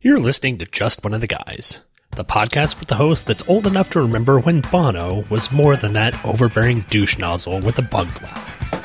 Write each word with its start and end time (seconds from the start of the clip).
You're 0.00 0.20
listening 0.20 0.58
to 0.58 0.64
Just 0.64 1.02
One 1.02 1.12
of 1.12 1.20
the 1.20 1.26
Guys, 1.26 1.80
the 2.14 2.24
podcast 2.24 2.78
with 2.78 2.86
the 2.86 2.94
host 2.94 3.26
that's 3.26 3.42
old 3.48 3.66
enough 3.66 3.90
to 3.90 4.00
remember 4.00 4.38
when 4.38 4.60
Bono 4.60 5.24
was 5.28 5.50
more 5.50 5.74
than 5.76 5.94
that 5.94 6.14
overbearing 6.24 6.82
douche 6.88 7.18
nozzle 7.18 7.58
with 7.58 7.74
the 7.74 7.82
bug 7.82 8.14
glasses. 8.14 8.77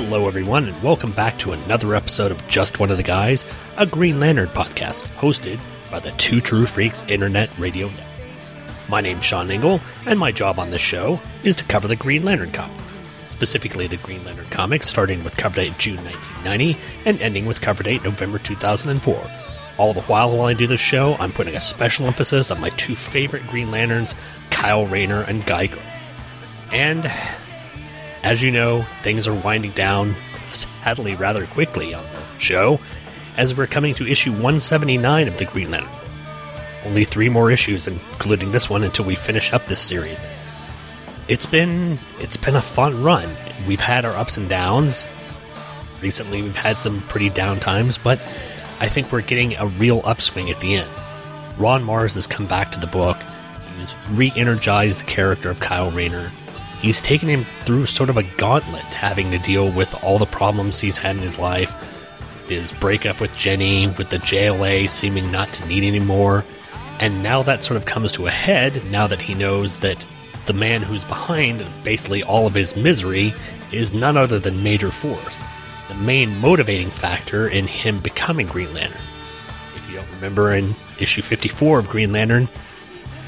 Hello, 0.00 0.28
everyone, 0.28 0.68
and 0.68 0.80
welcome 0.80 1.10
back 1.10 1.40
to 1.40 1.50
another 1.50 1.92
episode 1.92 2.30
of 2.30 2.46
Just 2.46 2.78
One 2.78 2.92
of 2.92 2.98
the 2.98 3.02
Guys, 3.02 3.44
a 3.76 3.84
Green 3.84 4.20
Lantern 4.20 4.48
podcast 4.50 5.06
hosted 5.06 5.58
by 5.90 5.98
the 5.98 6.12
Two 6.12 6.40
True 6.40 6.66
Freaks 6.66 7.02
Internet 7.08 7.58
Radio 7.58 7.88
Network. 7.88 8.88
My 8.88 9.00
name's 9.00 9.24
Sean 9.24 9.50
Engel, 9.50 9.80
and 10.06 10.16
my 10.16 10.30
job 10.30 10.60
on 10.60 10.70
this 10.70 10.80
show 10.80 11.20
is 11.42 11.56
to 11.56 11.64
cover 11.64 11.88
the 11.88 11.96
Green 11.96 12.22
Lantern 12.22 12.52
comics, 12.52 12.94
specifically 13.26 13.88
the 13.88 13.96
Green 13.96 14.24
Lantern 14.24 14.48
comics, 14.50 14.88
starting 14.88 15.24
with 15.24 15.36
cover 15.36 15.56
date 15.56 15.78
June 15.78 15.96
1990 16.04 16.78
and 17.04 17.20
ending 17.20 17.46
with 17.46 17.60
cover 17.60 17.82
date 17.82 18.04
November 18.04 18.38
2004. 18.38 19.30
All 19.78 19.94
the 19.94 20.02
while, 20.02 20.30
while 20.30 20.46
I 20.46 20.54
do 20.54 20.68
this 20.68 20.78
show, 20.78 21.16
I'm 21.18 21.32
putting 21.32 21.56
a 21.56 21.60
special 21.60 22.06
emphasis 22.06 22.52
on 22.52 22.60
my 22.60 22.70
two 22.70 22.94
favorite 22.94 23.48
Green 23.48 23.72
Lanterns, 23.72 24.14
Kyle 24.50 24.86
Rayner 24.86 25.22
and 25.22 25.44
Geiger. 25.44 25.82
And 26.70 27.10
as 28.22 28.42
you 28.42 28.50
know, 28.50 28.82
things 29.02 29.26
are 29.26 29.34
winding 29.34 29.72
down, 29.72 30.14
sadly, 30.46 31.14
rather 31.14 31.46
quickly 31.46 31.94
on 31.94 32.04
the 32.04 32.38
show, 32.38 32.80
as 33.36 33.54
we're 33.54 33.66
coming 33.66 33.94
to 33.94 34.06
issue 34.06 34.30
179 34.32 35.28
of 35.28 35.38
the 35.38 35.44
Green 35.44 35.70
Lantern. 35.70 35.90
Only 36.84 37.04
three 37.04 37.28
more 37.28 37.50
issues, 37.50 37.86
including 37.86 38.52
this 38.52 38.70
one, 38.70 38.82
until 38.82 39.04
we 39.04 39.14
finish 39.14 39.52
up 39.52 39.66
this 39.66 39.80
series. 39.80 40.24
It's 41.28 41.46
been 41.46 41.98
it's 42.20 42.36
been 42.36 42.56
a 42.56 42.62
fun 42.62 43.02
run. 43.02 43.36
We've 43.66 43.80
had 43.80 44.04
our 44.04 44.14
ups 44.14 44.36
and 44.36 44.48
downs. 44.48 45.10
Recently, 46.00 46.42
we've 46.42 46.56
had 46.56 46.78
some 46.78 47.02
pretty 47.02 47.28
down 47.28 47.60
times, 47.60 47.98
but 47.98 48.20
I 48.80 48.88
think 48.88 49.12
we're 49.12 49.20
getting 49.20 49.56
a 49.56 49.66
real 49.66 50.00
upswing 50.04 50.48
at 50.48 50.60
the 50.60 50.76
end. 50.76 50.90
Ron 51.58 51.84
Marz 51.84 52.14
has 52.14 52.26
come 52.26 52.46
back 52.46 52.72
to 52.72 52.80
the 52.80 52.86
book. 52.86 53.18
He's 53.76 53.94
re-energized 54.12 55.00
the 55.00 55.04
character 55.04 55.50
of 55.50 55.60
Kyle 55.60 55.90
Rayner 55.90 56.32
he's 56.80 57.00
taken 57.00 57.28
him 57.28 57.46
through 57.64 57.86
sort 57.86 58.10
of 58.10 58.16
a 58.16 58.22
gauntlet 58.36 58.82
having 58.94 59.30
to 59.30 59.38
deal 59.38 59.70
with 59.70 59.94
all 60.02 60.18
the 60.18 60.26
problems 60.26 60.78
he's 60.78 60.98
had 60.98 61.16
in 61.16 61.22
his 61.22 61.38
life 61.38 61.74
his 62.48 62.72
breakup 62.72 63.20
with 63.20 63.34
jenny 63.36 63.88
with 63.88 64.08
the 64.10 64.18
jla 64.18 64.88
seeming 64.88 65.30
not 65.30 65.52
to 65.52 65.66
need 65.66 65.84
anymore 65.84 66.44
and 67.00 67.22
now 67.22 67.42
that 67.42 67.62
sort 67.62 67.76
of 67.76 67.84
comes 67.84 68.12
to 68.12 68.26
a 68.26 68.30
head 68.30 68.82
now 68.90 69.06
that 69.06 69.20
he 69.20 69.34
knows 69.34 69.78
that 69.78 70.06
the 70.46 70.52
man 70.52 70.82
who's 70.82 71.04
behind 71.04 71.64
basically 71.84 72.22
all 72.22 72.46
of 72.46 72.54
his 72.54 72.74
misery 72.74 73.34
is 73.70 73.92
none 73.92 74.16
other 74.16 74.38
than 74.38 74.62
major 74.62 74.90
force 74.90 75.44
the 75.88 75.94
main 75.94 76.38
motivating 76.38 76.90
factor 76.90 77.48
in 77.48 77.66
him 77.66 77.98
becoming 78.00 78.46
green 78.46 78.72
lantern. 78.74 79.00
If 79.74 79.88
you 79.88 79.96
don't 79.96 80.10
remember 80.10 80.54
in 80.54 80.76
issue 81.00 81.22
54 81.22 81.78
of 81.78 81.88
green 81.88 82.12
lantern 82.12 82.48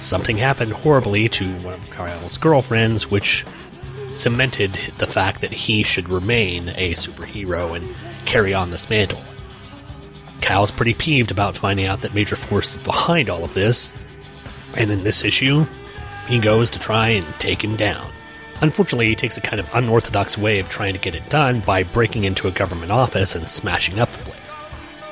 something 0.00 0.36
happened 0.36 0.72
horribly 0.72 1.28
to 1.28 1.52
one 1.60 1.74
of 1.74 1.90
Kyle's 1.90 2.38
girlfriends, 2.38 3.10
which 3.10 3.44
cemented 4.10 4.80
the 4.98 5.06
fact 5.06 5.40
that 5.40 5.52
he 5.52 5.82
should 5.82 6.08
remain 6.08 6.70
a 6.70 6.94
superhero 6.94 7.76
and 7.76 7.94
carry 8.24 8.52
on 8.52 8.70
this 8.70 8.90
mantle. 8.90 9.20
Kyle's 10.40 10.70
pretty 10.70 10.94
peeved 10.94 11.30
about 11.30 11.56
finding 11.56 11.86
out 11.86 12.00
that 12.00 12.14
Major 12.14 12.36
Force 12.36 12.74
is 12.74 12.82
behind 12.82 13.28
all 13.28 13.44
of 13.44 13.54
this, 13.54 13.92
and 14.74 14.90
in 14.90 15.04
this 15.04 15.24
issue, 15.24 15.66
he 16.28 16.38
goes 16.38 16.70
to 16.70 16.78
try 16.78 17.08
and 17.08 17.26
take 17.38 17.62
him 17.62 17.76
down. 17.76 18.10
Unfortunately, 18.62 19.08
he 19.08 19.14
takes 19.14 19.36
a 19.36 19.40
kind 19.40 19.60
of 19.60 19.70
unorthodox 19.74 20.36
way 20.36 20.58
of 20.58 20.68
trying 20.68 20.92
to 20.94 21.00
get 21.00 21.14
it 21.14 21.28
done 21.30 21.60
by 21.60 21.82
breaking 21.82 22.24
into 22.24 22.48
a 22.48 22.52
government 22.52 22.92
office 22.92 23.34
and 23.34 23.46
smashing 23.46 23.98
up 23.98 24.10
the 24.12 24.24
place 24.24 24.36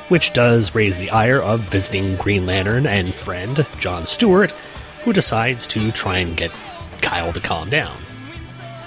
which 0.08 0.32
does 0.32 0.74
raise 0.74 0.98
the 0.98 1.10
ire 1.10 1.40
of 1.40 1.60
visiting 1.60 2.16
Green 2.16 2.46
Lantern 2.46 2.86
and 2.86 3.14
friend 3.14 3.66
John 3.78 4.06
Stewart, 4.06 4.54
who 5.08 5.12
decides 5.14 5.66
to 5.66 5.90
try 5.90 6.18
and 6.18 6.36
get 6.36 6.52
Kyle 7.00 7.32
to 7.32 7.40
calm 7.40 7.70
down. 7.70 7.96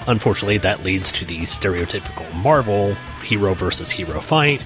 Unfortunately, 0.06 0.56
that 0.56 0.84
leads 0.84 1.10
to 1.10 1.24
the 1.24 1.40
stereotypical 1.40 2.32
Marvel 2.34 2.94
hero 3.24 3.54
versus 3.54 3.90
hero 3.90 4.20
fight, 4.20 4.64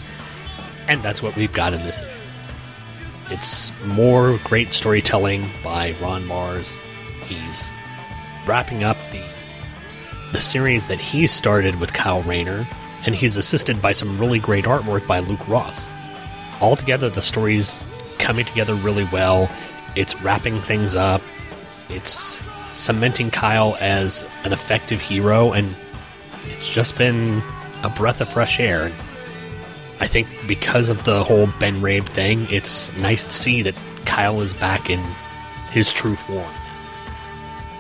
and 0.87 1.03
that's 1.03 1.23
what 1.23 1.35
we've 1.35 1.55
got 1.55 1.73
in 1.73 1.83
this 1.83 2.03
issue. 2.03 2.11
It's 3.31 3.73
more 3.87 4.39
great 4.45 4.75
storytelling 4.75 5.51
by 5.65 5.97
Ron 5.99 6.25
Marz. 6.25 6.77
He's 7.25 7.75
wrapping 8.47 8.85
up 8.85 8.99
the 9.11 9.25
the 10.33 10.43
series 10.43 10.89
that 10.89 11.01
he 11.01 11.27
started 11.27 11.81
with 11.81 11.95
Kyle 11.95 12.21
Rayner, 12.25 12.67
and 13.07 13.15
he's 13.15 13.39
assisted 13.39 13.81
by 13.81 13.93
some 13.93 14.19
really 14.19 14.41
great 14.41 14.67
artwork 14.67 15.07
by 15.07 15.21
Luke 15.21 15.49
Ross 15.49 15.89
altogether 16.61 17.09
the 17.09 17.23
story's 17.23 17.87
coming 18.19 18.45
together 18.45 18.75
really 18.75 19.05
well 19.05 19.51
it's 19.95 20.21
wrapping 20.23 20.61
things 20.63 20.95
up 20.95 21.23
it's 21.89 22.41
cementing 22.73 23.31
kyle 23.31 23.77
as 23.81 24.25
an 24.45 24.53
effective 24.53 25.01
hero 25.01 25.53
and 25.53 25.75
it's 26.47 26.69
just 26.69 26.99
been 26.99 27.43
a 27.83 27.89
breath 27.89 28.21
of 28.21 28.29
fresh 28.33 28.61
air. 28.61 28.91
I 29.99 30.07
think 30.07 30.29
because 30.47 30.89
of 30.89 31.05
the 31.05 31.25
whole 31.25 31.47
ben 31.59 31.81
raab 31.81 32.07
thing 32.07 32.47
it's 32.51 32.95
nice 32.97 33.25
to 33.25 33.33
see 33.33 33.63
that 33.63 33.79
kyle 34.05 34.41
is 34.43 34.53
back 34.55 34.91
in 34.91 35.01
his 35.71 35.93
true 35.93 36.17
form. 36.17 36.53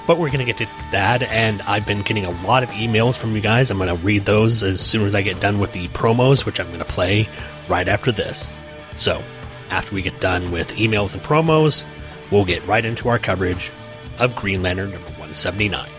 But 0.06 0.18
we're 0.18 0.28
going 0.28 0.38
to 0.38 0.44
get 0.44 0.58
to 0.58 0.68
that 0.92 1.24
and 1.24 1.60
i've 1.62 1.84
been 1.84 2.02
getting 2.02 2.24
a 2.24 2.30
lot 2.46 2.62
of 2.62 2.70
emails 2.70 3.18
from 3.18 3.34
you 3.34 3.42
guys. 3.42 3.70
I'm 3.70 3.78
going 3.78 3.94
to 3.94 4.02
read 4.04 4.24
those 4.24 4.62
as 4.62 4.80
soon 4.80 5.04
as 5.04 5.14
i 5.14 5.22
get 5.22 5.40
done 5.40 5.58
with 5.58 5.72
the 5.72 5.88
promos 5.88 6.46
which 6.46 6.60
i'm 6.60 6.68
going 6.68 6.78
to 6.78 6.84
play 6.84 7.26
right 7.68 7.88
after 7.88 8.12
this. 8.12 8.54
So, 8.96 9.22
after 9.70 9.94
we 9.94 10.00
get 10.00 10.20
done 10.20 10.52
with 10.52 10.68
emails 10.74 11.12
and 11.12 11.22
promos, 11.22 11.84
we'll 12.30 12.44
get 12.44 12.66
right 12.66 12.84
into 12.84 13.08
our 13.08 13.18
coverage 13.18 13.70
of 14.18 14.34
Green 14.34 14.62
Lantern 14.62 14.90
number 14.90 15.08
179. 15.10 15.95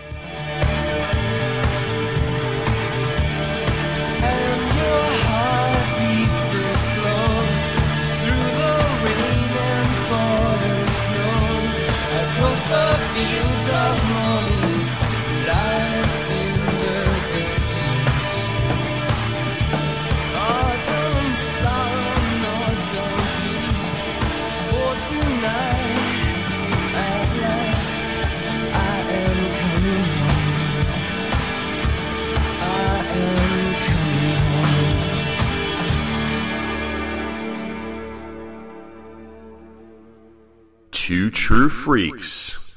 True 41.32 41.70
Freaks 41.70 42.76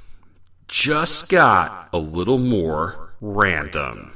just 0.68 1.28
got 1.28 1.88
a 1.92 1.98
little 1.98 2.38
more 2.38 3.10
random. 3.20 4.12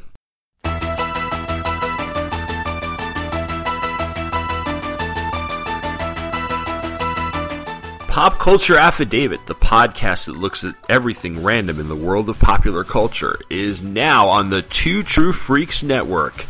Pop 8.09 8.39
Culture 8.39 8.77
Affidavit, 8.77 9.47
the 9.47 9.57
podcast 9.57 10.27
that 10.27 10.37
looks 10.37 10.63
at 10.63 10.77
everything 10.89 11.43
random 11.43 11.81
in 11.81 11.89
the 11.89 11.97
world 11.97 12.29
of 12.29 12.39
popular 12.39 12.85
culture, 12.85 13.41
is 13.51 13.83
now 13.83 14.29
on 14.29 14.51
the 14.51 14.63
Two 14.63 15.03
True 15.03 15.33
Freaks 15.33 15.83
network. 15.83 16.47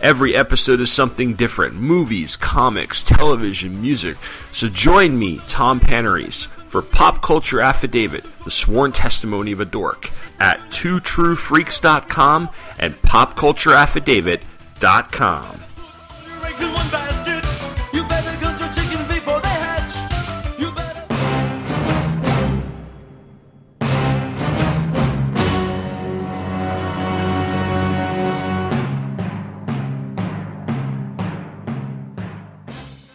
Every 0.00 0.36
episode 0.36 0.78
is 0.78 0.92
something 0.92 1.34
different 1.34 1.74
movies, 1.74 2.36
comics, 2.36 3.02
television, 3.02 3.82
music. 3.82 4.16
So 4.52 4.68
join 4.68 5.18
me, 5.18 5.40
Tom 5.48 5.80
Panarese, 5.80 6.46
for 6.68 6.82
Pop 6.82 7.22
Culture 7.22 7.60
Affidavit, 7.60 8.24
the 8.44 8.50
sworn 8.50 8.90
testimony 8.92 9.52
of 9.52 9.60
a 9.60 9.64
dork, 9.64 10.10
at 10.38 10.58
twotruefreaks.com 10.70 12.50
and 12.78 12.94
popcultureaffidavit.com. 13.02 15.60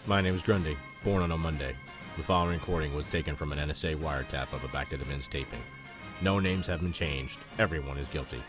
My 0.05 0.19
name 0.21 0.35
is 0.35 0.41
Grundy, 0.43 0.77
born 1.03 1.23
on 1.23 1.31
a 1.31 1.37
Monday. 1.37 1.75
The 2.17 2.23
following 2.23 2.59
recording 2.59 2.95
was 2.95 3.05
taken 3.07 3.35
from 3.35 3.51
an 3.51 3.57
NSA 3.69 3.95
wiretap 3.97 4.53
of 4.53 4.63
a 4.63 4.67
Back 4.69 4.89
to 4.89 4.97
the 4.97 5.05
Bins 5.05 5.27
taping. 5.27 5.59
No 6.21 6.39
names 6.39 6.67
have 6.67 6.81
been 6.81 6.93
changed. 6.93 7.39
Everyone 7.59 7.97
is 7.97 8.07
guilty. 8.07 8.41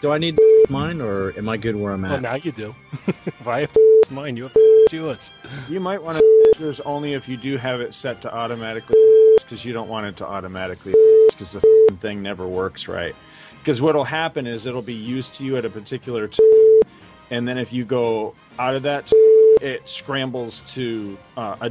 Do 0.00 0.12
I 0.12 0.18
need 0.18 0.38
mine 0.70 1.00
or 1.00 1.32
am 1.36 1.48
I 1.48 1.56
good 1.56 1.74
where 1.74 1.92
I'm 1.92 2.02
Well, 2.02 2.14
at? 2.14 2.22
now 2.22 2.34
you 2.36 2.52
do. 2.52 2.74
if 3.08 3.46
I 3.48 3.60
have 3.62 3.76
mine, 4.10 4.36
you 4.36 4.44
have 4.44 4.56
yours. 4.92 5.30
You 5.68 5.80
might 5.80 6.02
want 6.02 6.18
to 6.18 6.54
yours 6.60 6.80
only 6.80 7.14
if 7.14 7.28
you 7.28 7.36
do 7.36 7.56
have 7.56 7.80
it 7.80 7.94
set 7.94 8.22
to 8.22 8.34
automatically 8.34 8.96
because 9.38 9.64
you 9.64 9.72
don't 9.72 9.88
want 9.88 10.06
it 10.06 10.16
to 10.18 10.26
automatically 10.26 10.92
because 11.30 11.52
the 11.52 11.96
thing 12.00 12.22
never 12.22 12.46
works 12.46 12.88
right. 12.88 13.14
Because 13.60 13.82
what'll 13.82 14.04
happen 14.04 14.46
is 14.46 14.66
it'll 14.66 14.82
be 14.82 14.94
used 14.94 15.34
to 15.34 15.44
you 15.44 15.56
at 15.56 15.64
a 15.64 15.70
particular 15.70 16.26
t- 16.28 16.82
and 17.30 17.46
then 17.46 17.58
if 17.58 17.72
you 17.72 17.84
go 17.84 18.34
out 18.58 18.74
of 18.74 18.82
that, 18.84 19.12
it 19.60 19.88
scrambles 19.88 20.62
to 20.72 21.16
uh, 21.36 21.56
a 21.60 21.70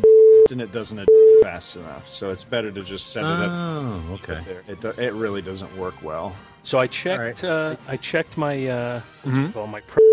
and 0.52 0.62
it 0.62 0.72
doesn't 0.72 1.08
fast 1.42 1.76
enough. 1.76 2.08
So 2.10 2.30
it's 2.30 2.44
better 2.44 2.72
to 2.72 2.82
just 2.84 3.12
set 3.12 3.24
it 3.24 3.28
up 3.28 3.52
Oh, 3.52 4.20
okay. 4.24 4.40
there. 4.46 4.64
It 4.68 4.82
do- 4.82 4.94
it 5.02 5.14
really 5.14 5.42
doesn't 5.42 5.76
work 5.78 6.02
well. 6.04 6.36
So 6.64 6.78
I 6.78 6.88
checked. 6.88 7.44
Uh, 7.44 7.76
I 7.88 7.98
checked 7.98 8.38
my 8.38 8.68
uh, 8.68 9.02
what's 9.24 9.38
Mhm. 9.38 9.50
it 9.50 9.54
called? 9.54 9.70
My 9.70 9.82
pre- 9.82 10.04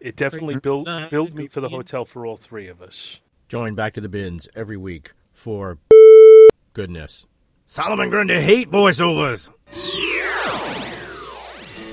It 0.00 0.16
definitely 0.16 0.56
built 0.56 0.88
billed 1.12 1.32
me 1.32 1.46
for 1.46 1.60
the 1.60 1.68
hotel 1.68 2.04
for 2.04 2.26
all 2.26 2.36
three 2.36 2.66
of 2.66 2.82
us. 2.82 3.20
Join 3.48 3.76
Back 3.76 3.92
to 3.94 4.00
the 4.00 4.08
Bins 4.08 4.48
every 4.56 4.76
week 4.76 5.12
for 5.32 5.78
goodness. 6.72 7.24
Solomon 7.68 8.10
Grundy 8.10 8.40
hate 8.40 8.68
voiceovers. 8.68 9.48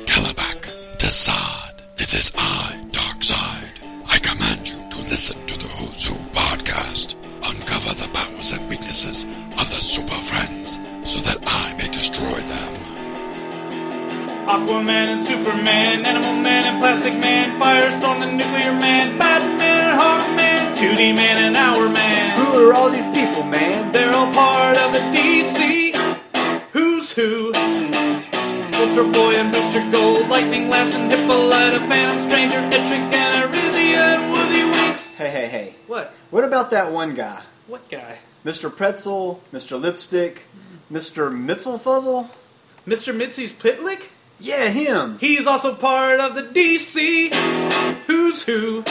Kalibak, 0.08 0.98
Desaad, 0.98 1.82
it 1.98 2.14
is 2.16 2.32
I, 2.36 2.82
Darkseid. 2.92 3.70
I 4.08 4.18
command 4.20 4.68
you 4.68 4.76
to 4.90 4.98
listen 5.10 5.38
podcast. 6.50 7.14
Uncover 7.46 7.94
the 7.94 8.10
powers 8.12 8.52
and 8.54 8.62
weaknesses 8.70 9.24
of 9.62 9.70
the 9.70 9.82
Super 9.82 10.18
Friends 10.30 10.80
so 11.06 11.20
that 11.22 11.38
I 11.46 11.78
may 11.78 11.90
destroy 11.94 12.40
them. 12.54 12.74
Aquaman 14.50 15.08
and 15.14 15.22
Superman, 15.22 16.06
Animal 16.06 16.42
Man 16.42 16.64
and 16.66 16.78
Plastic 16.82 17.14
Man, 17.22 17.48
Firestorm 17.62 18.26
and 18.26 18.34
Nuclear 18.38 18.74
Man, 18.82 19.20
Batman 19.20 19.78
and 19.78 19.96
Hawkman, 20.02 20.60
2D 20.74 21.16
Man 21.16 21.38
and 21.46 21.56
Hour 21.56 21.88
Man. 21.88 22.36
Who 22.40 22.48
are 22.66 22.74
all 22.74 22.90
these 22.90 23.10
people, 23.14 23.44
man? 23.44 23.92
They're 23.92 24.14
all 24.14 24.34
part 24.34 24.78
of 24.78 24.90
the 24.92 25.04
DC. 25.14 25.94
Who's 26.74 27.12
who? 27.12 27.54
Ultra 28.82 29.06
Boy 29.14 29.34
and 29.38 29.54
Booster 29.54 29.86
Gold, 29.92 30.28
Lightning 30.30 30.68
Lass 30.70 30.96
and 30.96 31.12
Hippolyta, 31.12 31.80
Phantom 31.90 32.20
Stranger, 32.28 32.62
Etrick 32.74 33.19
Hey, 35.20 35.32
hey, 35.32 35.48
hey. 35.48 35.76
What? 35.86 36.14
What 36.30 36.46
about 36.46 36.72
that 36.72 36.94
one 36.94 37.14
guy? 37.14 37.42
What 37.68 37.90
guy? 37.90 38.20
Mr. 38.46 38.74
Pretzel, 38.74 39.44
Mr. 39.52 39.78
Lipstick, 39.78 40.44
Mr. 40.90 41.30
Mitzelfuzzle? 41.30 42.30
Mr. 42.88 43.14
Mitzi's 43.14 43.52
Pitlick? 43.52 44.04
Yeah, 44.40 44.70
him. 44.70 45.18
He's 45.20 45.46
also 45.46 45.76
part 45.76 46.22
of 46.22 46.36
the 46.36 46.44
DC. 46.44 47.34
Who's 48.08 48.44
who? 48.44 48.86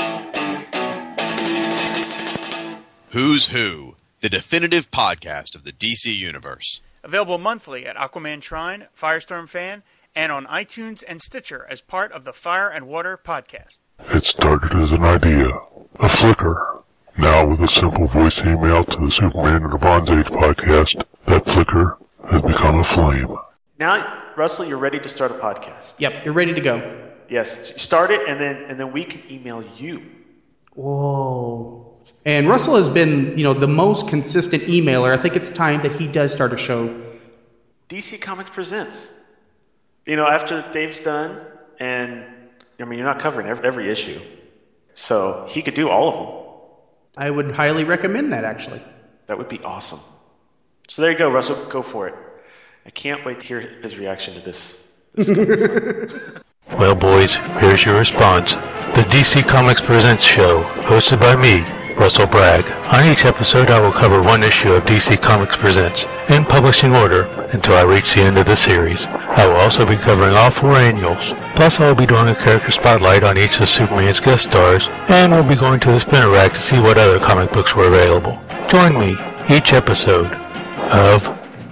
Who's 3.13 3.49
Who, 3.49 3.97
the 4.21 4.29
definitive 4.29 4.91
podcast 4.91 5.55
of 5.55 5.65
the 5.65 5.73
DC 5.73 6.15
Universe. 6.15 6.83
Available 7.03 7.39
monthly 7.39 7.87
at 7.87 7.97
Aquaman 7.97 8.43
Shrine, 8.43 8.89
Firestorm 8.95 9.49
Fan, 9.49 9.83
and 10.15 10.31
on 10.31 10.45
iTunes 10.45 11.03
and 11.09 11.23
Stitcher 11.23 11.67
as 11.71 11.81
part 11.81 12.13
of 12.13 12.25
the 12.25 12.35
Fire 12.35 12.69
and 12.69 12.87
Water 12.87 13.17
podcast. 13.17 13.79
It 14.01 14.25
started 14.25 14.73
as 14.73 14.91
an 14.91 15.05
idea, 15.05 15.51
a 16.01 16.09
flicker. 16.09 16.83
Now 17.17 17.47
with 17.47 17.61
a 17.61 17.69
simple 17.69 18.07
voice 18.07 18.39
email 18.41 18.85
to 18.85 18.97
the 18.97 19.11
Superman 19.11 19.65
in 19.65 19.71
the 19.71 19.79
Bronze 19.79 20.09
Age 20.09 20.27
podcast, 20.27 21.05
that 21.27 21.45
flicker 21.45 21.99
has 22.31 22.41
become 22.43 22.79
a 22.79 22.85
flame. 22.85 23.37
Now, 23.79 24.23
Russell, 24.37 24.67
you're 24.67 24.79
ready 24.79 25.01
to 25.01 25.09
start 25.09 25.31
a 25.31 25.35
podcast. 25.35 25.95
Yep, 25.99 26.25
you're 26.25 26.35
ready 26.35 26.55
to 26.55 26.61
go. 26.61 27.09
Yes, 27.29 27.81
start 27.81 28.11
it, 28.11 28.27
and 28.29 28.41
then 28.41 28.57
and 28.69 28.81
then 28.81 28.93
we 28.93 29.05
can 29.05 29.21
email 29.31 29.63
you. 29.77 30.03
Whoa. 30.75 31.99
And 32.25 32.49
Russell 32.49 32.77
has 32.77 32.89
been, 32.89 33.37
you 33.37 33.45
know, 33.45 33.53
the 33.53 33.69
most 33.69 34.09
consistent 34.09 34.63
emailer. 34.65 35.17
I 35.17 35.21
think 35.21 35.37
it's 35.37 35.51
time 35.51 35.83
that 35.83 35.93
he 35.93 36.07
does 36.07 36.33
start 36.33 36.53
a 36.53 36.57
show. 36.57 37.03
DC 37.89 38.21
Comics 38.21 38.51
presents. 38.51 39.13
You 40.07 40.17
know, 40.17 40.27
after 40.27 40.65
Dave's 40.73 41.01
done, 41.01 41.41
and 41.79 42.25
I 42.81 42.85
mean, 42.85 42.99
you're 42.99 43.09
not 43.09 43.19
covering 43.19 43.49
every, 43.49 43.67
every 43.67 43.91
issue, 43.91 44.21
so 44.95 45.47
he 45.49 45.63
could 45.63 45.75
do 45.75 45.89
all 45.89 46.09
of 46.09 46.15
them. 46.15 46.35
I 47.17 47.31
would 47.31 47.51
highly 47.51 47.85
recommend 47.85 48.33
that, 48.33 48.45
actually. 48.45 48.83
That 49.27 49.39
would 49.39 49.49
be 49.49 49.61
awesome. 49.61 50.01
So 50.89 51.03
there 51.03 51.11
you 51.11 51.19
go, 51.19 51.31
Russell. 51.31 51.67
Go 51.67 51.83
for 51.83 52.09
it. 52.09 52.15
I 52.87 52.91
can't 52.91 53.25
wait 53.25 53.41
to 53.41 53.47
hear 53.47 53.61
his 53.61 53.99
reaction 53.99 54.35
to 54.35 54.41
this. 54.41 54.83
Well, 56.77 56.95
boys, 56.95 57.35
here's 57.61 57.85
your 57.85 57.99
response. 57.99 58.55
The 58.55 59.05
DC 59.09 59.49
Comics 59.49 59.81
Presents 59.81 60.23
show, 60.23 60.63
hosted 60.85 61.19
by 61.19 61.35
me, 61.35 61.63
Russell 61.95 62.27
Bragg. 62.27 62.71
On 62.95 63.11
each 63.11 63.25
episode, 63.25 63.71
I 63.71 63.81
will 63.81 63.91
cover 63.91 64.23
one 64.23 64.45
issue 64.45 64.73
of 64.75 64.85
DC 64.85 65.21
Comics 65.21 65.57
Presents 65.57 66.05
in 66.29 66.45
publishing 66.45 66.95
order 66.95 67.23
until 67.53 67.75
I 67.75 67.83
reach 67.83 68.15
the 68.15 68.23
end 68.23 68.39
of 68.39 68.47
the 68.47 68.55
series. 68.55 69.07
I 69.07 69.47
will 69.47 69.57
also 69.57 69.87
be 69.87 69.97
covering 69.97 70.37
all 70.37 70.51
four 70.51 70.77
annuals. 70.77 71.33
Plus, 71.59 71.75
I 71.81 71.89
will 71.89 71.97
be 71.97 72.07
doing 72.07 72.29
a 72.29 72.37
character 72.37 72.71
spotlight 72.71 73.25
on 73.25 73.37
each 73.37 73.59
of 73.59 73.69
Superman's 73.69 74.21
guest 74.21 74.45
stars, 74.45 74.89
and 75.09 75.33
we'll 75.33 75.43
be 75.43 75.57
going 75.57 75.81
to 75.81 75.91
the 75.91 75.99
spinner 75.99 76.31
rack 76.31 76.55
to 76.55 76.61
see 76.61 76.79
what 76.79 76.97
other 76.97 77.19
comic 77.19 77.51
books 77.51 77.75
were 77.75 77.89
available. 77.89 78.39
Join 78.69 78.97
me 78.97 79.17
each 79.51 79.73
episode 79.73 80.33
of 80.93 81.25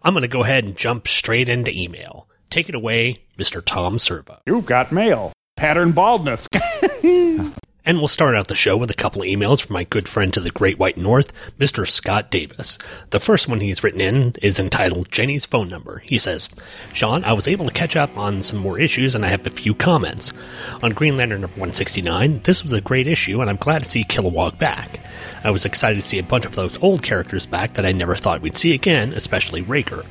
I'm 0.01 0.13
going 0.13 0.21
to 0.21 0.29
go 0.29 0.45
ahead 0.45 0.63
and 0.63 0.77
jump 0.77 1.09
straight 1.09 1.49
into 1.49 1.77
email. 1.77 2.29
Take 2.49 2.69
it 2.69 2.75
away, 2.75 3.17
Mr. 3.37 3.61
Tom 3.61 3.99
Servo. 3.99 4.39
You've 4.45 4.65
got 4.65 4.93
mail. 4.93 5.33
Pattern 5.57 5.91
baldness. 5.91 6.47
And 7.87 7.99
we'll 7.99 8.07
start 8.07 8.35
out 8.35 8.47
the 8.47 8.55
show 8.55 8.75
with 8.75 8.89
a 8.89 8.95
couple 8.95 9.21
of 9.21 9.27
emails 9.27 9.61
from 9.61 9.73
my 9.75 9.83
good 9.83 10.07
friend 10.07 10.33
to 10.33 10.39
the 10.39 10.49
Great 10.49 10.79
White 10.79 10.97
North, 10.97 11.31
Mr. 11.59 11.87
Scott 11.87 12.31
Davis. 12.31 12.79
The 13.11 13.19
first 13.19 13.47
one 13.47 13.59
he's 13.59 13.83
written 13.83 14.01
in 14.01 14.33
is 14.41 14.57
entitled 14.57 15.11
Jenny's 15.11 15.45
Phone 15.45 15.69
Number. 15.69 15.99
He 15.99 16.17
says, 16.17 16.49
Sean, 16.93 17.23
I 17.23 17.33
was 17.33 17.47
able 17.47 17.65
to 17.65 17.71
catch 17.71 17.95
up 17.95 18.17
on 18.17 18.41
some 18.41 18.57
more 18.57 18.79
issues 18.79 19.13
and 19.13 19.23
I 19.23 19.27
have 19.27 19.45
a 19.45 19.51
few 19.51 19.75
comments. 19.75 20.33
On 20.81 20.93
Green 20.93 21.15
Lantern 21.15 21.41
number 21.41 21.53
169, 21.53 22.41
this 22.43 22.63
was 22.63 22.73
a 22.73 22.81
great 22.81 23.05
issue 23.05 23.39
and 23.39 23.51
I'm 23.51 23.57
glad 23.57 23.83
to 23.83 23.89
see 23.89 24.03
Kilowog 24.03 24.57
back. 24.57 24.99
I 25.43 25.51
was 25.51 25.63
excited 25.63 26.01
to 26.01 26.07
see 26.07 26.17
a 26.17 26.23
bunch 26.23 26.47
of 26.47 26.55
those 26.55 26.81
old 26.81 27.03
characters 27.03 27.45
back 27.45 27.75
that 27.75 27.85
I 27.85 27.91
never 27.91 28.15
thought 28.15 28.41
we'd 28.41 28.57
see 28.57 28.73
again, 28.73 29.13
especially 29.13 29.61
Raker. 29.61 30.03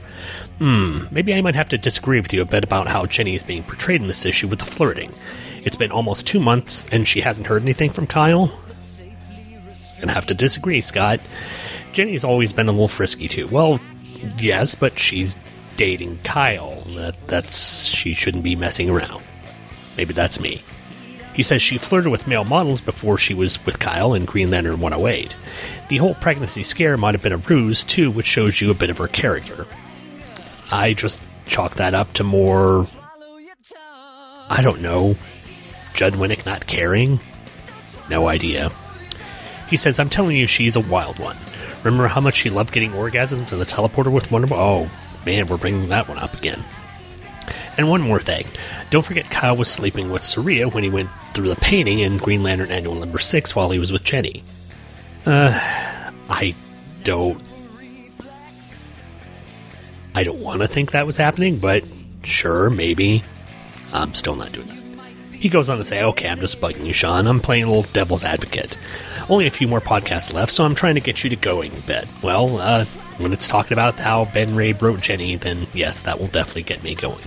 Hmm, 0.61 1.07
maybe 1.11 1.35
I 1.35 1.41
might 1.41 1.57
have 1.57 1.71
to 1.71 1.79
disagree 1.79 2.21
with 2.21 2.33
you 2.33 2.41
a 2.41 2.47
bit 2.47 2.63
about 2.63 2.87
how 2.87 3.05
Jenny 3.07 3.35
is 3.35 3.43
being 3.43 3.65
portrayed 3.65 4.01
in 4.01 4.07
this 4.07 4.25
issue 4.25 4.47
with 4.47 4.61
the 4.61 4.65
flirting. 4.65 5.13
It's 5.65 5.77
been 5.77 5.93
almost 5.93 6.27
two 6.27 6.41
months 6.41 6.87
and 6.93 7.07
she 7.07 7.21
hasn't 7.21 7.47
heard 7.47 7.63
anything 7.63 7.91
from 7.91 8.07
Kyle. 8.07 8.47
Gonna 10.01 10.13
have 10.13 10.27
to 10.27 10.35
disagree, 10.35 10.81
Scott. 10.81 11.21
Jenny's 11.93 12.25
always 12.25 12.53
been 12.53 12.69
a 12.69 12.73
little 12.73 12.89
frisky 12.89 13.29
too. 13.29 13.47
Well, 13.49 13.81
yes, 14.39 14.75
but 14.75 14.99
she's 14.99 15.37
dating 15.77 16.19
Kyle. 16.25 16.83
That 16.89 17.17
that's 17.27 17.85
she 17.85 18.15
shouldn't 18.15 18.45
be 18.45 18.57
messing 18.57 18.91
around. 18.91 19.23
Maybe 19.97 20.13
that's 20.13 20.41
me. 20.41 20.63
He 21.35 21.43
says 21.43 21.63
she 21.63 21.79
flirted 21.79 22.13
with 22.13 22.29
male 22.29 22.45
models 22.45 22.81
before 22.81 23.19
she 23.19 23.35
was 23.35 23.65
with 23.67 23.81
Kyle 23.81 24.15
in 24.15 24.25
Green 24.25 24.51
Lantern 24.51 24.81
108. 24.81 25.35
The 25.89 25.97
whole 25.97 26.15
pregnancy 26.15 26.63
scare 26.63 26.97
might 26.97 27.15
have 27.15 27.23
been 27.23 27.33
a 27.33 27.39
ruse, 27.39 27.83
too, 27.83 28.11
which 28.11 28.27
shows 28.27 28.61
you 28.61 28.71
a 28.71 28.75
bit 28.75 28.89
of 28.89 28.99
her 28.99 29.09
character. 29.09 29.67
I 30.71 30.95
just 30.95 31.23
chalk 31.47 31.75
that 31.75 31.93
up 31.93 32.13
to 32.15 32.25
more. 32.25 32.87
I 34.49 34.63
don't 34.63 34.81
know. 34.81 35.17
Judd 35.95 36.15
Winick 36.15 36.45
not 36.45 36.67
caring? 36.67 37.21
No 38.11 38.29
idea. 38.29 38.71
He 39.69 39.77
says, 39.77 39.99
I'm 39.99 40.11
telling 40.11 40.37
you, 40.37 40.47
she's 40.47 40.77
a 40.77 40.81
wild 40.81 41.19
one. 41.19 41.39
Remember 41.83 42.09
how 42.09 42.21
much 42.21 42.37
she 42.37 42.51
loved 42.51 42.73
getting 42.73 42.93
orgasms 42.93 43.53
in 43.53 43.59
the 43.59 43.65
teleporter 43.65 44.13
with 44.13 44.31
Wonder 44.31 44.49
Woman? 44.49 44.59
Oh, 44.61 44.91
man, 45.25 45.47
we're 45.47 45.57
bringing 45.57 45.89
that 45.89 46.09
one 46.09 46.19
up 46.19 46.35
again. 46.35 46.63
And 47.77 47.89
one 47.89 48.01
more 48.01 48.21
thing. 48.21 48.47
Don't 48.91 49.05
forget 49.05 49.31
Kyle 49.31 49.57
was 49.57 49.69
sleeping 49.69 50.11
with 50.11 50.23
Saria 50.23 50.69
when 50.69 50.85
he 50.85 50.91
went 50.91 51.11
through 51.33 51.49
the 51.49 51.57
painting 51.57 51.99
in 51.99 52.19
Green 52.19 52.43
Lantern 52.43 52.71
Annual 52.71 52.95
Number 52.97 53.19
6 53.19 53.57
while 53.57 53.71
he 53.71 53.79
was 53.79 53.93
with 53.93 54.05
Jenny. 54.05 54.43
Uh, 55.27 55.59
I 56.29 56.55
don't. 57.03 57.41
I 60.15 60.23
don't 60.23 60.39
want 60.39 60.61
to 60.63 60.69
think 60.69 60.93
that 60.93 61.07
was 61.07 61.17
happening, 61.17 61.59
but 61.59 61.83
sure, 62.23 62.71
maybe. 62.71 63.25
I'm 63.93 64.15
still 64.15 64.37
not 64.37 64.53
doing 64.53 64.69
that. 64.69 64.84
He 65.35 65.49
goes 65.49 65.69
on 65.69 65.79
to 65.79 65.85
say, 65.85 66.03
okay, 66.03 66.29
I'm 66.29 66.41
just 66.41 66.61
bugging 66.61 66.87
you, 66.87 66.93
Sean. 66.93 67.27
I'm 67.27 67.41
playing 67.41 67.65
a 67.65 67.67
little 67.67 67.91
devil's 67.93 68.25
advocate. 68.25 68.79
Only 69.29 69.47
a 69.47 69.51
few 69.51 69.69
more 69.69 69.81
podcasts 69.81 70.33
left, 70.33 70.53
so 70.53 70.65
I'm 70.65 70.75
trying 70.75 70.95
to 70.95 71.01
get 71.01 71.23
you 71.23 71.31
to 71.31 71.37
going 71.37 71.73
bed. 71.87 72.09
Well, 72.23 72.59
uh, 72.59 72.85
when 73.19 73.33
it's 73.33 73.49
talking 73.49 73.73
about 73.73 73.99
how 73.99 74.25
Ben 74.27 74.55
Raab 74.55 74.81
wrote 74.81 75.01
Jenny, 75.01 75.37
then 75.37 75.67
yes, 75.73 76.01
that 76.03 76.19
will 76.19 76.29
definitely 76.29 76.63
get 76.63 76.83
me 76.83 76.95
going. 76.95 77.25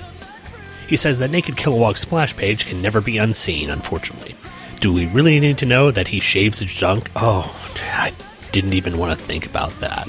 He 0.87 0.97
says 0.97 1.19
that 1.19 1.31
Naked 1.31 1.55
Kilowog 1.55 1.97
splash 1.97 2.35
page 2.35 2.65
can 2.65 2.81
never 2.81 3.01
be 3.01 3.17
unseen, 3.17 3.69
unfortunately. 3.69 4.35
Do 4.79 4.93
we 4.93 5.07
really 5.07 5.39
need 5.39 5.57
to 5.59 5.65
know 5.65 5.91
that 5.91 6.07
he 6.07 6.19
shaves 6.19 6.59
his 6.59 6.71
junk? 6.73 7.09
Oh, 7.15 7.53
I 7.81 8.13
didn't 8.51 8.73
even 8.73 8.97
want 8.97 9.17
to 9.17 9.25
think 9.25 9.45
about 9.45 9.71
that. 9.79 10.07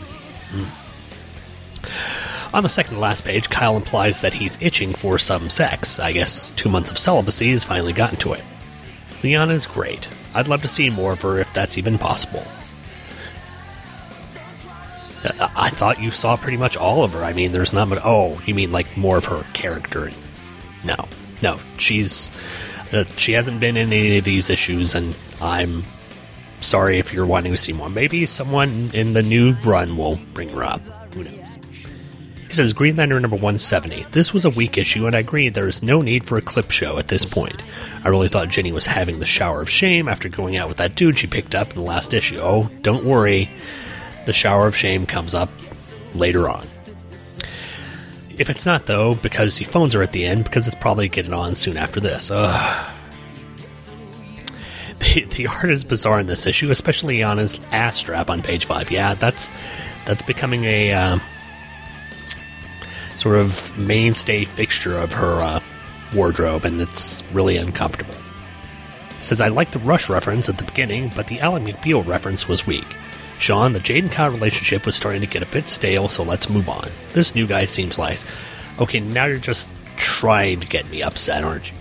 On 2.54 2.62
the 2.62 2.68
second 2.68 2.94
to 2.94 3.00
last 3.00 3.24
page, 3.24 3.50
Kyle 3.50 3.76
implies 3.76 4.22
that 4.22 4.34
he's 4.34 4.58
itching 4.60 4.94
for 4.94 5.18
some 5.18 5.50
sex. 5.50 5.98
I 5.98 6.12
guess 6.12 6.50
two 6.56 6.68
months 6.68 6.90
of 6.90 6.98
celibacy 6.98 7.50
has 7.50 7.64
finally 7.64 7.92
gotten 7.92 8.18
to 8.20 8.32
it. 8.32 8.42
Liana 9.22 9.52
is 9.52 9.66
great. 9.66 10.08
I'd 10.34 10.48
love 10.48 10.62
to 10.62 10.68
see 10.68 10.88
more 10.90 11.12
of 11.12 11.22
her 11.22 11.38
if 11.38 11.52
that's 11.52 11.76
even 11.76 11.98
possible. 11.98 12.44
I, 15.24 15.50
I 15.56 15.70
thought 15.70 16.00
you 16.00 16.10
saw 16.10 16.36
pretty 16.36 16.56
much 16.56 16.76
all 16.76 17.02
of 17.04 17.12
her. 17.12 17.24
I 17.24 17.32
mean, 17.32 17.52
there's 17.52 17.72
not 17.74 17.88
much. 17.88 18.00
Oh, 18.04 18.40
you 18.46 18.54
mean 18.54 18.72
like 18.72 18.96
more 18.96 19.18
of 19.18 19.26
her 19.26 19.44
character? 19.52 20.10
No, 20.84 20.96
no. 21.42 21.58
She's 21.76 22.30
uh, 22.92 23.04
she 23.16 23.32
hasn't 23.32 23.60
been 23.60 23.76
in 23.76 23.92
any 23.92 24.18
of 24.18 24.24
these 24.24 24.48
issues, 24.48 24.94
and 24.94 25.14
I'm 25.40 25.82
sorry 26.60 26.98
if 26.98 27.12
you're 27.12 27.26
wanting 27.26 27.52
to 27.52 27.58
see 27.58 27.72
more. 27.72 27.90
Maybe 27.90 28.24
someone 28.26 28.90
in 28.94 29.12
the 29.12 29.22
new 29.22 29.52
run 29.64 29.96
will 29.96 30.18
bring 30.32 30.48
her 30.50 30.64
up. 30.64 30.80
Who 31.14 31.24
knows? 31.24 31.47
He 32.48 32.54
says 32.54 32.72
Green 32.72 32.96
Lantern 32.96 33.20
number 33.20 33.36
170. 33.36 34.06
This 34.10 34.32
was 34.32 34.46
a 34.46 34.50
weak 34.50 34.78
issue, 34.78 35.06
and 35.06 35.14
I 35.14 35.18
agree 35.18 35.50
there 35.50 35.68
is 35.68 35.82
no 35.82 36.00
need 36.00 36.24
for 36.24 36.38
a 36.38 36.42
clip 36.42 36.70
show 36.70 36.96
at 36.98 37.08
this 37.08 37.26
point. 37.26 37.62
I 38.02 38.08
really 38.08 38.28
thought 38.28 38.48
Jenny 38.48 38.72
was 38.72 38.86
having 38.86 39.18
the 39.18 39.26
shower 39.26 39.60
of 39.60 39.68
shame 39.68 40.08
after 40.08 40.30
going 40.30 40.56
out 40.56 40.66
with 40.66 40.78
that 40.78 40.94
dude 40.94 41.18
she 41.18 41.26
picked 41.26 41.54
up 41.54 41.68
in 41.68 41.76
the 41.76 41.82
last 41.82 42.14
issue. 42.14 42.38
Oh, 42.40 42.70
don't 42.80 43.04
worry. 43.04 43.50
The 44.24 44.32
shower 44.32 44.66
of 44.66 44.74
shame 44.74 45.04
comes 45.04 45.34
up 45.34 45.50
later 46.14 46.48
on. 46.48 46.64
If 48.38 48.48
it's 48.48 48.64
not, 48.64 48.86
though, 48.86 49.14
because 49.16 49.58
he 49.58 49.64
phones 49.66 49.92
her 49.92 50.02
at 50.02 50.12
the 50.12 50.24
end, 50.24 50.44
because 50.44 50.66
it's 50.66 50.76
probably 50.76 51.10
getting 51.10 51.34
on 51.34 51.54
soon 51.54 51.76
after 51.76 52.00
this. 52.00 52.30
Ugh. 52.30 52.94
The, 54.98 55.22
the 55.26 55.46
art 55.46 55.70
is 55.70 55.84
bizarre 55.84 56.18
in 56.18 56.26
this 56.26 56.44
issue, 56.44 56.72
especially 56.72 57.22
on 57.22 57.38
his 57.38 57.60
ass 57.70 57.94
strap 57.94 58.28
on 58.28 58.42
page 58.42 58.64
five. 58.64 58.90
Yeah, 58.90 59.14
that's 59.14 59.52
that's 60.06 60.22
becoming 60.22 60.64
a 60.64 60.92
uh, 60.92 61.18
sort 63.18 63.36
of 63.36 63.76
mainstay 63.76 64.44
fixture 64.44 64.96
of 64.96 65.12
her 65.12 65.42
uh, 65.42 65.60
wardrobe, 66.14 66.64
and 66.64 66.80
it's 66.80 67.24
really 67.32 67.56
uncomfortable. 67.56 68.14
Says, 69.20 69.40
I 69.40 69.48
like 69.48 69.72
the 69.72 69.80
Rush 69.80 70.08
reference 70.08 70.48
at 70.48 70.56
the 70.56 70.64
beginning, 70.64 71.10
but 71.16 71.26
the 71.26 71.40
Ally 71.40 71.58
McBeal 71.58 72.06
reference 72.06 72.46
was 72.46 72.66
weak. 72.66 72.86
Sean, 73.38 73.72
the 73.72 73.80
Jade 73.80 74.04
and 74.04 74.12
Kyle 74.12 74.30
relationship 74.30 74.86
was 74.86 74.94
starting 74.94 75.20
to 75.20 75.26
get 75.26 75.42
a 75.42 75.46
bit 75.46 75.68
stale, 75.68 76.08
so 76.08 76.22
let's 76.22 76.48
move 76.48 76.68
on. 76.68 76.88
This 77.12 77.34
new 77.34 77.46
guy 77.46 77.64
seems 77.64 77.98
nice. 77.98 78.24
Okay, 78.78 79.00
now 79.00 79.24
you're 79.24 79.38
just 79.38 79.68
trying 79.96 80.60
to 80.60 80.66
get 80.68 80.88
me 80.88 81.02
upset, 81.02 81.42
aren't 81.42 81.70
you? 81.72 81.76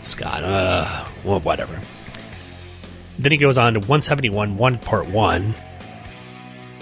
Scott, 0.00 0.42
uh, 0.42 1.04
well, 1.22 1.40
whatever. 1.40 1.78
Then 3.18 3.32
he 3.32 3.38
goes 3.38 3.58
on 3.58 3.74
to 3.74 3.80
171, 3.80 4.56
1 4.56 4.78
Part 4.78 5.08
1, 5.08 5.54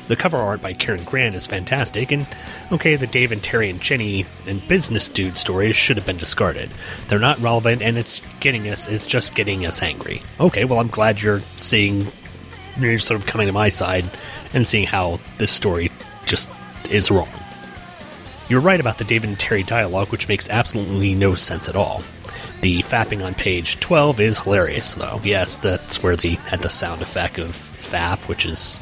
the 0.09 0.17
cover 0.17 0.37
art 0.37 0.63
by 0.63 0.73
Karen 0.73 1.03
Grant 1.05 1.35
is 1.35 1.47
fantastic, 1.47 2.13
and 2.13 2.27
okay, 2.73 2.97
the 2.97 3.07
Dave 3.07 3.33
and 3.33 3.43
Terry 3.43 3.71
and 3.71 3.81
Jenny 3.81 4.27
and 4.47 4.67
Business 4.69 5.09
Dude 5.09 5.37
stories 5.37 5.77
should 5.77 5.97
have 5.97 6.07
been 6.07 6.17
discarded. 6.17 6.71
They're 7.09 7.19
not 7.19 7.39
relevant, 7.41 7.83
and 7.83 7.99
it's 7.99 8.23
getting 8.41 8.69
us, 8.69 8.87
it's 8.89 9.07
just 9.07 9.35
getting 9.35 9.67
us 9.67 9.83
angry. 9.83 10.23
Okay, 10.39 10.65
well, 10.65 10.81
I'm 10.81 10.89
glad 10.89 11.21
you're 11.21 11.41
seeing, 11.57 12.07
you're 12.79 12.99
sort 12.99 13.21
of 13.21 13.27
coming 13.27 13.47
to 13.47 13.53
my 13.53 13.69
side 13.69 14.05
and 14.55 14.67
seeing 14.67 14.87
how 14.87 15.21
this 15.39 15.51
story 15.51 15.91
just 16.25 16.49
is 16.91 17.11
wrong. 17.11 17.29
You're 18.49 18.61
right 18.61 18.79
about 18.79 18.99
the 18.99 19.05
David 19.05 19.31
and 19.31 19.41
Terry 19.41 19.65
dialogue, 19.65 20.09
which 20.13 20.29
makes 20.29 20.49
absolutely 20.49 21.15
no 21.15 21.35
sense 21.35 21.69
at 21.69 21.75
all. 21.75 22.03
The 22.61 22.83
fapping 22.83 23.25
on 23.25 23.35
page 23.35 23.81
12 23.81 24.21
is 24.21 24.39
hilarious, 24.39 24.95
though. 24.95 25.21
Yes, 25.25 25.57
that's 25.59 26.03
where 26.03 26.17
they 26.17 26.35
had 26.35 26.61
the 26.61 26.71
sound 26.71 27.03
effect 27.03 27.39
of 27.39 27.51
fap, 27.51 28.19
which 28.29 28.47
is 28.47 28.81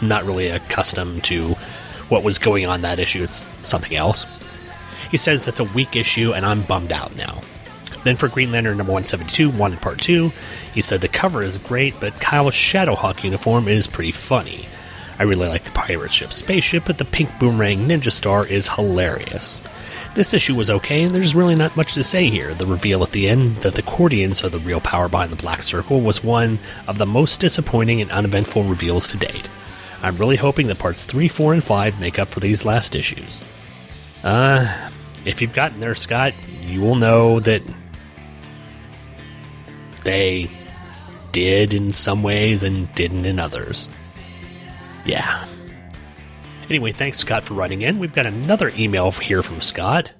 not 0.00 0.24
really 0.24 0.48
accustomed 0.48 1.24
to 1.24 1.54
what 2.08 2.24
was 2.24 2.38
going 2.38 2.66
on 2.66 2.82
that 2.82 2.98
issue. 2.98 3.22
It's 3.22 3.46
something 3.64 3.96
else. 3.96 4.26
He 5.10 5.16
says 5.16 5.44
that's 5.44 5.60
a 5.60 5.64
weak 5.64 5.96
issue, 5.96 6.32
and 6.32 6.44
I'm 6.44 6.62
bummed 6.62 6.92
out 6.92 7.16
now. 7.16 7.40
Then 8.04 8.16
for 8.16 8.28
Green 8.28 8.52
Lantern 8.52 8.78
number 8.78 8.92
172, 8.92 9.50
1 9.50 9.72
and 9.72 9.80
part 9.80 9.98
2, 9.98 10.32
he 10.72 10.82
said 10.82 11.00
the 11.00 11.08
cover 11.08 11.42
is 11.42 11.58
great, 11.58 11.94
but 12.00 12.20
Kyle's 12.20 12.54
Shadowhawk 12.54 13.24
uniform 13.24 13.68
is 13.68 13.86
pretty 13.86 14.12
funny. 14.12 14.68
I 15.18 15.24
really 15.24 15.48
like 15.48 15.64
the 15.64 15.72
pirate 15.72 16.12
ship 16.12 16.32
spaceship, 16.32 16.84
but 16.86 16.98
the 16.98 17.04
pink 17.04 17.28
boomerang 17.40 17.88
ninja 17.88 18.12
star 18.12 18.46
is 18.46 18.68
hilarious. 18.68 19.60
This 20.14 20.32
issue 20.32 20.54
was 20.54 20.70
okay, 20.70 21.02
and 21.02 21.14
there's 21.14 21.34
really 21.34 21.54
not 21.54 21.76
much 21.76 21.94
to 21.94 22.04
say 22.04 22.28
here. 22.28 22.54
The 22.54 22.66
reveal 22.66 23.02
at 23.02 23.10
the 23.10 23.28
end 23.28 23.56
that 23.56 23.74
the 23.74 23.82
Cordians 23.82 24.44
are 24.44 24.48
the 24.48 24.58
real 24.58 24.80
power 24.80 25.08
behind 25.08 25.30
the 25.30 25.36
Black 25.36 25.62
Circle 25.62 26.00
was 26.00 26.22
one 26.22 26.60
of 26.86 26.98
the 26.98 27.06
most 27.06 27.40
disappointing 27.40 28.00
and 28.00 28.10
uneventful 28.10 28.62
reveals 28.64 29.08
to 29.08 29.16
date. 29.16 29.48
I'm 30.02 30.16
really 30.16 30.36
hoping 30.36 30.68
that 30.68 30.78
parts 30.78 31.04
3, 31.04 31.28
4, 31.28 31.54
and 31.54 31.64
5 31.64 32.00
make 32.00 32.18
up 32.18 32.28
for 32.28 32.40
these 32.40 32.64
last 32.64 32.94
issues. 32.94 33.44
Uh, 34.22 34.90
if 35.24 35.42
you've 35.42 35.52
gotten 35.52 35.80
there, 35.80 35.94
Scott, 35.94 36.34
you 36.48 36.80
will 36.80 36.94
know 36.94 37.40
that 37.40 37.62
they 40.04 40.50
did 41.32 41.74
in 41.74 41.90
some 41.90 42.22
ways 42.22 42.62
and 42.62 42.90
didn't 42.92 43.26
in 43.26 43.38
others. 43.38 43.88
Yeah. 45.04 45.46
Anyway, 46.68 46.92
thanks, 46.92 47.18
Scott, 47.18 47.44
for 47.44 47.54
writing 47.54 47.82
in. 47.82 47.98
We've 47.98 48.14
got 48.14 48.26
another 48.26 48.70
email 48.76 49.10
here 49.10 49.42
from 49.42 49.60
Scott. 49.60 50.12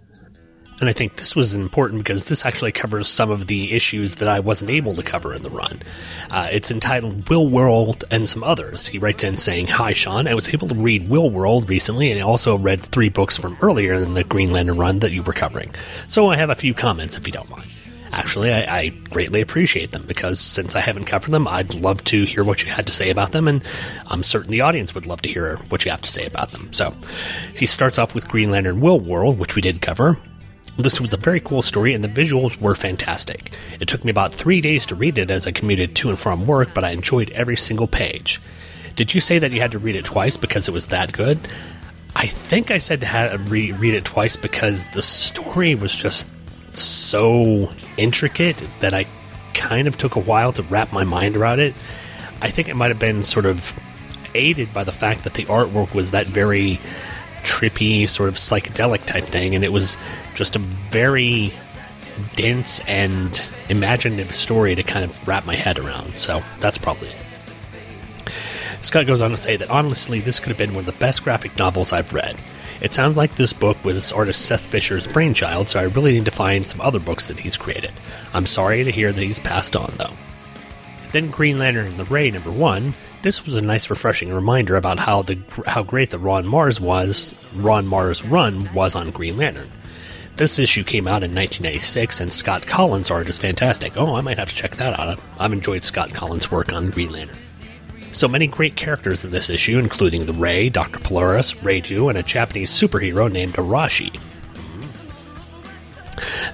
And 0.81 0.89
I 0.89 0.93
think 0.93 1.17
this 1.17 1.35
was 1.35 1.55
important 1.55 2.05
because 2.05 2.27
this 2.27 2.47
actually 2.47 2.71
covers 2.71 3.09
some 3.09 3.33
of 3.33 3.49
the 3.49 3.73
issues 3.73 4.17
that 4.17 4.29
I 4.29 4.39
wasn't 4.39 4.71
able 4.71 4.95
to 4.95 5.03
cover 5.03 5.35
in 5.35 5.43
the 5.43 5.51
run. 5.51 5.83
Uh, 6.31 6.49
it's 6.53 6.71
entitled 6.71 7.25
Willworld 7.25 8.05
and 8.13 8.29
some 8.29 8.45
others. 8.45 8.87
He 8.87 8.99
writes 8.99 9.25
in 9.25 9.37
saying, 9.37 9.67
Hi, 9.69 9.93
Sean. 9.93 10.29
I 10.29 10.35
was 10.35 10.49
able 10.49 10.69
to 10.69 10.77
read 10.77 11.09
Willworld 11.09 11.69
recently 11.69 12.13
and 12.13 12.23
also 12.23 12.57
read 12.57 12.81
three 12.81 13.09
books 13.09 13.37
from 13.37 13.57
earlier 13.61 13.95
in 13.95 14.15
the 14.15 14.23
Green 14.23 14.53
Lantern 14.53 14.79
run 14.79 15.01
that 15.01 15.11
you 15.11 15.23
were 15.25 15.33
covering. 15.33 15.75
So 16.07 16.31
I 16.31 16.37
have 16.37 16.51
a 16.51 16.55
few 16.55 16.75
comments 16.75 17.17
if 17.17 17.27
you 17.27 17.33
don't 17.33 17.51
mind. 17.51 17.69
Actually, 18.13 18.53
I, 18.53 18.79
I 18.79 18.89
greatly 18.89 19.41
appreciate 19.41 19.91
them 19.91 20.05
because 20.07 20.41
since 20.41 20.75
I 20.75 20.81
haven't 20.81 21.07
covered 21.07 21.33
them, 21.33 21.47
I'd 21.47 21.75
love 21.75 22.03
to 22.05 22.25
hear 22.25 22.43
what 22.43 22.65
you 22.65 22.71
had 22.71 22.87
to 22.87 22.93
say 22.93 23.11
about 23.11 23.33
them, 23.33 23.49
and 23.49 23.63
I'm 24.07 24.23
certain 24.23 24.51
the 24.51 24.63
audience 24.63 24.95
would 24.95 25.07
love 25.07 25.21
to 25.23 25.29
hear 25.29 25.57
what 25.69 25.85
you 25.85 25.91
have 25.91 26.03
to 26.03 26.11
say 26.11 26.25
about 26.25 26.53
them. 26.53 26.73
So, 26.73 26.95
he 27.55 27.67
starts 27.67 27.99
off 27.99 28.15
with 28.15 28.29
Green 28.29 28.51
Lantern 28.51 28.81
Willworld, 28.81 29.37
which 29.37 29.55
we 29.55 29.61
did 29.61 29.83
cover. 29.83 30.19
This 30.79 31.01
was 31.01 31.13
a 31.13 31.17
very 31.17 31.41
cool 31.41 31.63
story, 31.63 31.93
and 31.93 32.05
the 32.05 32.09
visuals 32.09 32.61
were 32.61 32.77
fantastic. 32.77 33.53
It 33.81 33.89
took 33.89 34.05
me 34.05 34.13
about 34.13 34.33
three 34.33 34.61
days 34.61 34.87
to 34.87 34.95
read 34.95 35.19
it 35.19 35.29
as 35.29 35.45
I 35.45 35.51
commuted 35.51 35.97
to 35.97 36.09
and 36.09 36.17
from 36.17 36.47
work, 36.47 36.73
but 36.73 36.85
I 36.85 36.91
enjoyed 36.91 37.31
every 37.31 37.57
single 37.57 37.89
page. 37.89 38.41
Did 38.95 39.13
you 39.13 39.21
say 39.21 39.41
that 39.41 39.51
you 39.51 39.61
had 39.61 39.73
to 39.73 39.81
read 39.81 39.97
it 39.97 40.05
twice 40.05 40.37
because 40.37 40.69
it 40.69 40.71
was 40.71 40.87
that 40.87 41.11
good? 41.13 41.41
I 42.15 42.29
think 42.29 42.71
I 42.71 42.79
said 42.79 43.01
to 43.01 43.09
have, 43.09 43.51
re- 43.51 43.73
read 43.73 43.95
it 43.95 44.05
twice 44.05 44.37
because 44.37 44.85
the 44.93 45.03
story 45.03 45.75
was 45.75 45.97
just 45.97 46.29
so 46.73 47.73
intricate 47.97 48.63
that 48.79 48.95
I 48.95 49.07
kind 49.55 49.89
of 49.89 49.99
took 49.99 50.15
a 50.15 50.21
while 50.21 50.53
to 50.53 50.63
wrap 50.63 50.93
my 50.93 51.03
mind 51.03 51.37
around 51.37 51.59
it. 51.59 51.75
I 52.41 52.51
think 52.53 52.69
it 52.69 52.77
might 52.77 52.91
have 52.91 53.01
been 53.01 53.25
sort 53.25 53.47
of 53.47 53.75
aided 54.37 54.73
by 54.73 54.85
the 54.85 54.93
fact 54.93 55.25
that 55.25 55.35
the 55.35 55.45
artwork 55.47 55.93
was 55.93 56.13
that 56.13 56.29
very 56.29 56.79
trippy, 57.43 58.09
sort 58.09 58.29
of 58.29 58.37
psychedelic 58.37 59.05
type 59.07 59.25
thing, 59.25 59.55
and 59.55 59.65
it 59.65 59.73
was 59.73 59.97
just 60.35 60.57
a 60.57 60.59
very 60.59 61.53
dense 62.35 62.81
and 62.81 63.41
imaginative 63.69 64.35
story 64.35 64.75
to 64.75 64.83
kind 64.83 65.05
of 65.05 65.29
wrap 65.29 65.47
my 65.47 65.55
head 65.55 65.79
around. 65.79 66.17
So 66.17 66.43
that's 66.59 66.79
probably 66.79 67.09
it. 67.09 67.17
Scott 68.81 69.07
goes 69.07 69.23
on 69.23 69.31
to 69.33 69.37
say 69.37 69.57
that 69.57 69.71
honestly, 69.71 70.21
this 70.21 70.39
could 70.41 70.51
have 70.51 70.59
been 70.59 70.71
one 70.71 70.81
of 70.81 70.87
the 70.87 70.93
best 70.93 71.25
graphic 71.25 71.57
novels 71.59 71.93
I've 71.93 72.13
read. 72.13 72.39
It 72.81 72.93
sounds 72.93 73.17
like 73.17 73.35
this 73.35 73.53
book 73.53 73.85
was 73.85 74.13
artist 74.13 74.47
Seth 74.47 74.67
Fisher's 74.67 75.07
brainchild, 75.07 75.69
so 75.69 75.81
I 75.81 75.85
really 75.85 76.13
need 76.13 76.27
to 76.27 76.31
find 76.31 76.65
some 76.65 76.81
other 76.81 77.01
books 77.01 77.27
that 77.27 77.41
he's 77.41 77.57
created. 77.57 77.93
I'm 78.33 78.47
sorry 78.47 78.85
to 78.85 78.93
hear 78.93 79.13
that 79.13 79.21
he's 79.21 79.41
passed 79.41 79.75
on, 79.75 79.93
though. 79.97 80.13
Then 81.11 81.31
Green 81.31 81.59
Lantern 81.59 81.89
and 81.89 81.97
the 81.97 82.05
Ray 82.05 82.31
number 82.31 82.53
one. 82.53 82.95
This 83.21 83.45
was 83.45 83.57
a 83.57 83.61
nice, 83.61 83.91
refreshing 83.91 84.33
reminder 84.33 84.77
about 84.77 85.01
how 85.01 85.23
the 85.23 85.39
how 85.67 85.83
great 85.83 86.11
the 86.11 86.21
Ron 86.21 86.45
Marz 86.45 86.81
was, 86.81 87.35
Ron 87.57 87.85
Marz 87.85 88.29
run 88.31 88.73
was 88.73 88.95
on 88.95 89.11
Green 89.11 89.37
Lantern. 89.37 89.71
This 90.37 90.61
issue 90.61 90.85
came 90.85 91.09
out 91.09 91.25
in 91.25 91.35
1996, 91.35 92.21
and 92.21 92.33
Scott 92.33 92.63
Kolins' 92.63 93.11
art 93.11 93.29
is 93.29 93.41
fantastic. 93.41 93.97
Oh, 93.97 94.15
I 94.15 94.21
might 94.21 94.39
have 94.39 94.51
to 94.51 94.55
check 94.55 94.77
that 94.77 94.99
out. 94.99 95.19
I've 95.37 95.53
enjoyed 95.53 95.83
Scott 95.83 96.11
Kolins' 96.11 96.53
work 96.53 96.73
on 96.73 96.91
Green 96.91 97.11
Lantern. 97.11 97.37
So 98.13 98.29
many 98.29 98.47
great 98.47 98.77
characters 98.77 99.25
in 99.25 99.33
this 99.33 99.51
issue, 99.51 99.79
including 99.79 100.27
the 100.27 100.33
Ray, 100.33 100.69
Dr. 100.69 101.01
Polaris, 101.01 101.55
Radu, 101.55 102.09
and 102.09 102.17
a 102.17 102.23
Japanese 102.23 102.71
superhero 102.71 103.31
named 103.31 103.55
Arashi. 103.55 104.17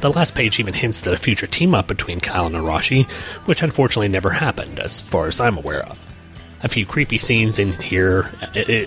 The 0.00 0.10
last 0.10 0.34
page 0.34 0.58
even 0.58 0.74
hints 0.74 1.06
at 1.06 1.14
a 1.14 1.18
future 1.18 1.46
team 1.46 1.74
up 1.74 1.86
between 1.86 2.20
Kyle 2.20 2.46
and 2.46 2.54
Arashi, 2.54 3.08
which 3.46 3.62
unfortunately 3.62 4.08
never 4.08 4.30
happened, 4.30 4.80
as 4.80 5.02
far 5.02 5.28
as 5.28 5.40
I'm 5.40 5.58
aware 5.58 5.84
of. 5.86 6.03
A 6.62 6.68
few 6.68 6.86
creepy 6.86 7.18
scenes 7.18 7.58
in 7.58 7.72
here 7.80 8.32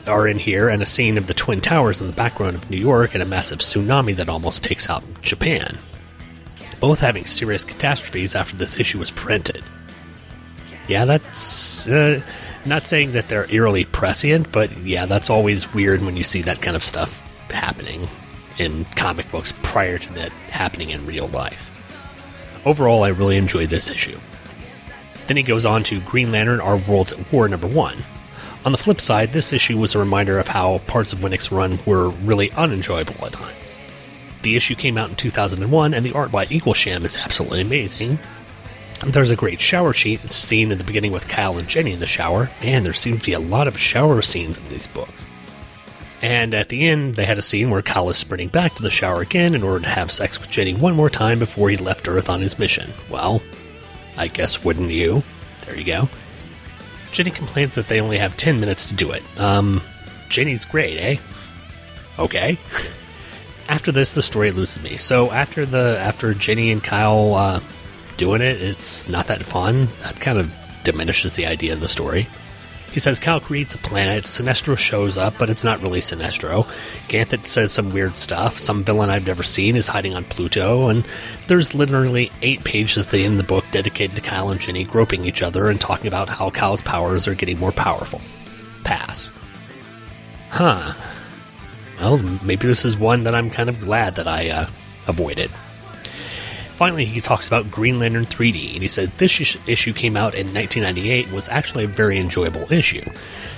are 0.07 0.27
in 0.27 0.39
here, 0.39 0.69
and 0.69 0.81
a 0.81 0.85
scene 0.85 1.17
of 1.17 1.27
the 1.27 1.33
Twin 1.33 1.61
Towers 1.61 2.01
in 2.01 2.07
the 2.07 2.13
background 2.13 2.55
of 2.55 2.69
New 2.69 2.77
York 2.77 3.13
and 3.13 3.21
a 3.21 3.25
massive 3.25 3.59
tsunami 3.59 4.15
that 4.15 4.29
almost 4.29 4.63
takes 4.63 4.89
out 4.89 5.03
Japan. 5.21 5.77
Both 6.79 6.99
having 6.99 7.25
serious 7.25 7.63
catastrophes 7.63 8.35
after 8.35 8.55
this 8.55 8.79
issue 8.79 8.99
was 8.99 9.11
printed. 9.11 9.63
Yeah, 10.87 11.05
that's. 11.05 11.87
Uh, 11.87 12.21
not 12.65 12.83
saying 12.83 13.13
that 13.13 13.29
they're 13.29 13.49
eerily 13.51 13.85
prescient, 13.85 14.51
but 14.51 14.75
yeah, 14.79 15.05
that's 15.05 15.29
always 15.29 15.73
weird 15.73 16.01
when 16.01 16.17
you 16.17 16.23
see 16.23 16.41
that 16.41 16.61
kind 16.61 16.75
of 16.75 16.83
stuff 16.83 17.21
happening 17.49 18.09
in 18.57 18.85
comic 18.95 19.29
books 19.31 19.53
prior 19.63 19.97
to 19.97 20.13
that 20.13 20.31
happening 20.49 20.89
in 20.89 21.05
real 21.05 21.27
life. 21.27 21.63
Overall, 22.65 23.03
I 23.03 23.09
really 23.09 23.37
enjoyed 23.37 23.69
this 23.69 23.89
issue. 23.89 24.19
Then 25.27 25.37
he 25.37 25.43
goes 25.43 25.65
on 25.65 25.83
to 25.83 25.99
Green 26.01 26.31
Lantern 26.31 26.61
Our 26.61 26.77
Worlds 26.77 27.13
at 27.13 27.31
War 27.31 27.47
number 27.47 27.67
1. 27.67 28.03
On 28.65 28.71
the 28.71 28.77
flip 28.77 28.99
side, 28.99 29.31
this 29.31 29.53
issue 29.53 29.77
was 29.77 29.95
a 29.95 29.99
reminder 29.99 30.39
of 30.39 30.47
how 30.47 30.79
parts 30.79 31.13
of 31.13 31.19
Winick's 31.19 31.51
run 31.51 31.79
were 31.85 32.09
really 32.09 32.51
unenjoyable 32.51 33.25
at 33.25 33.33
times. 33.33 33.79
The 34.41 34.55
issue 34.55 34.75
came 34.75 34.97
out 34.97 35.09
in 35.09 35.15
2001, 35.15 35.93
and 35.93 36.05
the 36.05 36.13
art 36.13 36.31
by 36.31 36.45
Eaglesham 36.47 37.03
is 37.03 37.17
absolutely 37.17 37.61
amazing. 37.61 38.19
There's 39.05 39.29
a 39.29 39.35
great 39.35 39.61
shower 39.61 39.93
sheet 39.93 40.21
scene 40.29 40.71
in 40.71 40.77
the 40.77 40.83
beginning 40.83 41.11
with 41.11 41.27
Kyle 41.27 41.57
and 41.57 41.67
Jenny 41.67 41.93
in 41.93 41.99
the 41.99 42.07
shower. 42.07 42.49
Man, 42.63 42.83
there 42.83 42.93
seems 42.93 43.19
to 43.19 43.25
be 43.25 43.33
a 43.33 43.39
lot 43.39 43.67
of 43.67 43.77
shower 43.77 44.21
scenes 44.21 44.57
in 44.57 44.67
these 44.69 44.87
books. 44.87 45.27
And 46.21 46.53
at 46.53 46.69
the 46.69 46.87
end, 46.87 47.15
they 47.15 47.25
had 47.25 47.37
a 47.37 47.43
scene 47.43 47.69
where 47.69 47.83
Kyle 47.83 48.09
is 48.09 48.17
sprinting 48.17 48.49
back 48.49 48.73
to 48.75 48.81
the 48.81 48.89
shower 48.89 49.21
again 49.21 49.53
in 49.53 49.61
order 49.61 49.83
to 49.83 49.89
have 49.89 50.11
sex 50.11 50.39
with 50.39 50.49
Jenny 50.49 50.73
one 50.73 50.95
more 50.95 51.09
time 51.09 51.37
before 51.37 51.69
he 51.69 51.77
left 51.77 52.07
Earth 52.07 52.29
on 52.29 52.41
his 52.41 52.57
mission. 52.57 52.91
Well, 53.09 53.41
I 54.17 54.27
guess 54.27 54.63
wouldn't 54.63 54.89
you? 54.91 55.23
There 55.65 55.77
you 55.77 55.83
go. 55.83 56.09
Jenny 57.11 57.31
complains 57.31 57.75
that 57.75 57.87
they 57.87 58.01
only 58.01 58.17
have 58.17 58.35
10 58.37 58.59
minutes 58.59 58.87
to 58.87 58.93
do 58.93 59.11
it. 59.11 59.23
Um, 59.37 59.81
Jenny's 60.29 60.65
great, 60.65 60.97
eh? 60.97 61.15
Okay. 62.19 62.59
after 63.69 63.91
this, 63.91 64.13
the 64.13 64.21
story 64.21 64.51
loses 64.51 64.81
me. 64.81 64.97
So 64.97 65.31
after 65.31 65.65
the 65.65 65.97
after 65.99 66.33
Jenny 66.33 66.71
and 66.71 66.83
Kyle 66.83 67.33
uh, 67.35 67.61
doing 68.17 68.41
it, 68.41 68.61
it's 68.61 69.07
not 69.07 69.27
that 69.27 69.43
fun. 69.43 69.87
That 70.03 70.19
kind 70.19 70.37
of 70.37 70.51
diminishes 70.83 71.35
the 71.35 71.45
idea 71.45 71.73
of 71.73 71.79
the 71.79 71.87
story. 71.87 72.27
He 72.91 72.99
says 72.99 73.19
Kyle 73.19 73.39
creates 73.39 73.75
a 73.75 73.77
planet, 73.77 74.23
Sinestro 74.23 74.77
shows 74.77 75.17
up, 75.17 75.35
but 75.37 75.49
it's 75.49 75.63
not 75.63 75.81
really 75.81 75.99
Sinestro. 75.99 76.65
Ganthet 77.07 77.45
says 77.45 77.71
some 77.71 77.93
weird 77.93 78.15
stuff, 78.17 78.57
some 78.57 78.83
villain 78.83 79.09
I've 79.09 79.27
never 79.27 79.43
seen 79.43 79.75
is 79.75 79.87
hiding 79.87 80.15
on 80.15 80.23
Pluto, 80.23 80.87
and 80.87 81.05
there's 81.47 81.75
literally 81.75 82.31
eight 82.41 82.63
pages 82.63 83.05
at 83.05 83.11
the 83.11 83.23
end 83.23 83.33
of 83.33 83.37
the 83.37 83.53
book 83.53 83.65
dedicated 83.71 84.15
to 84.15 84.21
Kyle 84.21 84.49
and 84.49 84.59
Jenny 84.59 84.83
groping 84.83 85.25
each 85.25 85.43
other 85.43 85.69
and 85.69 85.79
talking 85.79 86.07
about 86.07 86.29
how 86.29 86.49
Kyle's 86.49 86.81
powers 86.81 87.27
are 87.27 87.35
getting 87.35 87.59
more 87.59 87.71
powerful. 87.71 88.21
Pass. 88.83 89.31
Huh. 90.49 90.93
Well, 91.99 92.17
maybe 92.43 92.67
this 92.67 92.85
is 92.85 92.97
one 92.97 93.23
that 93.23 93.35
I'm 93.35 93.49
kind 93.49 93.69
of 93.69 93.79
glad 93.79 94.15
that 94.15 94.27
I 94.27 94.49
uh, 94.49 94.67
avoided. 95.07 95.51
Finally, 96.77 97.05
he 97.05 97.19
talks 97.19 97.47
about 97.47 97.71
Green 97.71 97.97
Lantern 97.97 98.27
3D, 98.27 98.73
and 98.73 98.83
he 98.83 98.87
said 98.87 99.09
this 99.17 99.57
issue 99.65 99.93
came 99.93 100.15
out 100.15 100.35
in 100.35 100.45
1998 100.53 101.31
was 101.31 101.49
actually 101.49 101.85
a 101.85 101.87
very 101.87 102.19
enjoyable 102.19 102.71
issue. 102.71 103.01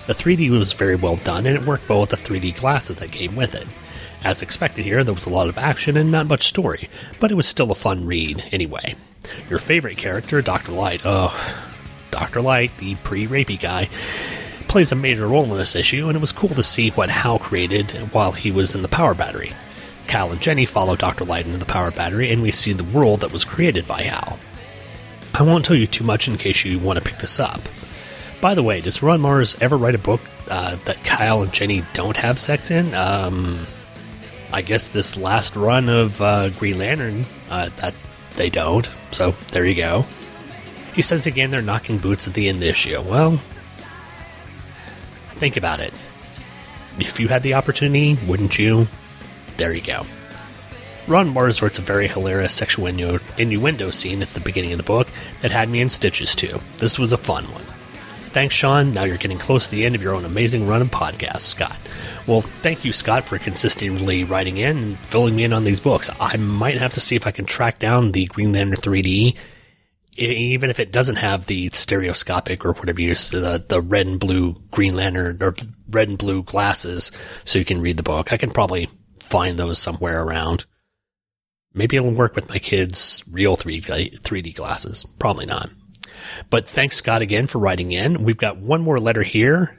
The 0.07 0.13
3D 0.13 0.49
was 0.51 0.71
very 0.71 0.95
well 0.95 1.17
done, 1.17 1.45
and 1.45 1.57
it 1.57 1.65
worked 1.65 1.89
well 1.89 1.99
with 1.99 2.11
the 2.11 2.15
3D 2.15 2.55
glasses 2.55 2.95
that 2.95 3.11
came 3.11 3.35
with 3.35 3.55
it. 3.55 3.67
As 4.23 4.41
expected 4.41 4.85
here, 4.85 5.03
there 5.03 5.13
was 5.13 5.25
a 5.25 5.29
lot 5.31 5.49
of 5.49 5.57
action 5.57 5.97
and 5.97 6.09
not 6.09 6.27
much 6.27 6.47
story, 6.47 6.87
but 7.19 7.29
it 7.29 7.35
was 7.35 7.45
still 7.45 7.73
a 7.73 7.75
fun 7.75 8.05
read 8.05 8.41
anyway. 8.53 8.95
Your 9.49 9.59
favorite 9.59 9.97
character, 9.97 10.41
Dr. 10.41 10.71
Light, 10.71 11.05
uh, 11.05 11.27
oh, 11.29 11.63
Dr. 12.11 12.39
Light, 12.39 12.71
the 12.77 12.95
pre 12.95 13.27
rapey 13.27 13.59
guy, 13.59 13.89
plays 14.69 14.93
a 14.93 14.95
major 14.95 15.27
role 15.27 15.43
in 15.43 15.57
this 15.57 15.75
issue, 15.75 16.07
and 16.07 16.15
it 16.15 16.21
was 16.21 16.31
cool 16.31 16.47
to 16.47 16.63
see 16.63 16.91
what 16.91 17.09
Hal 17.09 17.37
created 17.37 17.91
while 18.13 18.31
he 18.31 18.49
was 18.49 18.75
in 18.75 18.81
the 18.81 18.87
power 18.87 19.13
battery. 19.13 19.51
Cal 20.09 20.31
and 20.31 20.41
Jenny 20.41 20.65
follow 20.65 20.95
Dr. 20.95 21.23
Light 21.23 21.45
into 21.45 21.59
the 21.59 21.65
power 21.65 21.91
battery, 21.91 22.31
and 22.31 22.41
we 22.41 22.49
see 22.49 22.73
the 22.73 22.83
world 22.83 23.19
that 23.19 23.31
was 23.31 23.45
created 23.45 23.87
by 23.87 24.01
Hal. 24.01 24.39
I 25.35 25.43
won't 25.43 25.63
tell 25.63 25.75
you 25.75 25.85
too 25.85 26.03
much 26.03 26.27
in 26.27 26.35
case 26.37 26.65
you 26.65 26.79
want 26.79 26.97
to 26.97 27.05
pick 27.05 27.19
this 27.19 27.39
up. 27.39 27.61
By 28.41 28.55
the 28.55 28.63
way, 28.63 28.81
does 28.81 29.03
Ron 29.03 29.21
Marz 29.21 29.61
ever 29.61 29.77
write 29.77 29.93
a 29.93 29.99
book 29.99 30.21
uh, 30.49 30.77
that 30.85 31.03
Kyle 31.03 31.43
and 31.43 31.53
Jenny 31.53 31.83
don't 31.93 32.17
have 32.17 32.39
sex 32.39 32.71
in? 32.71 32.91
Um, 32.95 33.67
I 34.51 34.63
guess 34.63 34.89
this 34.89 35.15
last 35.15 35.55
run 35.55 35.87
of 35.89 36.19
uh, 36.19 36.49
Green 36.49 36.79
Lantern, 36.79 37.25
uh, 37.51 37.69
that 37.77 37.93
they 38.35 38.49
don't. 38.49 38.89
So 39.11 39.35
there 39.51 39.67
you 39.67 39.75
go. 39.75 40.05
He 40.95 41.03
says 41.03 41.27
again 41.27 41.51
they're 41.51 41.61
knocking 41.61 41.99
boots 41.99 42.27
at 42.27 42.33
the 42.33 42.49
end 42.49 42.55
of 42.55 42.61
the 42.61 42.69
issue. 42.69 42.99
Well, 42.99 43.39
think 45.35 45.55
about 45.55 45.79
it. 45.79 45.93
If 46.97 47.19
you 47.19 47.27
had 47.27 47.43
the 47.43 47.53
opportunity, 47.53 48.17
wouldn't 48.25 48.57
you? 48.57 48.87
There 49.59 49.73
you 49.73 49.81
go. 49.81 50.05
Ron 51.05 51.33
Marz 51.33 51.61
writes 51.61 51.79
a 51.79 51.81
very 51.81 52.07
hilarious 52.07 52.53
sexual 52.53 52.85
innu- 52.85 53.21
innuendo 53.37 53.91
scene 53.91 54.21
at 54.21 54.29
the 54.29 54.39
beginning 54.39 54.71
of 54.71 54.77
the 54.77 54.83
book 54.83 55.09
that 55.41 55.51
had 55.51 55.67
me 55.67 55.81
in 55.81 55.89
stitches 55.89 56.33
too. 56.33 56.61
This 56.77 56.97
was 56.97 57.11
a 57.11 57.17
fun 57.17 57.43
one. 57.51 57.65
Thanks, 58.31 58.55
Sean. 58.55 58.93
Now 58.93 59.03
you're 59.03 59.17
getting 59.17 59.37
close 59.37 59.67
to 59.67 59.75
the 59.75 59.85
end 59.85 59.95
of 59.95 60.01
your 60.01 60.15
own 60.15 60.23
amazing 60.23 60.65
run 60.65 60.81
of 60.81 60.91
podcasts, 60.91 61.41
Scott. 61.41 61.77
Well, 62.25 62.39
thank 62.39 62.85
you, 62.85 62.93
Scott, 62.93 63.25
for 63.25 63.37
consistently 63.37 64.23
writing 64.23 64.55
in 64.55 64.77
and 64.77 64.99
filling 64.99 65.35
me 65.35 65.43
in 65.43 65.51
on 65.51 65.65
these 65.65 65.81
books. 65.81 66.09
I 66.21 66.37
might 66.37 66.77
have 66.77 66.93
to 66.93 67.01
see 67.01 67.17
if 67.17 67.27
I 67.27 67.31
can 67.31 67.45
track 67.45 67.79
down 67.79 68.13
the 68.13 68.27
Green 68.27 68.53
Lantern 68.53 68.77
3D, 68.77 69.35
even 70.15 70.69
if 70.69 70.79
it 70.79 70.93
doesn't 70.93 71.17
have 71.17 71.47
the 71.47 71.67
stereoscopic 71.69 72.63
or 72.63 72.71
whatever 72.73 73.01
you 73.01 73.09
use, 73.09 73.31
the, 73.31 73.65
the 73.67 73.81
red 73.81 74.07
and 74.07 74.21
blue 74.21 74.55
Green 74.71 74.95
Lantern 74.95 75.39
or 75.41 75.53
red 75.89 76.07
and 76.07 76.17
blue 76.17 76.43
glasses, 76.43 77.11
so 77.43 77.59
you 77.59 77.65
can 77.65 77.81
read 77.81 77.97
the 77.97 78.03
book. 78.03 78.31
I 78.31 78.37
can 78.37 78.51
probably 78.51 78.89
find 79.29 79.57
those 79.57 79.79
somewhere 79.79 80.23
around. 80.23 80.65
Maybe 81.73 81.95
it'll 81.95 82.11
work 82.11 82.35
with 82.35 82.49
my 82.49 82.57
kids' 82.57 83.23
real 83.31 83.55
3D, 83.55 84.21
3D 84.21 84.55
glasses. 84.55 85.05
Probably 85.19 85.45
not. 85.45 85.69
But 86.49 86.67
thanks, 86.67 86.97
Scott, 86.97 87.21
again 87.21 87.47
for 87.47 87.59
writing 87.59 87.91
in. 87.91 88.23
We've 88.23 88.37
got 88.37 88.57
one 88.57 88.81
more 88.81 88.99
letter 88.99 89.23
here. 89.23 89.75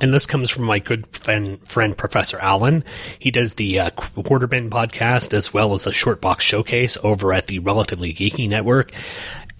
And 0.00 0.14
this 0.14 0.26
comes 0.26 0.48
from 0.48 0.62
my 0.62 0.78
good 0.78 1.06
friend, 1.08 1.60
friend 1.68 1.96
Professor 1.96 2.38
Alan. 2.38 2.84
He 3.18 3.30
does 3.32 3.54
the 3.54 3.80
uh, 3.80 3.90
Quarterbin 3.90 4.70
podcast 4.70 5.34
as 5.34 5.52
well 5.52 5.74
as 5.74 5.86
a 5.86 5.92
short 5.92 6.20
box 6.20 6.44
showcase 6.44 6.96
over 7.02 7.32
at 7.32 7.48
the 7.48 7.58
Relatively 7.58 8.14
Geeky 8.14 8.48
Network. 8.48 8.92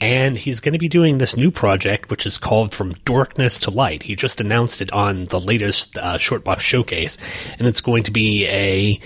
And 0.00 0.36
he's 0.36 0.60
going 0.60 0.74
to 0.74 0.78
be 0.78 0.88
doing 0.88 1.18
this 1.18 1.36
new 1.36 1.50
project, 1.50 2.08
which 2.10 2.24
is 2.24 2.38
called 2.38 2.72
From 2.72 2.92
Darkness 3.04 3.58
to 3.60 3.70
Light. 3.70 4.04
He 4.04 4.14
just 4.14 4.40
announced 4.40 4.80
it 4.80 4.92
on 4.92 5.24
the 5.26 5.40
latest 5.40 5.98
uh, 5.98 6.18
Shortbox 6.18 6.60
showcase, 6.60 7.18
and 7.58 7.66
it's 7.66 7.80
going 7.80 8.04
to 8.04 8.10
be 8.10 8.46
a 8.46 9.00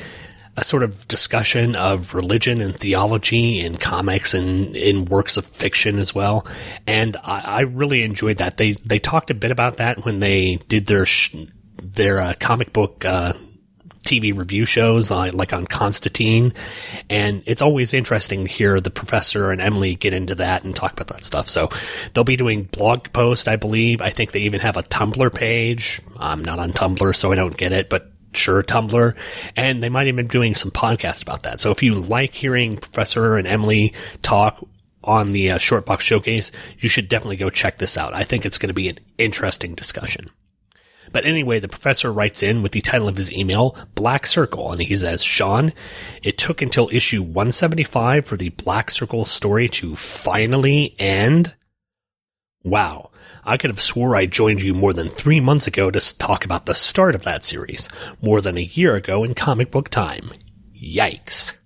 a 0.57 0.65
sort 0.65 0.83
of 0.83 1.09
discussion 1.09 1.75
of 1.77 2.13
religion 2.13 2.61
and 2.61 2.77
theology 2.77 3.61
in 3.61 3.79
comics 3.79 4.35
and 4.35 4.77
in 4.77 5.07
works 5.07 5.39
of 5.39 5.47
fiction 5.47 5.99
as 5.99 6.15
well. 6.15 6.47
And 6.87 7.17
I, 7.25 7.41
I 7.41 7.61
really 7.61 8.03
enjoyed 8.03 8.37
that. 8.39 8.59
They 8.59 8.73
they 8.73 8.99
talked 8.99 9.31
a 9.31 9.35
bit 9.35 9.51
about 9.51 9.79
that 9.79 10.05
when 10.05 10.21
they 10.21 10.57
did 10.69 10.87
their 10.87 11.07
sh- 11.07 11.35
their 11.83 12.21
uh, 12.21 12.35
comic 12.39 12.73
book 12.73 13.05
uh, 13.05 13.33
TV 14.03 14.37
review 14.37 14.65
shows 14.65 15.11
uh, 15.11 15.31
like 15.33 15.53
on 15.53 15.67
Constantine, 15.67 16.53
and 17.09 17.43
it's 17.47 17.63
always 17.63 17.95
interesting 17.95 18.45
to 18.45 18.51
hear 18.51 18.81
the 18.81 18.91
professor 18.91 19.51
and 19.51 19.61
Emily 19.61 19.95
get 19.95 20.13
into 20.13 20.35
that 20.37 20.65
and 20.65 20.75
talk 20.75 20.93
about 20.93 21.09
that 21.09 21.25
stuff. 21.25 21.49
So 21.49 21.69
they'll 22.13 22.25
be 22.25 22.37
doing 22.37 22.65
blog 22.65 23.13
posts, 23.13 23.49
I 23.49 23.57
believe. 23.57 24.01
I 24.01 24.11
think 24.11 24.33
they 24.33 24.41
even 24.41 24.61
have 24.61 24.77
a 24.77 24.83
Tumblr 24.83 25.35
page. 25.35 26.01
I'm 26.17 26.45
not 26.45 26.59
on 26.59 26.73
Tumblr, 26.73 27.15
so 27.17 27.33
I 27.33 27.35
don't 27.35 27.57
get 27.57 27.73
it, 27.73 27.89
but 27.89 28.11
sure 28.35 28.63
Tumblr, 28.63 29.17
and 29.57 29.83
they 29.83 29.89
might 29.89 30.07
even 30.07 30.27
be 30.27 30.33
doing 30.33 30.55
some 30.55 30.71
podcasts 30.71 31.23
about 31.23 31.45
that. 31.45 31.61
So 31.61 31.71
if 31.71 31.83
you 31.83 31.95
like 31.95 32.35
hearing 32.35 32.77
Professor 32.77 33.37
and 33.37 33.47
Emily 33.47 33.95
talk 34.23 34.67
on 35.05 35.33
the 35.33 35.53
uh, 35.53 35.59
Short 35.59 35.87
Box 35.87 36.05
Showcase, 36.05 36.53
you 36.79 36.89
should 36.89 37.09
definitely 37.09 37.37
go 37.37 37.51
check 37.51 37.79
this 37.79 37.97
out. 37.97 38.15
I 38.15 38.25
think 38.25 38.47
it's 38.47 38.59
going 38.59 38.69
to 38.69 38.75
be 38.75 38.89
an 38.89 38.99
interesting 39.19 39.75
discussion. 39.75 40.31
But 41.13 41.27
anyway, 41.27 41.61
the 41.61 41.69
professor 41.69 42.13
writes 42.13 42.43
in 42.43 42.63
with 42.63 42.73
the 42.73 42.81
title 42.81 43.09
of 43.09 43.17
his 43.17 43.33
email, 43.33 43.77
Black 43.95 44.27
Circle, 44.27 44.73
and 44.73 44.81
he 44.81 44.97
says, 44.97 45.23
Sean, 45.23 45.73
it 46.23 46.39
took 46.39 46.63
until 46.63 46.89
issue 46.91 47.23
175 47.23 48.25
for 48.25 48.37
the 48.37 48.49
Black 48.49 48.91
Circle 48.91 49.27
story 49.27 49.69
to 49.69 49.95
finally 49.95 50.95
end. 50.99 51.55
Wow. 52.65 53.11
I 53.45 53.57
could 53.57 53.71
have 53.71 53.83
swore 53.83 54.17
I 54.17 54.27
joined 54.27 54.63
you 54.63 54.73
more 54.73 54.93
than 54.93 55.09
three 55.09 55.41
months 55.41 55.67
ago 55.67 55.91
to 55.91 56.19
talk 56.19 56.45
about 56.45 56.67
the 56.67 56.75
start 56.75 57.15
of 57.15 57.25
that 57.25 57.45
series, 57.45 57.89
more 58.21 58.41
than 58.41 58.57
a 58.57 58.63
year 58.63 58.95
ago 58.95 59.25
in 59.25 59.35
comic 59.35 59.71
book 59.71 59.89
time. 59.89 60.31
Yikes. 60.75 61.57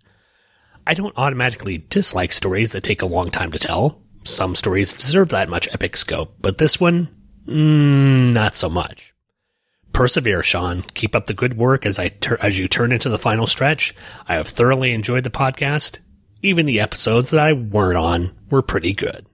I 0.87 0.95
don't 0.95 1.17
automatically 1.17 1.79
dislike 1.79 2.33
stories 2.33 2.73
that 2.73 2.83
take 2.85 3.03
a 3.03 3.07
long 3.07 3.31
time 3.31 3.53
to 3.53 3.59
tell. 3.59 4.03
Some 4.25 4.57
stories 4.57 4.93
deserve 4.93 5.29
that 5.31 5.49
much 5.49 5.69
epic 5.73 5.97
scope, 5.97 6.35
but 6.41 6.59
this 6.59 6.81
one, 6.81 7.09
mm, 7.47 8.33
not 8.33 8.55
so 8.55 8.69
much. 8.69 9.13
Persevere, 9.97 10.43
Sean. 10.43 10.83
Keep 10.93 11.17
up 11.17 11.25
the 11.25 11.33
good 11.33 11.57
work 11.57 11.87
as 11.87 11.99
I 11.99 12.09
tur- 12.09 12.37
as 12.43 12.59
you 12.59 12.69
turn 12.69 12.93
into 12.93 13.09
the 13.09 13.19
final 13.19 13.47
stretch. 13.47 13.95
I 14.29 14.35
have 14.35 14.47
thoroughly 14.47 14.93
enjoyed 14.93 15.25
the 15.25 15.31
podcast. 15.31 16.01
Even 16.43 16.67
the 16.67 16.81
episodes 16.81 17.31
that 17.31 17.41
I 17.41 17.55
weren't 17.55 17.97
on 17.97 18.37
were 18.51 18.61
pretty 18.61 18.93
good. 18.93 19.25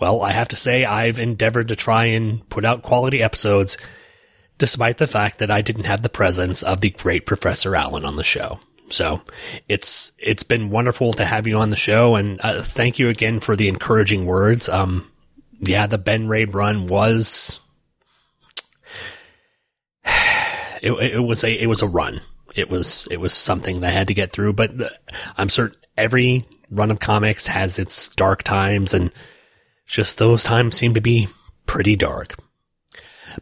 Well, 0.00 0.22
I 0.22 0.32
have 0.32 0.48
to 0.48 0.56
say 0.56 0.84
I've 0.84 1.20
endeavored 1.20 1.68
to 1.68 1.76
try 1.76 2.06
and 2.06 2.46
put 2.50 2.64
out 2.64 2.82
quality 2.82 3.22
episodes 3.22 3.78
despite 4.58 4.98
the 4.98 5.06
fact 5.06 5.38
that 5.38 5.50
I 5.52 5.62
didn't 5.62 5.84
have 5.84 6.02
the 6.02 6.08
presence 6.08 6.64
of 6.64 6.80
the 6.80 6.90
great 6.90 7.24
Professor 7.24 7.76
Alan 7.76 8.04
on 8.04 8.16
the 8.16 8.24
show. 8.24 8.58
So 8.88 9.22
it's 9.68 10.10
it's 10.18 10.42
been 10.42 10.70
wonderful 10.70 11.12
to 11.12 11.24
have 11.24 11.46
you 11.46 11.58
on 11.58 11.70
the 11.70 11.76
show, 11.76 12.16
and 12.16 12.40
uh, 12.42 12.62
thank 12.62 12.98
you 12.98 13.10
again 13.10 13.38
for 13.38 13.54
the 13.54 13.68
encouraging 13.68 14.26
words. 14.26 14.68
Um, 14.68 15.08
yeah, 15.60 15.86
the 15.86 15.98
Ben 15.98 16.26
Raab 16.26 16.52
run 16.52 16.88
was 16.88 17.60
it, 20.82 20.92
it 20.92 21.24
was 21.24 21.44
a 21.44 21.52
it 21.52 21.66
was 21.66 21.82
a 21.82 21.88
run. 21.88 22.20
It 22.54 22.70
was 22.70 23.06
it 23.10 23.18
was 23.18 23.34
something 23.34 23.80
that 23.80 23.88
I 23.88 23.90
had 23.90 24.08
to 24.08 24.14
get 24.14 24.32
through. 24.32 24.54
But 24.54 24.72
I'm 25.36 25.48
certain 25.48 25.78
every 25.96 26.44
run 26.70 26.90
of 26.90 27.00
comics 27.00 27.46
has 27.46 27.78
its 27.78 28.08
dark 28.10 28.42
times, 28.42 28.94
and 28.94 29.12
just 29.86 30.18
those 30.18 30.42
times 30.42 30.76
seem 30.76 30.94
to 30.94 31.00
be 31.00 31.28
pretty 31.66 31.96
dark. 31.96 32.36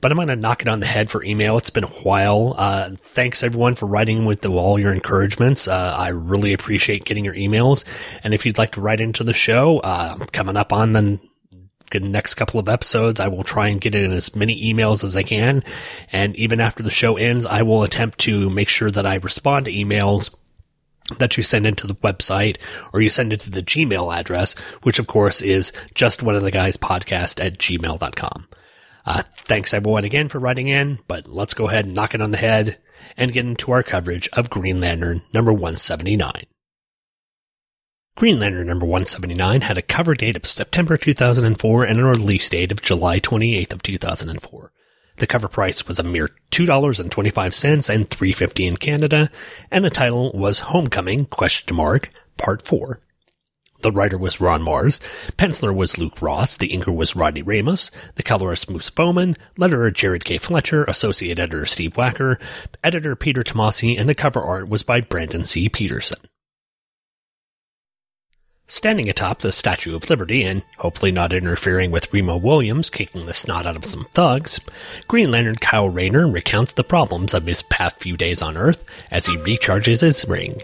But 0.00 0.10
I'm 0.10 0.16
going 0.16 0.28
to 0.28 0.36
knock 0.36 0.62
it 0.62 0.68
on 0.68 0.80
the 0.80 0.86
head 0.86 1.08
for 1.08 1.22
email. 1.22 1.56
It's 1.56 1.70
been 1.70 1.84
a 1.84 1.88
while. 1.88 2.54
Uh, 2.56 2.90
thanks 2.96 3.44
everyone 3.44 3.76
for 3.76 3.86
writing 3.86 4.24
with 4.24 4.40
the, 4.40 4.50
all 4.50 4.76
your 4.78 4.92
encouragements. 4.92 5.68
Uh, 5.68 5.94
I 5.96 6.08
really 6.08 6.52
appreciate 6.52 7.04
getting 7.04 7.24
your 7.24 7.34
emails. 7.34 7.84
And 8.24 8.34
if 8.34 8.44
you'd 8.44 8.58
like 8.58 8.72
to 8.72 8.80
write 8.80 9.00
into 9.00 9.22
the 9.22 9.32
show, 9.32 9.78
uh, 9.78 10.16
coming 10.32 10.56
up 10.56 10.72
on 10.72 10.94
the 10.94 11.20
next 12.00 12.34
couple 12.34 12.60
of 12.60 12.68
episodes, 12.68 13.20
I 13.20 13.28
will 13.28 13.44
try 13.44 13.68
and 13.68 13.80
get 13.80 13.94
in 13.94 14.12
as 14.12 14.34
many 14.34 14.72
emails 14.72 15.04
as 15.04 15.16
I 15.16 15.22
can. 15.22 15.62
And 16.12 16.34
even 16.36 16.60
after 16.60 16.82
the 16.82 16.90
show 16.90 17.16
ends, 17.16 17.46
I 17.46 17.62
will 17.62 17.82
attempt 17.82 18.18
to 18.20 18.50
make 18.50 18.68
sure 18.68 18.90
that 18.90 19.06
I 19.06 19.16
respond 19.16 19.66
to 19.66 19.72
emails 19.72 20.34
that 21.18 21.36
you 21.36 21.42
send 21.42 21.66
into 21.66 21.86
the 21.86 21.94
website 21.96 22.56
or 22.92 23.00
you 23.00 23.10
send 23.10 23.32
it 23.32 23.40
to 23.40 23.50
the 23.50 23.62
Gmail 23.62 24.14
address, 24.14 24.54
which 24.82 24.98
of 24.98 25.06
course 25.06 25.42
is 25.42 25.72
just 25.94 26.22
one 26.22 26.36
of 26.36 26.42
the 26.42 26.50
guys 26.50 26.76
podcast 26.76 27.44
at 27.44 27.58
gmail.com. 27.58 28.48
Uh, 29.06 29.22
thanks 29.36 29.74
everyone 29.74 30.04
again 30.04 30.28
for 30.28 30.38
writing 30.38 30.68
in, 30.68 30.98
but 31.06 31.26
let's 31.28 31.52
go 31.52 31.68
ahead 31.68 31.84
and 31.84 31.94
knock 31.94 32.14
it 32.14 32.22
on 32.22 32.30
the 32.30 32.38
head 32.38 32.78
and 33.16 33.32
get 33.32 33.44
into 33.44 33.70
our 33.70 33.82
coverage 33.82 34.28
of 34.32 34.48
Green 34.48 34.80
Lantern 34.80 35.22
number 35.32 35.52
179. 35.52 36.46
Green 38.16 38.38
Lantern 38.38 38.68
number 38.68 38.86
179 38.86 39.62
had 39.62 39.76
a 39.76 39.82
cover 39.82 40.14
date 40.14 40.36
of 40.36 40.46
September 40.46 40.96
2004 40.96 41.82
and 41.82 41.98
a 41.98 42.04
release 42.04 42.48
date 42.48 42.70
of 42.70 42.80
July 42.80 43.18
28th 43.18 43.72
of 43.72 43.82
2004. 43.82 44.72
The 45.16 45.26
cover 45.26 45.48
price 45.48 45.88
was 45.88 45.98
a 45.98 46.04
mere 46.04 46.28
$2.25 46.52 47.90
and 47.92 48.08
3.50 48.08 48.68
in 48.68 48.76
Canada, 48.76 49.30
and 49.68 49.84
the 49.84 49.90
title 49.90 50.30
was 50.32 50.60
Homecoming 50.60 51.26
question 51.26 51.74
mark 51.74 52.10
part 52.36 52.62
4. 52.62 53.00
The 53.80 53.90
writer 53.90 54.16
was 54.16 54.40
Ron 54.40 54.62
Marz, 54.62 55.00
penciler 55.32 55.74
was 55.74 55.98
Luke 55.98 56.22
Ross, 56.22 56.56
the 56.56 56.68
inker 56.68 56.94
was 56.94 57.16
Rodney 57.16 57.42
Ramos, 57.42 57.90
the 58.14 58.22
colorist 58.22 58.70
Moose 58.70 58.90
Baumann, 58.90 59.36
letterer 59.58 59.92
Jared 59.92 60.24
K. 60.24 60.38
Fletcher, 60.38 60.84
associate 60.84 61.40
editor 61.40 61.66
Steve 61.66 61.94
Wacker, 61.94 62.40
editor 62.84 63.16
Peter 63.16 63.42
Tomasi, 63.42 63.98
and 63.98 64.08
the 64.08 64.14
cover 64.14 64.40
art 64.40 64.68
was 64.68 64.84
by 64.84 65.00
Brandon 65.00 65.44
C. 65.44 65.68
Peterson. 65.68 66.20
Standing 68.66 69.10
atop 69.10 69.40
the 69.40 69.52
Statue 69.52 69.94
of 69.94 70.08
Liberty 70.08 70.42
and 70.42 70.62
hopefully 70.78 71.12
not 71.12 71.34
interfering 71.34 71.90
with 71.90 72.10
Remo 72.14 72.38
Williams 72.38 72.88
kicking 72.88 73.26
the 73.26 73.34
snot 73.34 73.66
out 73.66 73.76
of 73.76 73.84
some 73.84 74.04
thugs, 74.14 74.58
Green 75.06 75.30
Lantern 75.30 75.56
Kyle 75.56 75.90
Rayner 75.90 76.26
recounts 76.26 76.72
the 76.72 76.82
problems 76.82 77.34
of 77.34 77.46
his 77.46 77.62
past 77.64 78.00
few 78.00 78.16
days 78.16 78.42
on 78.42 78.56
Earth 78.56 78.82
as 79.10 79.26
he 79.26 79.36
recharges 79.36 80.00
his 80.00 80.26
ring. 80.26 80.58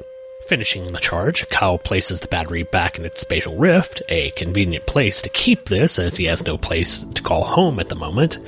Finishing 0.48 0.90
the 0.90 0.98
charge, 0.98 1.46
Kyle 1.50 1.76
places 1.76 2.20
the 2.20 2.28
battery 2.28 2.62
back 2.62 2.98
in 2.98 3.04
its 3.04 3.20
spatial 3.20 3.58
rift, 3.58 4.00
a 4.08 4.30
convenient 4.30 4.86
place 4.86 5.20
to 5.20 5.28
keep 5.28 5.66
this 5.66 5.98
as 5.98 6.16
he 6.16 6.24
has 6.24 6.46
no 6.46 6.56
place 6.56 7.04
to 7.14 7.22
call 7.22 7.44
home 7.44 7.78
at 7.78 7.90
the 7.90 7.94
moment, 7.94 8.38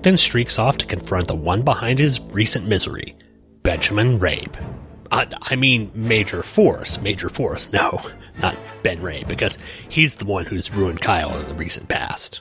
then 0.00 0.16
streaks 0.16 0.58
off 0.58 0.78
to 0.78 0.86
confront 0.86 1.28
the 1.28 1.34
one 1.34 1.60
behind 1.60 1.98
his 1.98 2.18
recent 2.30 2.66
misery, 2.66 3.14
Benjamin 3.62 4.18
Raab. 4.18 4.56
Uh, 5.10 5.26
I 5.42 5.56
mean, 5.56 5.92
Major 5.94 6.42
Force. 6.42 6.98
Major 7.02 7.28
Force, 7.28 7.70
no, 7.70 8.00
not 8.40 8.56
Ben 8.82 9.02
Raab, 9.02 9.28
because 9.28 9.58
he's 9.88 10.16
the 10.16 10.24
one 10.24 10.46
who's 10.46 10.72
ruined 10.72 11.00
Kyle 11.00 11.36
in 11.38 11.48
the 11.48 11.54
recent 11.54 11.88
past. 11.88 12.40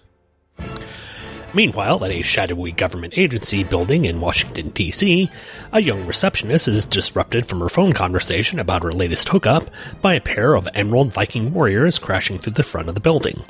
Meanwhile, 1.53 2.05
at 2.05 2.11
a 2.11 2.21
shadowy 2.21 2.71
government 2.71 3.17
agency 3.17 3.65
building 3.65 4.05
in 4.05 4.21
Washington, 4.21 4.69
D.C., 4.69 5.29
a 5.73 5.81
young 5.81 6.07
receptionist 6.07 6.69
is 6.69 6.85
disrupted 6.85 7.45
from 7.45 7.59
her 7.59 7.67
phone 7.67 7.91
conversation 7.91 8.57
about 8.57 8.83
her 8.83 8.91
latest 8.91 9.27
hookup 9.27 9.69
by 10.01 10.13
a 10.13 10.21
pair 10.21 10.55
of 10.55 10.69
Emerald 10.73 11.11
Viking 11.11 11.53
warriors 11.53 11.99
crashing 11.99 12.39
through 12.39 12.53
the 12.53 12.63
front 12.63 12.87
of 12.87 12.95
the 12.95 13.01
building. 13.01 13.43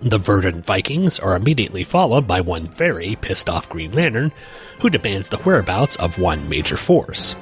The 0.00 0.18
verdant 0.18 0.64
Vikings 0.64 1.18
are 1.18 1.36
immediately 1.36 1.84
followed 1.84 2.26
by 2.26 2.40
one 2.40 2.66
very 2.68 3.14
pissed 3.16 3.48
off 3.48 3.68
Green 3.68 3.92
Lantern, 3.92 4.32
who 4.80 4.88
demands 4.88 5.28
the 5.28 5.36
whereabouts 5.38 5.96
of 5.96 6.18
one 6.18 6.48
Major 6.48 6.78
Force. 6.78 7.36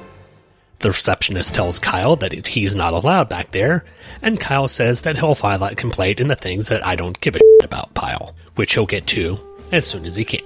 The 0.81 0.89
receptionist 0.89 1.53
tells 1.53 1.79
Kyle 1.79 2.15
that 2.17 2.47
he's 2.47 2.75
not 2.75 2.93
allowed 2.93 3.29
back 3.29 3.51
there, 3.51 3.85
and 4.23 4.39
Kyle 4.39 4.67
says 4.67 5.01
that 5.01 5.15
he'll 5.17 5.35
file 5.35 5.59
that 5.59 5.77
complaint 5.77 6.19
in 6.19 6.27
the 6.27 6.35
things 6.35 6.69
that 6.69 6.85
I 6.85 6.95
don't 6.95 7.21
give 7.21 7.35
a 7.35 7.39
shit 7.39 7.63
about 7.63 7.93
pile, 7.93 8.35
which 8.55 8.73
he'll 8.73 8.87
get 8.87 9.05
to 9.07 9.39
as 9.71 9.85
soon 9.85 10.05
as 10.05 10.15
he 10.15 10.25
can. 10.25 10.43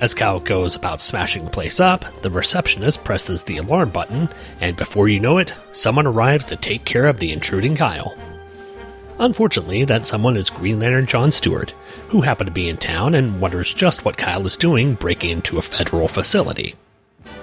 As 0.00 0.14
Kyle 0.14 0.40
goes 0.40 0.74
about 0.74 1.02
smashing 1.02 1.44
the 1.44 1.50
place 1.50 1.80
up, 1.80 2.06
the 2.22 2.30
receptionist 2.30 3.04
presses 3.04 3.44
the 3.44 3.58
alarm 3.58 3.90
button, 3.90 4.30
and 4.62 4.74
before 4.74 5.10
you 5.10 5.20
know 5.20 5.36
it, 5.36 5.52
someone 5.72 6.06
arrives 6.06 6.46
to 6.46 6.56
take 6.56 6.86
care 6.86 7.06
of 7.06 7.18
the 7.18 7.30
intruding 7.30 7.76
Kyle. 7.76 8.16
Unfortunately, 9.18 9.84
that 9.84 10.06
someone 10.06 10.38
is 10.38 10.48
Green 10.48 10.80
Lantern 10.80 11.04
John 11.04 11.30
Stewart, 11.30 11.74
who 12.08 12.22
happened 12.22 12.46
to 12.46 12.54
be 12.54 12.70
in 12.70 12.78
town 12.78 13.14
and 13.14 13.38
wonders 13.38 13.74
just 13.74 14.06
what 14.06 14.16
Kyle 14.16 14.46
is 14.46 14.56
doing 14.56 14.94
breaking 14.94 15.30
into 15.30 15.58
a 15.58 15.62
federal 15.62 16.08
facility. 16.08 16.74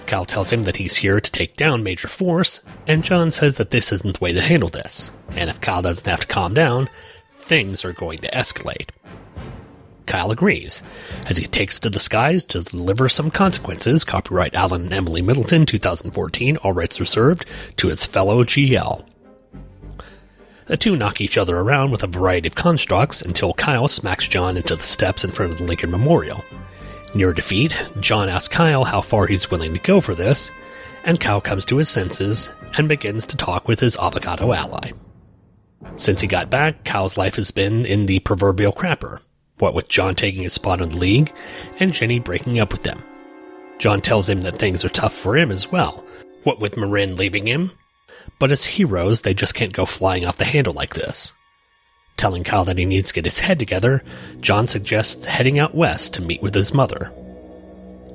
Kyle 0.06 0.26
tells 0.26 0.52
him 0.52 0.64
that 0.64 0.78
he's 0.78 0.98
here 0.98 1.20
to 1.20 1.32
take 1.32 1.58
down 1.58 1.84
Major 1.84 2.08
Force, 2.08 2.62
and 2.88 3.04
John 3.04 3.30
says 3.30 3.56
that 3.56 3.72
this 3.72 3.92
isn't 3.92 4.18
the 4.18 4.24
way 4.24 4.32
to 4.32 4.42
handle 4.42 4.70
this, 4.70 5.12
and 5.32 5.50
if 5.50 5.60
Kyle 5.60 5.82
doesn't 5.82 6.08
have 6.08 6.22
to 6.22 6.28
calm 6.28 6.54
down, 6.54 6.90
things 7.40 7.84
are 7.84 7.94
going 7.94 8.20
to 8.20 8.30
escalate. 8.32 8.90
Kyle 10.06 10.32
agrees, 10.32 10.82
as 11.28 11.38
he 11.38 11.46
takes 11.46 11.80
to 11.80 11.90
the 11.90 12.00
skies 12.00 12.44
to 12.46 12.62
deliver 12.62 13.10
some 13.10 13.30
consequences, 13.30 14.06
copyright 14.06 14.56
Alan 14.56 14.84
and 14.84 14.94
Emily 14.94 15.22
Middleton 15.22 15.66
2014, 15.66 16.58
all 16.58 16.74
rights 16.74 17.00
reserved, 17.00 17.46
to 17.76 17.90
his 17.90 18.06
fellow 18.06 18.44
GL. 18.44 19.06
The 20.66 20.78
two 20.78 20.96
knock 20.96 21.22
each 21.22 21.38
other 21.38 21.58
around 21.58 21.92
with 21.92 22.04
a 22.04 22.08
variety 22.08 22.48
of 22.48 22.56
constructs 22.56 23.22
until 23.22 23.54
Kyle 23.54 23.88
smacks 23.88 24.28
John 24.28 24.58
into 24.58 24.76
the 24.76 24.84
steps 24.84 25.24
in 25.24 25.32
front 25.32 25.54
of 25.54 25.58
the 25.60 25.66
Lincoln 25.66 25.92
Memorial. 25.92 26.44
Near 27.18 27.34
defeat, 27.34 27.76
John 28.00 28.30
asks 28.30 28.48
Kyle 28.48 28.84
how 28.84 29.02
far 29.02 29.26
he's 29.26 29.50
willing 29.50 29.74
to 29.74 29.80
go 29.80 30.02
for 30.02 30.14
this, 30.14 30.52
and 31.04 31.20
Kyle 31.20 31.42
comes 31.42 31.66
to 31.66 31.78
his 31.78 31.90
senses 31.90 32.52
and 32.78 32.88
begins 32.88 33.26
to 33.26 33.36
talk 33.36 33.68
with 33.68 33.80
his 33.80 33.98
avocado 33.98 34.54
ally. 34.54 34.92
Since 35.96 36.22
he 36.22 36.28
got 36.28 36.52
back, 36.52 36.86
Kyle's 36.86 37.18
life 37.18 37.34
has 37.38 37.50
been 37.50 37.88
in 37.88 38.06
the 38.06 38.20
proverbial 38.20 38.72
crapper, 38.72 39.20
what 39.58 39.74
with 39.74 39.88
John 39.88 40.14
taking 40.14 40.44
his 40.44 40.54
spot 40.54 40.80
in 40.80 40.90
the 40.90 40.98
league 40.98 41.34
and 41.80 41.92
Jenny 41.92 42.20
breaking 42.20 42.60
up 42.60 42.72
with 42.72 42.84
them. 42.84 43.02
John 43.80 44.00
tells 44.00 44.30
him 44.30 44.42
that 44.42 44.60
things 44.60 44.86
are 44.86 44.90
tough 44.90 45.16
for 45.16 45.36
him 45.36 45.50
as 45.50 45.72
well, 45.72 46.06
what 46.44 46.60
with 46.60 46.78
Marin 46.78 47.16
leaving 47.16 47.48
him. 47.48 47.72
But 48.38 48.52
as 48.52 48.64
heroes, 48.64 49.22
they 49.22 49.34
just 49.34 49.56
can't 49.56 49.74
go 49.74 49.88
flying 49.88 50.24
off 50.24 50.38
the 50.38 50.46
handle 50.46 50.74
like 50.76 50.94
this. 50.94 51.34
Telling 52.18 52.44
Kyle 52.44 52.66
that 52.66 52.80
he 52.80 52.86
needs 52.86 53.10
to 53.10 53.14
get 53.14 53.26
his 53.26 53.40
head 53.40 53.60
together, 53.60 54.04
John 54.42 54.68
suggests 54.68 55.26
heading 55.26 55.60
out 55.60 55.76
west 55.76 56.16
to 56.16 56.22
meet 56.22 56.42
with 56.42 56.56
his 56.56 56.74
mother. 56.74 57.14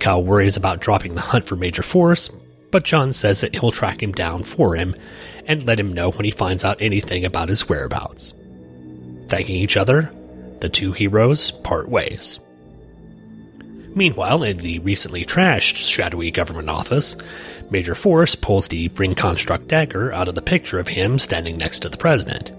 Kyle 0.01 0.23
worries 0.23 0.57
about 0.57 0.81
dropping 0.81 1.15
the 1.15 1.21
hunt 1.21 1.45
for 1.45 1.55
Major 1.55 1.85
Force, 1.85 2.29
but 2.73 2.85
John 2.85 3.13
says 3.13 3.41
that 3.41 3.55
he'll 3.55 3.71
track 3.71 4.03
him 4.03 4.11
down 4.11 4.43
for 4.43 4.75
him 4.75 4.97
and 5.47 5.65
let 5.65 5.79
him 5.79 5.93
know 5.93 6.11
when 6.11 6.25
he 6.25 6.33
finds 6.33 6.65
out 6.65 6.83
anything 6.83 7.25
about 7.25 7.49
his 7.49 7.69
whereabouts. 7.69 8.35
Thanking 9.29 9.57
each 9.57 9.77
other, 9.77 10.11
the 10.61 10.69
two 10.69 10.93
heroes 10.93 11.53
part 11.53 11.89
ways. 11.89 12.41
Meanwhile, 13.95 14.43
in 14.43 14.57
the 14.57 14.79
recently 14.81 15.25
trashed 15.25 15.77
shadowy 15.77 16.31
government 16.31 16.71
office, 16.71 17.15
Major 17.71 17.95
Force 17.95 18.35
pulls 18.35 18.69
the 18.69 18.89
Bring 18.89 19.15
construct 19.15 19.69
dagger 19.69 20.13
out 20.13 20.29
of 20.29 20.35
the 20.35 20.43
picture 20.43 20.81
of 20.81 20.89
him 20.89 21.19
standing 21.19 21.57
next 21.57 21.81
to 21.81 21.89
the 21.89 21.97
president. 21.97 22.53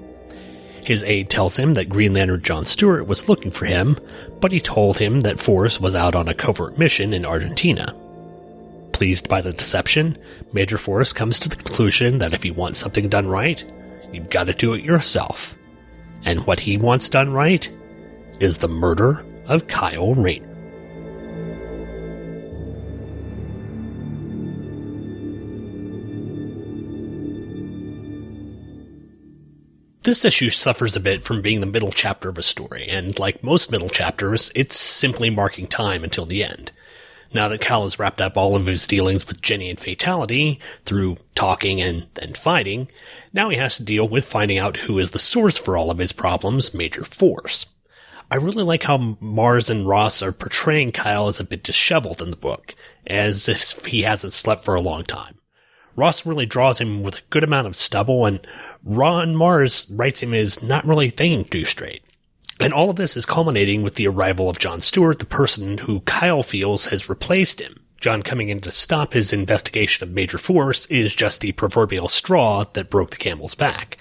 His 0.86 1.04
aide 1.04 1.30
tells 1.30 1.58
him 1.58 1.76
that 1.76 1.90
Green 1.90 2.14
Lantern 2.14 2.42
John 2.42 2.66
Stewart 2.66 3.08
was 3.08 3.30
looking 3.30 3.52
for 3.52 3.66
him, 3.66 3.98
but 4.42 4.52
he 4.52 4.60
told 4.60 4.98
him 4.98 5.22
that 5.22 5.40
Force 5.40 5.80
was 5.80 5.96
out 5.96 6.16
on 6.16 6.28
a 6.28 6.34
covert 6.34 6.78
mission 6.78 7.14
in 7.14 7.26
Argentina. 7.26 7.96
Pleased 8.92 9.30
by 9.30 9.42
the 9.42 9.54
deception, 9.54 10.18
Major 10.52 10.78
Force 10.78 11.14
comes 11.14 11.40
to 11.40 11.50
the 11.50 11.56
conclusion 11.56 12.20
that 12.20 12.34
if 12.34 12.44
you 12.44 12.54
want 12.54 12.76
something 12.76 13.08
done 13.08 13.28
right, 13.28 13.64
you've 14.12 14.30
got 14.30 14.48
to 14.48 14.54
do 14.54 14.74
it 14.74 14.84
yourself. 14.84 15.56
And 16.26 16.46
what 16.46 16.60
he 16.60 16.78
wants 16.78 17.10
done 17.10 17.32
right 17.32 17.72
is 18.40 18.58
the 18.58 18.68
murder 18.68 19.26
of 19.48 19.68
Kyle 19.68 20.14
Rayner. 20.14 20.53
This 30.04 30.26
issue 30.26 30.50
suffers 30.50 30.98
a 30.98 31.00
bit 31.00 31.24
from 31.24 31.42
being 31.42 31.62
the 31.62 31.66
middle 31.66 31.94
chapter 31.94 32.28
of 32.28 32.38
a 32.38 32.44
story, 32.44 32.86
and 32.90 33.18
like 33.18 33.42
most 33.42 33.72
middle 33.72 33.88
chapters, 33.88 34.52
it's 34.54 34.78
simply 34.78 35.30
marking 35.30 35.66
time 35.66 36.04
until 36.04 36.26
the 36.26 36.44
end. 36.44 36.74
Now 37.34 37.48
that 37.48 37.62
Cal 37.62 37.84
has 37.84 37.98
wrapped 37.98 38.20
up 38.20 38.36
all 38.36 38.58
of 38.58 38.66
his 38.66 38.86
dealings 38.86 39.26
with 39.26 39.42
Jenny 39.42 39.70
and 39.70 39.80
Fatality 39.80 40.60
through 40.84 41.20
talking 41.36 41.82
and 41.82 42.08
then 42.16 42.34
fighting, 42.34 42.90
now 43.32 43.48
he 43.48 43.56
has 43.56 43.78
to 43.78 43.84
deal 43.86 44.06
with 44.06 44.26
finding 44.26 44.58
out 44.58 44.76
who 44.76 45.00
is 45.00 45.12
the 45.12 45.20
source 45.20 45.58
for 45.58 45.78
all 45.78 45.90
of 45.90 46.00
his 46.00 46.12
problems, 46.12 46.74
Major 46.74 47.06
Force. 47.06 47.68
I 48.30 48.36
really 48.36 48.64
like 48.64 48.84
how 48.84 48.98
Marz 48.98 49.70
and 49.70 49.88
Ross 49.88 50.22
are 50.22 50.34
portraying 50.34 50.92
Kyle 50.92 51.30
as 51.30 51.40
a 51.40 51.46
bit 51.46 51.64
disheveled 51.64 52.22
in 52.22 52.30
the 52.30 52.36
book, 52.36 52.76
as 53.08 53.48
if 53.48 53.86
he 53.86 54.02
hasn't 54.02 54.34
slept 54.34 54.66
for 54.66 54.76
a 54.76 54.82
long 54.82 55.06
time. 55.06 55.40
Ross 55.96 56.26
really 56.26 56.48
draws 56.48 56.82
him 56.82 57.04
with 57.04 57.16
a 57.16 57.22
good 57.30 57.44
amount 57.44 57.68
of 57.68 57.76
stubble, 57.76 58.26
and 58.26 58.46
Ron 58.84 59.34
Marz 59.34 59.88
writes 59.90 60.22
him 60.22 60.34
as 60.34 60.62
not 60.62 60.86
really 60.86 61.10
thinking 61.10 61.46
too 61.46 61.66
straight. 61.66 62.04
And 62.60 62.74
all 62.74 62.90
of 62.90 62.98
this 62.98 63.18
is 63.18 63.26
culminating 63.26 63.82
with 63.82 63.96
the 63.96 64.08
arrival 64.08 64.50
of 64.50 64.60
John 64.60 64.80
Stewart, 64.80 65.20
the 65.20 65.26
person 65.26 65.80
who 65.80 66.02
Kyle 66.02 66.44
feels 66.44 66.86
has 66.86 67.10
replaced 67.10 67.60
him. 67.62 67.78
John 68.00 68.22
coming 68.22 68.50
in 68.50 68.60
to 68.62 68.72
stop 68.72 69.14
his 69.14 69.32
investigation 69.32 70.08
of 70.08 70.14
Major 70.14 70.38
Force 70.38 70.86
is 70.88 71.16
just 71.16 71.40
the 71.40 71.54
proverbial 71.54 72.10
straw 72.10 72.66
that 72.74 72.90
broke 72.90 73.12
the 73.12 73.18
camel's 73.18 73.56
back. 73.56 73.98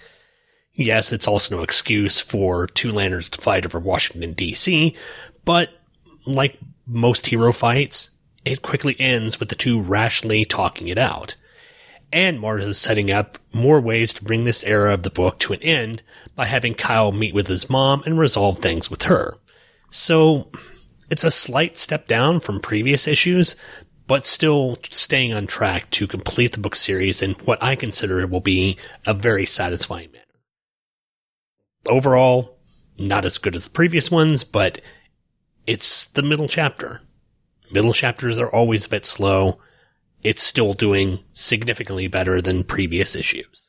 Yes, 0.74 1.12
it's 1.12 1.28
also 1.28 1.56
no 1.56 1.62
excuse 1.62 2.18
for 2.18 2.66
two 2.66 2.90
lanterns 2.90 3.28
to 3.30 3.40
fight 3.40 3.64
over 3.64 3.78
Washington, 3.78 4.32
D.C., 4.32 4.94
but 5.44 5.70
like 6.26 6.58
most 6.86 7.26
hero 7.26 7.52
fights, 7.52 8.10
it 8.44 8.62
quickly 8.62 8.96
ends 8.98 9.38
with 9.38 9.48
the 9.48 9.54
two 9.54 9.80
rashly 9.80 10.44
talking 10.44 10.88
it 10.88 10.98
out 10.98 11.36
and 12.12 12.38
Marta 12.38 12.64
is 12.64 12.78
setting 12.78 13.10
up 13.10 13.38
more 13.52 13.80
ways 13.80 14.12
to 14.14 14.24
bring 14.24 14.44
this 14.44 14.64
era 14.64 14.92
of 14.92 15.02
the 15.02 15.10
book 15.10 15.38
to 15.40 15.52
an 15.52 15.62
end 15.62 16.02
by 16.34 16.46
having 16.46 16.74
Kyle 16.74 17.12
meet 17.12 17.34
with 17.34 17.46
his 17.46 17.70
mom 17.70 18.02
and 18.04 18.18
resolve 18.18 18.58
things 18.58 18.90
with 18.90 19.04
her. 19.04 19.38
So 19.90 20.50
it's 21.10 21.24
a 21.24 21.30
slight 21.30 21.78
step 21.78 22.06
down 22.06 22.40
from 22.40 22.60
previous 22.60 23.08
issues, 23.08 23.56
but 24.06 24.26
still 24.26 24.78
staying 24.90 25.32
on 25.32 25.46
track 25.46 25.90
to 25.90 26.06
complete 26.06 26.52
the 26.52 26.60
book 26.60 26.76
series 26.76 27.22
in 27.22 27.32
what 27.44 27.62
I 27.62 27.76
consider 27.76 28.26
will 28.26 28.40
be 28.40 28.76
a 29.06 29.14
very 29.14 29.46
satisfying 29.46 30.12
manner. 30.12 30.24
Overall, 31.86 32.58
not 32.98 33.24
as 33.24 33.38
good 33.38 33.56
as 33.56 33.64
the 33.64 33.70
previous 33.70 34.10
ones, 34.10 34.44
but 34.44 34.80
it's 35.66 36.06
the 36.06 36.22
middle 36.22 36.48
chapter. 36.48 37.00
Middle 37.70 37.92
chapters 37.92 38.38
are 38.38 38.50
always 38.50 38.84
a 38.84 38.90
bit 38.90 39.06
slow 39.06 39.58
it's 40.22 40.42
still 40.42 40.74
doing 40.74 41.20
significantly 41.32 42.06
better 42.06 42.40
than 42.40 42.64
previous 42.64 43.16
issues. 43.16 43.68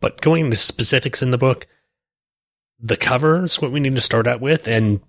But 0.00 0.20
going 0.20 0.46
into 0.46 0.56
specifics 0.56 1.22
in 1.22 1.30
the 1.30 1.38
book, 1.38 1.66
the 2.78 2.96
cover 2.96 3.44
is 3.44 3.60
what 3.60 3.72
we 3.72 3.80
need 3.80 3.94
to 3.94 4.00
start 4.02 4.26
out 4.26 4.40
with, 4.40 4.68
and 4.68 5.00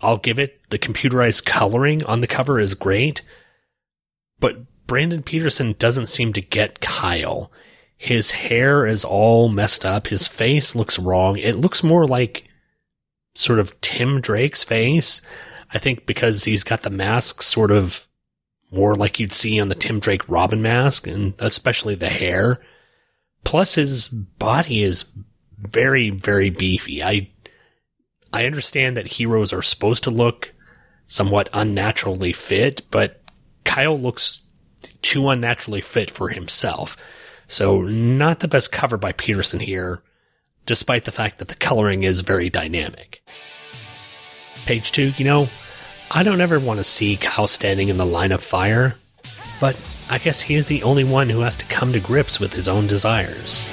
I'll 0.00 0.18
give 0.18 0.38
it 0.38 0.68
the 0.70 0.78
computerized 0.78 1.44
coloring 1.44 2.04
on 2.04 2.20
the 2.20 2.26
cover 2.26 2.60
is 2.60 2.74
great, 2.74 3.22
but 4.38 4.86
Brandon 4.86 5.22
Peterson 5.22 5.74
doesn't 5.78 6.06
seem 6.06 6.32
to 6.34 6.40
get 6.40 6.80
Kyle. 6.80 7.50
His 7.96 8.32
hair 8.32 8.86
is 8.86 9.04
all 9.04 9.48
messed 9.48 9.84
up. 9.84 10.08
His 10.08 10.26
face 10.26 10.74
looks 10.74 10.98
wrong. 10.98 11.38
It 11.38 11.56
looks 11.56 11.84
more 11.84 12.04
like 12.04 12.44
sort 13.34 13.60
of 13.60 13.80
Tim 13.80 14.20
Drake's 14.20 14.64
face. 14.64 15.22
I 15.72 15.78
think 15.78 16.04
because 16.04 16.44
he's 16.44 16.64
got 16.64 16.82
the 16.82 16.90
mask 16.90 17.42
sort 17.42 17.70
of 17.70 18.06
more 18.72 18.94
like 18.94 19.20
you'd 19.20 19.32
see 19.32 19.60
on 19.60 19.68
the 19.68 19.74
Tim 19.74 20.00
Drake 20.00 20.28
Robin 20.28 20.62
mask, 20.62 21.06
and 21.06 21.34
especially 21.38 21.94
the 21.94 22.08
hair. 22.08 22.58
Plus, 23.44 23.74
his 23.74 24.08
body 24.08 24.82
is 24.82 25.04
very, 25.58 26.10
very 26.10 26.50
beefy. 26.50 27.02
I, 27.02 27.30
I 28.32 28.46
understand 28.46 28.96
that 28.96 29.06
heroes 29.06 29.52
are 29.52 29.62
supposed 29.62 30.04
to 30.04 30.10
look 30.10 30.52
somewhat 31.06 31.50
unnaturally 31.52 32.32
fit, 32.32 32.82
but 32.90 33.22
Kyle 33.64 33.98
looks 33.98 34.40
too 35.02 35.28
unnaturally 35.28 35.82
fit 35.82 36.10
for 36.10 36.30
himself. 36.30 36.96
So, 37.46 37.82
not 37.82 38.40
the 38.40 38.48
best 38.48 38.72
cover 38.72 38.96
by 38.96 39.12
Peterson 39.12 39.60
here, 39.60 40.02
despite 40.64 41.04
the 41.04 41.12
fact 41.12 41.38
that 41.38 41.48
the 41.48 41.54
coloring 41.54 42.04
is 42.04 42.20
very 42.20 42.48
dynamic. 42.48 43.22
Page 44.64 44.92
two, 44.92 45.12
you 45.18 45.24
know, 45.24 45.48
I 46.14 46.22
don't 46.24 46.42
ever 46.42 46.60
want 46.60 46.76
to 46.76 46.84
see 46.84 47.16
Kyle 47.16 47.46
standing 47.46 47.88
in 47.88 47.96
the 47.96 48.04
line 48.04 48.32
of 48.32 48.44
fire, 48.44 48.96
but 49.62 49.80
I 50.10 50.18
guess 50.18 50.42
he 50.42 50.56
is 50.56 50.66
the 50.66 50.82
only 50.82 51.04
one 51.04 51.30
who 51.30 51.40
has 51.40 51.56
to 51.56 51.64
come 51.64 51.90
to 51.94 52.00
grips 52.00 52.38
with 52.38 52.52
his 52.52 52.68
own 52.68 52.86
desires. 52.86 53.64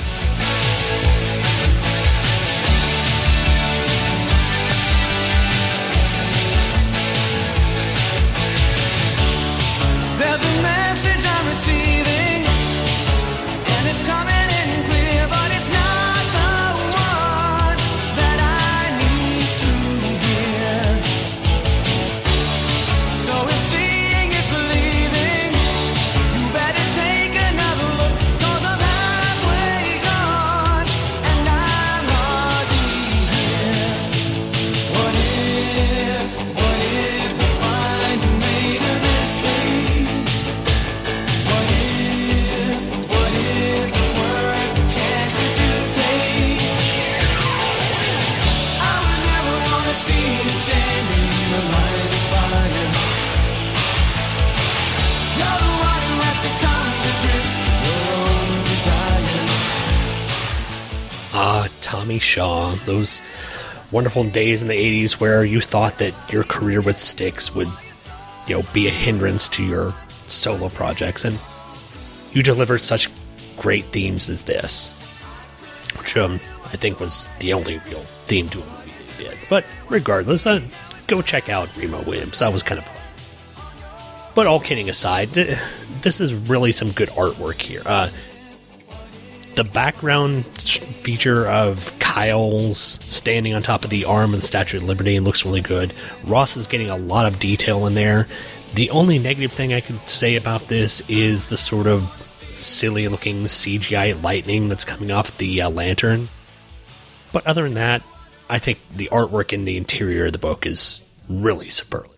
Those 62.89 63.21
wonderful 63.91 64.23
days 64.23 64.61
in 64.61 64.67
the 64.67 64.73
80s 65.05 65.13
where 65.13 65.43
you 65.43 65.61
thought 65.61 65.97
that 65.99 66.13
your 66.31 66.43
career 66.43 66.81
with 66.81 66.97
Styx 66.97 67.53
would, 67.55 67.67
you 68.47 68.55
know, 68.57 68.63
be 68.73 68.87
a 68.87 68.91
hindrance 68.91 69.47
to 69.49 69.63
your 69.63 69.93
solo 70.27 70.69
projects. 70.69 71.25
And 71.25 71.39
you 72.31 72.43
delivered 72.43 72.81
such 72.81 73.09
great 73.57 73.85
themes 73.85 74.29
as 74.29 74.43
this, 74.43 74.89
which 75.97 76.15
um, 76.17 76.33
I 76.65 76.77
think 76.77 76.99
was 76.99 77.29
the 77.39 77.53
only 77.53 77.79
real 77.87 78.03
theme 78.25 78.49
to 78.49 78.61
a 78.61 78.65
movie 78.65 78.91
they 79.17 79.23
did. 79.25 79.37
But 79.49 79.65
regardless, 79.89 80.45
uh, 80.45 80.61
go 81.07 81.21
check 81.21 81.49
out 81.49 81.75
Remo 81.77 82.01
Williams. 82.03 82.39
That 82.39 82.53
was 82.53 82.63
kind 82.63 82.79
of 82.79 82.85
fun. 82.85 82.95
But 84.35 84.47
all 84.47 84.59
kidding 84.59 84.89
aside, 84.89 85.29
this 85.29 86.21
is 86.21 86.33
really 86.33 86.71
some 86.71 86.91
good 86.91 87.09
artwork 87.09 87.59
here. 87.59 87.81
Uh, 87.85 88.09
the 89.55 89.63
background 89.63 90.45
feature 90.45 91.47
of 91.47 91.97
Kyle's 91.99 92.79
standing 92.79 93.53
on 93.53 93.61
top 93.61 93.83
of 93.83 93.89
the 93.89 94.05
arm 94.05 94.33
of 94.33 94.41
the 94.41 94.47
Statue 94.47 94.77
of 94.77 94.83
Liberty 94.83 95.19
looks 95.19 95.45
really 95.45 95.61
good. 95.61 95.93
Ross 96.25 96.55
is 96.55 96.67
getting 96.67 96.89
a 96.89 96.97
lot 96.97 97.25
of 97.25 97.39
detail 97.39 97.87
in 97.87 97.95
there. 97.95 98.27
The 98.75 98.89
only 98.91 99.19
negative 99.19 99.51
thing 99.51 99.73
I 99.73 99.81
could 99.81 100.07
say 100.07 100.35
about 100.35 100.67
this 100.67 101.01
is 101.09 101.47
the 101.47 101.57
sort 101.57 101.87
of 101.87 102.03
silly 102.55 103.07
looking 103.07 103.45
CGI 103.45 104.21
lightning 104.21 104.69
that's 104.69 104.85
coming 104.85 105.11
off 105.11 105.37
the 105.37 105.61
uh, 105.61 105.69
lantern. 105.69 106.29
But 107.31 107.47
other 107.47 107.63
than 107.63 107.73
that, 107.75 108.03
I 108.49 108.59
think 108.59 108.79
the 108.91 109.09
artwork 109.11 109.53
in 109.53 109.65
the 109.65 109.77
interior 109.77 110.27
of 110.27 110.33
the 110.33 110.39
book 110.39 110.65
is 110.65 111.03
really 111.27 111.69
superlative. 111.69 112.17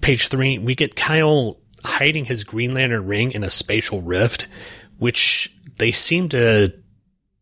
Page 0.00 0.28
three, 0.28 0.58
we 0.58 0.74
get 0.74 0.96
Kyle 0.96 1.58
hiding 1.84 2.24
his 2.24 2.44
Green 2.44 2.74
Lantern 2.74 3.06
ring 3.06 3.30
in 3.32 3.44
a 3.44 3.50
spatial 3.50 4.02
rift, 4.02 4.46
which 4.98 5.54
they 5.78 5.92
seem 5.92 6.28
to 6.30 6.72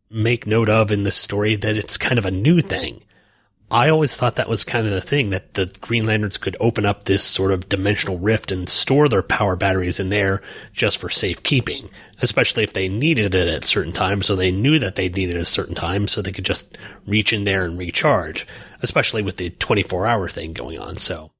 make 0.09 0.45
note 0.45 0.69
of 0.69 0.91
in 0.91 1.03
this 1.03 1.17
story 1.17 1.55
that 1.55 1.75
it's 1.75 1.97
kind 1.97 2.19
of 2.19 2.25
a 2.25 2.31
new 2.31 2.61
thing. 2.61 3.03
I 3.71 3.89
always 3.89 4.15
thought 4.15 4.35
that 4.35 4.49
was 4.49 4.63
kind 4.63 4.85
of 4.85 4.93
the 4.93 5.01
thing 5.01 5.31
that 5.31 5.55
the 5.55 5.73
Green 5.81 6.05
Lanterns 6.05 6.37
could 6.37 6.55
open 6.59 6.85
up 6.85 7.05
this 7.05 7.23
sort 7.23 7.51
of 7.51 7.69
dimensional 7.69 8.19
rift 8.19 8.51
and 8.51 8.69
store 8.69 9.09
their 9.09 9.23
power 9.23 9.55
batteries 9.55 9.99
in 9.99 10.09
there 10.09 10.43
just 10.73 10.99
for 10.99 11.09
safekeeping, 11.09 11.89
especially 12.21 12.63
if 12.63 12.73
they 12.73 12.87
needed 12.87 13.33
it 13.33 13.47
at 13.47 13.65
certain 13.65 13.91
times, 13.91 14.27
so 14.27 14.35
they 14.35 14.51
knew 14.51 14.77
that 14.77 14.93
they 14.93 15.09
needed 15.09 15.37
a 15.37 15.45
certain 15.45 15.73
time, 15.73 16.07
so 16.07 16.21
they 16.21 16.31
could 16.31 16.45
just 16.45 16.77
reach 17.07 17.33
in 17.33 17.45
there 17.45 17.65
and 17.65 17.79
recharge, 17.79 18.45
especially 18.81 19.23
with 19.23 19.37
the 19.37 19.49
24 19.49 20.05
hour 20.05 20.29
thing 20.29 20.53
going 20.53 20.77
on. 20.77 20.93
So 20.93 21.31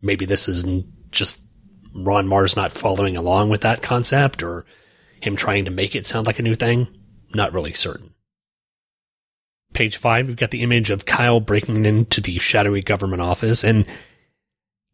maybe 0.00 0.26
this 0.26 0.48
is 0.48 0.64
just 1.10 1.40
Ron 1.92 2.28
Marz 2.28 2.54
not 2.54 2.70
following 2.70 3.16
along 3.16 3.48
with 3.48 3.62
that 3.62 3.82
concept 3.82 4.44
or 4.44 4.64
him 5.22 5.36
trying 5.36 5.64
to 5.66 5.70
make 5.70 5.94
it 5.94 6.06
sound 6.06 6.26
like 6.26 6.38
a 6.38 6.42
new 6.42 6.54
thing? 6.54 6.88
Not 7.34 7.52
really 7.52 7.72
certain. 7.74 8.14
Page 9.72 9.96
five, 9.96 10.26
we've 10.26 10.36
got 10.36 10.50
the 10.50 10.62
image 10.62 10.90
of 10.90 11.06
Kyle 11.06 11.40
breaking 11.40 11.84
into 11.84 12.20
the 12.20 12.38
shadowy 12.38 12.82
government 12.82 13.22
office, 13.22 13.62
and 13.62 13.86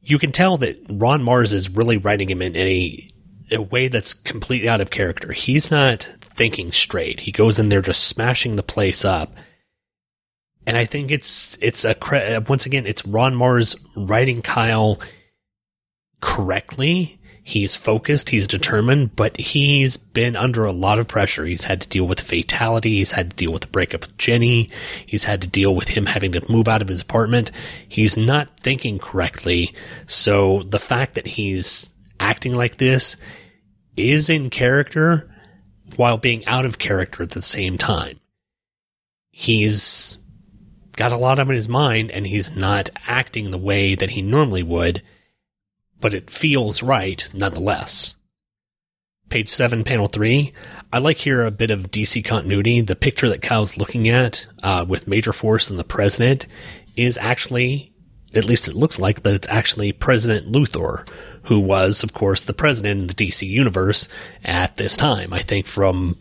you 0.01 0.19
can 0.19 0.33
tell 0.33 0.59
that 0.59 0.79
Ron 0.89 1.23
Marz 1.23 1.53
is 1.53 1.71
really 1.71 1.97
writing 1.97 2.31
him 2.31 2.43
in 2.43 2.55
a, 2.57 3.11
a 3.51 3.63
way 3.63 3.89
that's 3.89 4.15
completely 4.15 4.69
out 4.69 4.81
of 4.81 4.91
character. 4.91 5.33
He's 5.33 5.71
not 5.71 6.03
thinking 6.21 6.73
straight. 6.73 7.21
He 7.21 7.33
goes 7.33 7.59
in 7.59 7.71
there 7.71 7.81
just 7.81 8.05
smashing 8.05 8.57
the 8.57 8.63
place 8.63 9.05
up. 9.05 9.35
And 10.67 10.77
I 10.77 10.85
think 10.85 11.11
it's, 11.11 11.57
it's 11.61 11.85
a, 11.85 11.97
once 12.49 12.67
again, 12.67 12.87
it's 12.87 13.07
Ron 13.07 13.35
Marz 13.35 13.77
writing 13.97 14.43
Kyle 14.43 15.01
correctly 16.21 17.16
He's 17.49 17.77
focused, 17.77 18.31
he's 18.31 18.49
determined, 18.49 19.15
but 19.15 19.37
he's 19.37 19.97
been 19.97 20.35
under 20.35 20.65
a 20.65 20.73
lot 20.73 20.99
of 20.99 21.07
pressure. 21.07 21.45
He's 21.45 21.63
had 21.63 21.81
to 21.81 21.89
deal 21.89 22.05
with 22.05 22.19
fatality, 22.19 22.97
he's 22.97 23.13
had 23.13 23.31
to 23.31 23.37
deal 23.37 23.53
with 23.53 23.63
the 23.63 23.69
breakup 23.69 24.01
with 24.01 24.19
Jenny, 24.19 24.69
he's 25.07 25.23
had 25.23 25.43
to 25.43 25.47
deal 25.47 25.73
with 25.73 25.87
him 25.87 26.07
having 26.07 26.33
to 26.33 26.51
move 26.51 26.67
out 26.67 26.83
of 26.83 26.89
his 26.89 27.01
apartment. 27.01 27.53
He's 27.89 28.17
not 28.17 28.59
thinking 28.59 28.99
correctly. 28.99 29.73
So 30.09 30.65
the 30.65 30.81
fact 30.81 31.15
that 31.15 31.29
he's 31.29 31.95
acting 32.19 32.57
like 32.57 32.79
this 32.79 33.17
is 33.97 34.29
in 34.29 34.51
character 34.51 35.33
while 35.95 36.19
being 36.19 36.45
out 36.49 36.67
of 36.67 36.81
character 36.81 37.23
at 37.23 37.31
the 37.31 37.41
same 37.41 37.79
time. 37.79 38.19
He's 39.31 40.19
got 40.97 41.13
a 41.13 41.17
lot 41.17 41.39
on 41.39 41.51
his 41.51 41.69
mind 41.69 42.11
and 42.11 42.27
he's 42.27 42.57
not 42.57 42.91
acting 43.07 43.53
the 43.53 43.57
way 43.57 43.95
that 43.95 44.11
he 44.11 44.21
normally 44.21 44.65
would 44.65 45.01
but 46.01 46.15
it 46.15 46.31
feels 46.31 46.83
right 46.83 47.29
nonetheless. 47.33 48.17
Page 49.29 49.49
7, 49.49 49.83
panel 49.83 50.07
3. 50.07 50.53
I 50.93 50.99
like 50.99 51.19
here 51.19 51.45
a 51.45 51.51
bit 51.51 51.73
of 51.73 51.91
DC 51.91 52.25
continuity. 52.25 52.81
The 52.81 52.95
picture 52.95 53.29
that 53.29 53.43
Kyle's 53.43 53.77
looking 53.77 54.09
at 54.09 54.47
uh, 54.63 54.85
with 54.87 55.09
Major 55.09 55.33
Force 55.33 55.69
and 55.69 55.79
the 55.79 55.85
President 55.85 56.47
is 56.95 57.19
actually, 57.19 57.93
at 58.35 58.45
least 58.45 58.69
it 58.69 58.77
looks 58.77 59.01
like, 59.01 59.25
that 59.25 59.35
it's 59.35 59.49
actually 59.49 59.93
President 59.93 60.53
Luthor, 60.53 61.09
who 61.43 61.59
was, 61.59 62.03
of 62.03 62.13
course, 62.13 62.45
the 62.45 62.53
president 62.53 63.01
in 63.01 63.07
the 63.09 63.15
DC 63.15 63.49
universe 63.49 64.09
at 64.45 64.77
this 64.77 64.97
time. 64.97 65.33
I 65.33 65.41
think 65.41 65.67
from, 65.67 66.17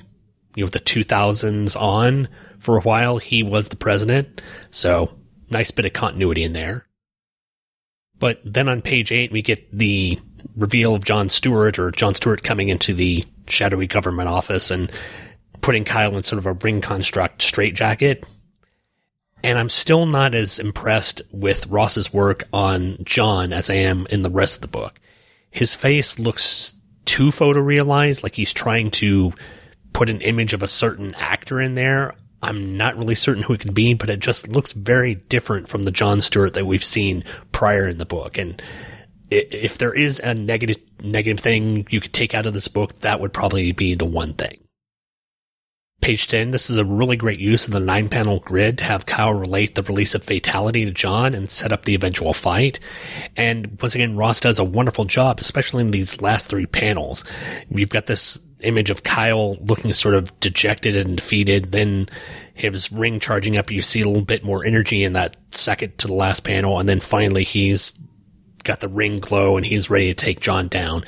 you 0.55 0.63
know, 0.63 0.69
the 0.69 0.79
2000s 0.79 1.79
on, 1.79 2.27
for 2.59 2.77
a 2.77 2.81
while, 2.81 3.17
he 3.17 3.43
was 3.43 3.69
the 3.69 3.75
president. 3.75 4.41
So, 4.71 5.13
nice 5.49 5.71
bit 5.71 5.85
of 5.85 5.93
continuity 5.93 6.43
in 6.43 6.53
there. 6.53 6.84
But 8.19 8.39
then 8.43 8.69
on 8.69 8.81
page 8.81 9.11
eight, 9.11 9.31
we 9.31 9.41
get 9.41 9.77
the 9.77 10.19
reveal 10.55 10.95
of 10.95 11.03
John 11.03 11.29
Stewart 11.29 11.77
or 11.79 11.91
John 11.91 12.13
Stewart 12.13 12.43
coming 12.43 12.69
into 12.69 12.93
the 12.93 13.23
shadowy 13.47 13.87
government 13.87 14.29
office 14.29 14.71
and 14.71 14.91
putting 15.61 15.83
Kyle 15.83 16.15
in 16.15 16.23
sort 16.23 16.39
of 16.39 16.45
a 16.45 16.53
ring 16.53 16.81
construct 16.81 17.41
straitjacket. 17.41 18.25
And 19.43 19.59
I'm 19.59 19.69
still 19.69 20.05
not 20.05 20.33
as 20.33 20.59
impressed 20.59 21.21
with 21.31 21.67
Ross's 21.67 22.13
work 22.13 22.47
on 22.53 22.97
John 23.03 23.53
as 23.53 23.69
I 23.69 23.75
am 23.75 24.07
in 24.09 24.23
the 24.23 24.29
rest 24.29 24.55
of 24.55 24.61
the 24.61 24.67
book. 24.67 24.99
His 25.51 25.75
face 25.75 26.17
looks 26.19 26.75
too 27.05 27.27
photorealized, 27.27 28.23
like 28.23 28.35
he's 28.35 28.53
trying 28.53 28.91
to 28.91 29.33
put 29.93 30.09
an 30.09 30.21
image 30.21 30.53
of 30.53 30.63
a 30.63 30.67
certain 30.67 31.13
actor 31.15 31.61
in 31.61 31.75
there. 31.75 32.15
I'm 32.45 32.77
not 32.77 32.95
really 32.95 33.15
certain 33.15 33.43
who 33.43 33.53
it 33.53 33.61
could 33.61 33.73
be, 33.73 33.93
but 33.95 34.09
it 34.09 34.19
just 34.19 34.47
looks 34.47 34.71
very 34.73 35.15
different 35.15 35.67
from 35.67 35.83
the 35.83 35.91
John 35.91 36.21
Stewart 36.21 36.53
that 36.53 36.67
we've 36.67 36.83
seen 36.83 37.23
prior 37.51 37.87
in 37.87 37.97
the 37.97 38.05
book. 38.05 38.37
And 38.37 38.61
if 39.31 39.79
there 39.79 39.93
is 39.93 40.19
a 40.19 40.35
negative 40.35 40.77
negative 41.01 41.39
thing 41.39 41.87
you 41.89 41.99
could 41.99 42.13
take 42.13 42.35
out 42.35 42.45
of 42.45 42.53
this 42.53 42.67
book, 42.67 42.99
that 42.99 43.19
would 43.19 43.33
probably 43.33 43.71
be 43.71 43.95
the 43.95 44.05
one 44.05 44.33
thing. 44.33 44.59
Page 46.01 46.27
10, 46.27 46.51
this 46.51 46.69
is 46.69 46.77
a 46.77 46.85
really 46.85 47.15
great 47.15 47.39
use 47.39 47.65
of 47.65 47.73
the 47.73 47.79
nine 47.79 48.09
panel 48.09 48.39
grid 48.39 48.77
to 48.77 48.83
have 48.83 49.07
Kyle 49.07 49.33
relate 49.33 49.73
the 49.73 49.81
release 49.81 50.13
of 50.13 50.23
Fatality 50.23 50.85
to 50.85 50.91
John 50.91 51.33
and 51.33 51.49
set 51.49 51.71
up 51.71 51.85
the 51.85 51.95
eventual 51.95 52.33
fight. 52.33 52.79
And 53.35 53.81
once 53.81 53.95
again, 53.95 54.15
Ross 54.15 54.39
does 54.39 54.59
a 54.59 54.63
wonderful 54.63 55.05
job, 55.05 55.39
especially 55.39 55.81
in 55.81 55.91
these 55.91 56.21
last 56.21 56.49
three 56.49 56.67
panels. 56.67 57.23
We've 57.69 57.89
got 57.89 58.05
this 58.05 58.44
image 58.65 58.89
of 58.89 59.03
Kyle 59.03 59.55
looking 59.55 59.93
sort 59.93 60.15
of 60.15 60.37
dejected 60.39 60.95
and 60.95 61.17
defeated. 61.17 61.71
Then 61.71 62.09
his 62.53 62.91
ring 62.91 63.19
charging 63.19 63.57
up. 63.57 63.71
You 63.71 63.81
see 63.81 64.01
a 64.01 64.07
little 64.07 64.25
bit 64.25 64.43
more 64.43 64.65
energy 64.65 65.03
in 65.03 65.13
that 65.13 65.37
second 65.51 65.97
to 65.99 66.07
the 66.07 66.13
last 66.13 66.43
panel. 66.43 66.79
And 66.79 66.87
then 66.87 66.99
finally 66.99 67.43
he's 67.43 67.97
got 68.63 68.79
the 68.79 68.87
ring 68.87 69.19
glow 69.19 69.57
and 69.57 69.65
he's 69.65 69.89
ready 69.89 70.07
to 70.07 70.13
take 70.13 70.39
John 70.39 70.67
down. 70.67 71.03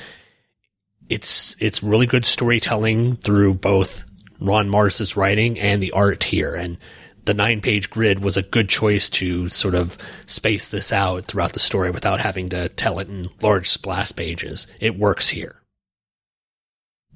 It's, 1.08 1.56
it's 1.58 1.82
really 1.82 2.06
good 2.06 2.26
storytelling 2.26 3.16
through 3.16 3.54
both 3.54 4.04
Ron 4.40 4.68
Marz's 4.68 5.16
writing 5.16 5.58
and 5.58 5.82
the 5.82 5.92
art 5.92 6.22
here. 6.24 6.54
And 6.54 6.78
the 7.24 7.34
nine 7.34 7.60
page 7.60 7.90
grid 7.90 8.20
was 8.20 8.36
a 8.36 8.42
good 8.42 8.68
choice 8.68 9.08
to 9.10 9.48
sort 9.48 9.74
of 9.74 9.98
space 10.26 10.68
this 10.68 10.92
out 10.92 11.24
throughout 11.24 11.54
the 11.54 11.60
story 11.60 11.90
without 11.90 12.20
having 12.20 12.50
to 12.50 12.68
tell 12.70 12.98
it 12.98 13.08
in 13.08 13.28
large 13.40 13.68
splash 13.68 14.14
pages. 14.14 14.66
It 14.80 14.98
works 14.98 15.28
here 15.28 15.62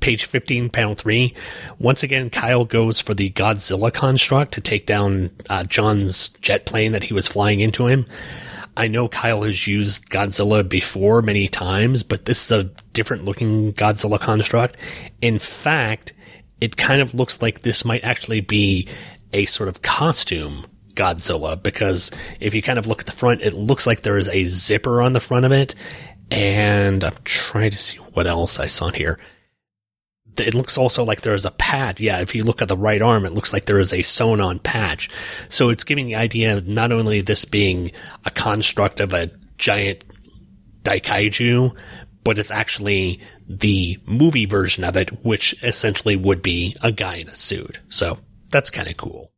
page 0.03 0.27
15, 0.27 0.69
panel 0.69 0.95
3. 0.95 1.33
Once 1.79 2.03
again, 2.03 2.29
Kyle 2.29 2.65
goes 2.65 3.01
for 3.01 3.15
the 3.15 3.31
Godzilla 3.31 3.95
construct 3.95 4.53
to 4.55 4.61
take 4.61 4.85
down 4.85 5.31
uh, 5.49 5.65
John's 5.65 6.29
jet 6.41 6.67
plane 6.67 6.93
that 6.93 7.05
he 7.05 7.15
was 7.15 7.29
flying 7.29 7.61
into 7.61 7.87
him. 7.87 8.05
I 8.77 8.89
know 8.89 9.09
Kyle 9.09 9.43
has 9.43 9.67
used 9.67 10.11
Godzilla 10.11 10.69
before 10.69 11.23
many 11.23 11.47
times, 11.47 12.03
but 12.03 12.25
this 12.25 12.45
is 12.45 12.53
a 12.53 12.65
different 12.93 13.25
looking 13.25 13.73
Godzilla 13.75 14.19
construct. 14.19 14.77
In 15.21 15.39
fact, 15.39 16.15
it 16.61 16.77
kind 16.77 17.01
of 17.01 17.15
looks 17.15 17.41
like 17.41 17.63
this 17.63 17.85
might 17.85 18.03
actually 18.03 18.41
be 18.41 18.89
a 19.33 19.47
sort 19.47 19.69
of 19.69 19.83
costume 19.83 20.67
Godzilla 20.95 21.63
because 21.63 22.11
if 22.41 22.55
you 22.55 22.63
kind 22.63 22.79
of 22.79 22.87
look 22.87 23.01
at 23.01 23.07
the 23.07 23.13
front, 23.13 23.41
it 23.41 23.55
looks 23.55 23.87
like 23.87 24.01
there 24.01 24.19
is 24.19 24.29
a 24.29 24.45
zipper 24.45 25.01
on 25.01 25.13
the 25.13 25.21
front 25.21 25.47
of 25.47 25.53
it. 25.53 25.75
And 26.31 27.05
I'm 27.05 27.17
trying 27.25 27.71
to 27.71 27.77
see 27.77 27.99
what 27.99 28.27
else 28.27 28.59
I 28.59 28.67
saw 28.67 28.91
here 28.91 29.19
it 30.37 30.55
looks 30.55 30.79
also 30.79 31.05
like 31.05 31.21
there 31.21 31.35
is 31.35 31.45
a 31.45 31.51
patch. 31.51 32.01
Yeah, 32.01 32.21
if 32.21 32.35
you 32.35 32.45
look 32.45 32.63
at 32.63 32.69
the 32.69 32.77
right 32.77 33.03
arm, 33.03 33.27
it 33.27 33.33
looks 33.33 33.53
like 33.53 33.67
there 33.67 33.79
is 33.79 33.93
a 33.93 34.03
sewn 34.03 34.41
on 34.41 34.59
patch. 34.59 35.11
So 35.49 35.69
it's 35.69 35.85
giving 35.85 36.07
the 36.07 36.15
idea 36.15 36.57
of 36.57 36.67
not 36.67 36.93
only 36.93 37.21
this 37.21 37.45
being 37.45 37.93
a 38.25 38.31
construct 38.31 39.01
of 39.01 39.13
a 39.13 39.31
giant 39.59 40.05
daikaiju, 40.85 41.77
but 42.25 42.39
it's 42.39 42.51
actually 42.51 43.21
the 43.49 43.99
movie 44.07 44.47
version 44.47 44.85
of 44.85 44.97
it, 44.97 45.25
which 45.25 45.55
essentially 45.63 46.17
would 46.17 46.43
be 46.43 46.77
a 46.83 46.93
guy 46.93 47.17
in 47.17 47.29
a 47.29 47.37
suit. 47.37 47.81
So 47.89 48.19
that's 48.51 48.71
kind 48.71 48.89
of 48.89 48.97
cool. 48.97 49.33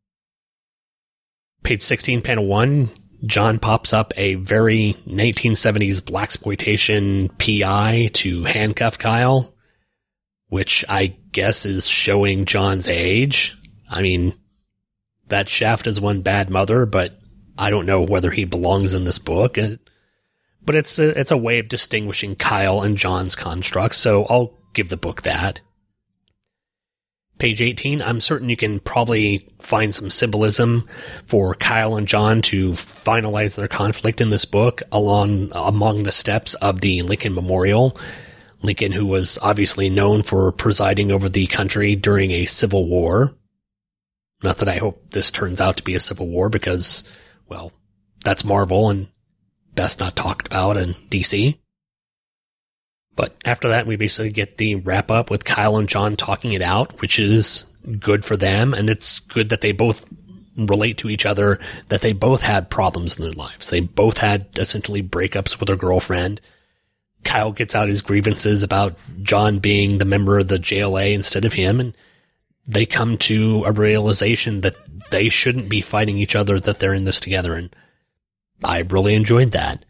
Page 1.62 1.82
16, 1.82 2.20
panel 2.20 2.46
1, 2.46 2.90
John 3.24 3.58
pops 3.58 3.94
up 3.94 4.12
a 4.16 4.34
very 4.34 4.96
1970s 5.06 6.02
blaxploitation 6.02 7.30
PI 7.38 8.10
to 8.14 8.44
handcuff 8.44 8.98
Kyle 8.98 9.53
which 10.54 10.84
I 10.88 11.16
guess 11.32 11.66
is 11.66 11.88
showing 11.88 12.44
John's 12.44 12.86
age. 12.86 13.58
I 13.90 14.02
mean, 14.02 14.34
that 15.26 15.48
Shaft 15.48 15.88
is 15.88 16.00
one 16.00 16.22
bad 16.22 16.48
mother, 16.48 16.86
but 16.86 17.18
I 17.58 17.70
don't 17.70 17.86
know 17.86 18.02
whether 18.02 18.30
he 18.30 18.44
belongs 18.44 18.94
in 18.94 19.02
this 19.02 19.18
book. 19.18 19.58
but 20.64 20.76
it's 20.76 20.96
a, 21.00 21.18
it's 21.18 21.32
a 21.32 21.36
way 21.36 21.58
of 21.58 21.68
distinguishing 21.68 22.36
Kyle 22.36 22.82
and 22.82 22.96
John's 22.96 23.34
constructs, 23.34 23.98
so 23.98 24.26
I'll 24.26 24.56
give 24.74 24.90
the 24.90 24.96
book 24.96 25.22
that. 25.22 25.60
Page 27.38 27.60
18, 27.60 28.00
I'm 28.00 28.20
certain 28.20 28.48
you 28.48 28.56
can 28.56 28.78
probably 28.78 29.52
find 29.60 29.92
some 29.92 30.08
symbolism 30.08 30.88
for 31.24 31.56
Kyle 31.56 31.96
and 31.96 32.06
John 32.06 32.42
to 32.42 32.70
finalize 32.70 33.56
their 33.56 33.66
conflict 33.66 34.20
in 34.20 34.30
this 34.30 34.44
book 34.44 34.82
along 34.92 35.50
among 35.52 36.04
the 36.04 36.12
steps 36.12 36.54
of 36.54 36.80
the 36.80 37.02
Lincoln 37.02 37.34
Memorial. 37.34 37.98
Lincoln, 38.64 38.92
who 38.92 39.06
was 39.06 39.38
obviously 39.42 39.90
known 39.90 40.22
for 40.22 40.50
presiding 40.52 41.10
over 41.12 41.28
the 41.28 41.46
country 41.46 41.94
during 41.96 42.30
a 42.30 42.46
civil 42.46 42.88
war. 42.88 43.34
Not 44.42 44.58
that 44.58 44.68
I 44.68 44.76
hope 44.76 45.10
this 45.10 45.30
turns 45.30 45.60
out 45.60 45.76
to 45.78 45.82
be 45.82 45.94
a 45.94 46.00
civil 46.00 46.28
war 46.28 46.48
because, 46.48 47.04
well, 47.48 47.72
that's 48.24 48.44
Marvel 48.44 48.90
and 48.90 49.08
best 49.74 50.00
not 50.00 50.16
talked 50.16 50.46
about 50.46 50.76
in 50.76 50.94
DC. 51.10 51.58
But 53.16 53.36
after 53.44 53.68
that, 53.68 53.86
we 53.86 53.96
basically 53.96 54.30
get 54.30 54.56
the 54.56 54.76
wrap 54.76 55.10
up 55.10 55.30
with 55.30 55.44
Kyle 55.44 55.76
and 55.76 55.88
John 55.88 56.16
talking 56.16 56.52
it 56.52 56.62
out, 56.62 57.00
which 57.00 57.18
is 57.18 57.66
good 58.00 58.24
for 58.24 58.36
them. 58.36 58.74
And 58.74 58.90
it's 58.90 59.20
good 59.20 59.50
that 59.50 59.60
they 59.60 59.72
both 59.72 60.04
relate 60.56 60.98
to 60.98 61.10
each 61.10 61.26
other, 61.26 61.58
that 61.88 62.00
they 62.00 62.12
both 62.12 62.42
had 62.42 62.70
problems 62.70 63.16
in 63.16 63.24
their 63.24 63.32
lives. 63.32 63.70
They 63.70 63.80
both 63.80 64.18
had 64.18 64.46
essentially 64.56 65.02
breakups 65.02 65.58
with 65.58 65.68
their 65.68 65.76
girlfriend. 65.76 66.40
Kyle 67.24 67.52
gets 67.52 67.74
out 67.74 67.88
his 67.88 68.02
grievances 68.02 68.62
about 68.62 68.96
John 69.22 69.58
being 69.58 69.98
the 69.98 70.04
member 70.04 70.38
of 70.38 70.48
the 70.48 70.58
JLA 70.58 71.12
instead 71.12 71.44
of 71.44 71.52
him. 71.52 71.80
And 71.80 71.96
they 72.66 72.86
come 72.86 73.18
to 73.18 73.62
a 73.64 73.72
realization 73.72 74.60
that 74.62 74.76
they 75.10 75.28
shouldn't 75.28 75.68
be 75.68 75.80
fighting 75.80 76.18
each 76.18 76.34
other, 76.34 76.60
that 76.60 76.78
they're 76.78 76.94
in 76.94 77.04
this 77.04 77.20
together. 77.20 77.54
And 77.54 77.74
I 78.62 78.80
really 78.80 79.14
enjoyed 79.14 79.52
that. 79.52 79.84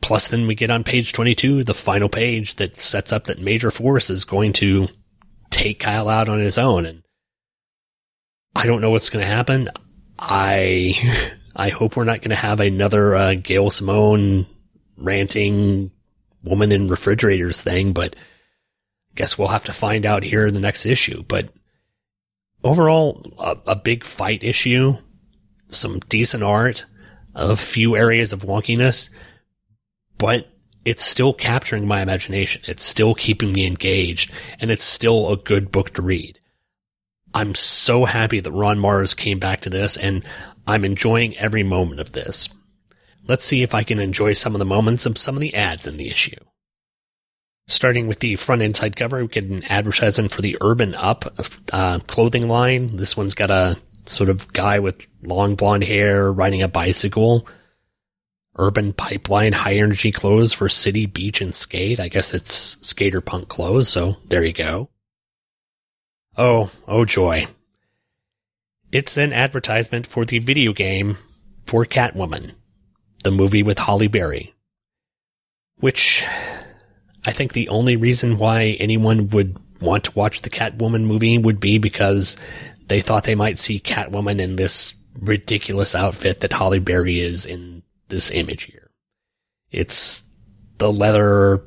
Plus, 0.00 0.28
then 0.28 0.46
we 0.46 0.54
get 0.54 0.70
on 0.70 0.82
page 0.84 1.12
22, 1.12 1.64
the 1.64 1.74
final 1.74 2.08
page 2.08 2.56
that 2.56 2.78
sets 2.78 3.12
up 3.12 3.24
that 3.24 3.38
Major 3.38 3.70
Force 3.70 4.08
is 4.10 4.24
going 4.24 4.52
to 4.54 4.88
take 5.50 5.80
Kyle 5.80 6.08
out 6.08 6.28
on 6.28 6.40
his 6.40 6.56
own. 6.56 6.86
And 6.86 7.02
I 8.56 8.66
don't 8.66 8.80
know 8.80 8.90
what's 8.90 9.10
going 9.10 9.24
to 9.24 9.30
happen. 9.30 9.68
I, 10.18 10.94
I 11.56 11.68
hope 11.68 11.96
we're 11.96 12.04
not 12.04 12.20
going 12.20 12.30
to 12.30 12.36
have 12.36 12.60
another 12.60 13.14
uh, 13.14 13.34
Gail 13.34 13.70
Simone 13.70 14.46
ranting 14.96 15.90
woman 16.42 16.72
in 16.72 16.88
refrigerators 16.88 17.62
thing, 17.62 17.92
but 17.92 18.16
I 18.16 19.14
guess 19.14 19.36
we'll 19.36 19.48
have 19.48 19.64
to 19.64 19.72
find 19.72 20.06
out 20.06 20.22
here 20.22 20.46
in 20.46 20.54
the 20.54 20.60
next 20.60 20.86
issue. 20.86 21.22
But 21.22 21.52
overall, 22.64 23.32
a, 23.38 23.56
a 23.72 23.76
big 23.76 24.04
fight 24.04 24.42
issue, 24.42 24.94
some 25.68 26.00
decent 26.08 26.42
art, 26.42 26.86
a 27.34 27.56
few 27.56 27.96
areas 27.96 28.32
of 28.32 28.42
wonkiness 28.42 29.10
but 30.20 30.46
it's 30.84 31.02
still 31.02 31.32
capturing 31.32 31.88
my 31.88 32.02
imagination. 32.02 32.62
It's 32.68 32.84
still 32.84 33.14
keeping 33.14 33.52
me 33.54 33.66
engaged 33.66 34.30
and 34.60 34.70
it's 34.70 34.84
still 34.84 35.32
a 35.32 35.36
good 35.36 35.72
book 35.72 35.94
to 35.94 36.02
read. 36.02 36.38
I'm 37.32 37.54
so 37.54 38.04
happy 38.04 38.38
that 38.40 38.52
Ron 38.52 38.78
Marz 38.78 39.16
came 39.16 39.38
back 39.38 39.62
to 39.62 39.70
this 39.70 39.96
and 39.96 40.22
I'm 40.66 40.84
enjoying 40.84 41.38
every 41.38 41.62
moment 41.62 42.00
of 42.00 42.12
this. 42.12 42.50
Let's 43.30 43.44
see 43.44 43.62
if 43.62 43.74
I 43.74 43.84
can 43.84 44.00
enjoy 44.00 44.32
some 44.32 44.56
of 44.56 44.58
the 44.58 44.64
moments 44.64 45.06
of 45.06 45.16
some 45.16 45.36
of 45.36 45.40
the 45.40 45.54
ads 45.54 45.86
in 45.86 45.98
the 45.98 46.10
issue. 46.10 46.34
Starting 47.68 48.08
with 48.08 48.18
the 48.18 48.34
front 48.34 48.60
inside 48.60 48.96
cover, 48.96 49.20
we 49.20 49.28
get 49.28 49.44
an 49.44 49.62
advertisement 49.66 50.32
for 50.32 50.42
the 50.42 50.58
Urban 50.60 50.96
Up 50.96 51.32
uh, 51.72 52.00
clothing 52.08 52.48
line. 52.48 52.96
This 52.96 53.16
one's 53.16 53.34
got 53.34 53.52
a 53.52 53.76
sort 54.04 54.30
of 54.30 54.52
guy 54.52 54.80
with 54.80 55.06
long 55.22 55.54
blonde 55.54 55.84
hair 55.84 56.32
riding 56.32 56.60
a 56.60 56.66
bicycle 56.66 57.46
urban 58.56 58.92
pipeline 58.92 59.52
high 59.52 59.76
energy 59.76 60.10
clothes 60.10 60.52
for 60.52 60.68
city, 60.68 61.06
beach, 61.06 61.40
and 61.40 61.54
skate. 61.54 62.00
I 62.00 62.08
guess 62.08 62.34
it's 62.34 62.78
skater 62.82 63.20
punk 63.20 63.46
clothes, 63.46 63.88
so 63.88 64.16
there 64.26 64.44
you 64.44 64.52
go. 64.52 64.90
Oh, 66.36 66.72
oh 66.88 67.04
joy. 67.04 67.46
It's 68.90 69.16
an 69.16 69.32
advertisement 69.32 70.08
for 70.08 70.24
the 70.24 70.40
video 70.40 70.72
game 70.72 71.16
for 71.64 71.84
Catwoman, 71.84 72.54
the 73.22 73.30
movie 73.30 73.62
with 73.62 73.78
Halle 73.78 74.08
Berry. 74.08 74.54
Which 75.78 76.24
I 77.24 77.32
think 77.32 77.52
the 77.52 77.68
only 77.68 77.96
reason 77.96 78.38
why 78.38 78.76
anyone 78.80 79.28
would 79.30 79.58
want 79.80 80.04
to 80.04 80.12
watch 80.12 80.42
the 80.42 80.50
Catwoman 80.50 81.04
movie 81.04 81.38
would 81.38 81.60
be 81.60 81.78
because 81.78 82.36
they 82.86 83.00
thought 83.00 83.24
they 83.24 83.34
might 83.34 83.58
see 83.58 83.80
Catwoman 83.80 84.40
in 84.40 84.56
this 84.56 84.94
ridiculous 85.18 85.94
outfit 85.94 86.40
that 86.40 86.52
Halle 86.52 86.78
Berry 86.78 87.20
is 87.20 87.46
in 87.46 87.82
this 88.08 88.30
image 88.30 88.64
here. 88.64 88.90
It's 89.70 90.24
the 90.78 90.92
leather 90.92 91.64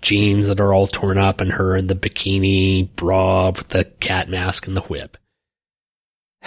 jeans 0.00 0.48
that 0.48 0.60
are 0.60 0.72
all 0.72 0.86
torn 0.86 1.18
up 1.18 1.40
and 1.40 1.52
her 1.52 1.76
in 1.76 1.86
the 1.86 1.94
bikini 1.94 2.94
bra 2.96 3.50
with 3.50 3.68
the 3.68 3.84
cat 3.84 4.28
mask 4.28 4.66
and 4.66 4.76
the 4.76 4.82
whip. 4.82 5.16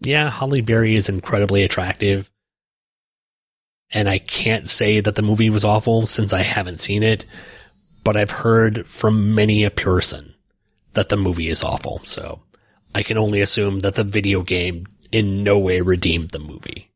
yeah, 0.00 0.30
Halle 0.30 0.60
Berry 0.60 0.96
is 0.96 1.08
incredibly 1.08 1.62
attractive. 1.62 2.30
And 3.92 4.08
I 4.08 4.18
can't 4.18 4.70
say 4.70 5.00
that 5.00 5.16
the 5.16 5.22
movie 5.22 5.50
was 5.50 5.64
awful 5.64 6.06
since 6.06 6.32
I 6.32 6.42
haven't 6.42 6.80
seen 6.80 7.02
it, 7.02 7.26
but 8.04 8.16
I've 8.16 8.30
heard 8.30 8.86
from 8.86 9.34
many 9.34 9.64
a 9.64 9.70
person 9.70 10.34
that 10.94 11.10
the 11.10 11.16
movie 11.16 11.48
is 11.48 11.62
awful. 11.62 12.00
So 12.04 12.40
I 12.94 13.02
can 13.02 13.18
only 13.18 13.40
assume 13.40 13.80
that 13.80 13.94
the 13.94 14.04
video 14.04 14.42
game 14.42 14.86
in 15.10 15.44
no 15.44 15.58
way 15.58 15.80
redeemed 15.82 16.30
the 16.30 16.38
movie. 16.38 16.88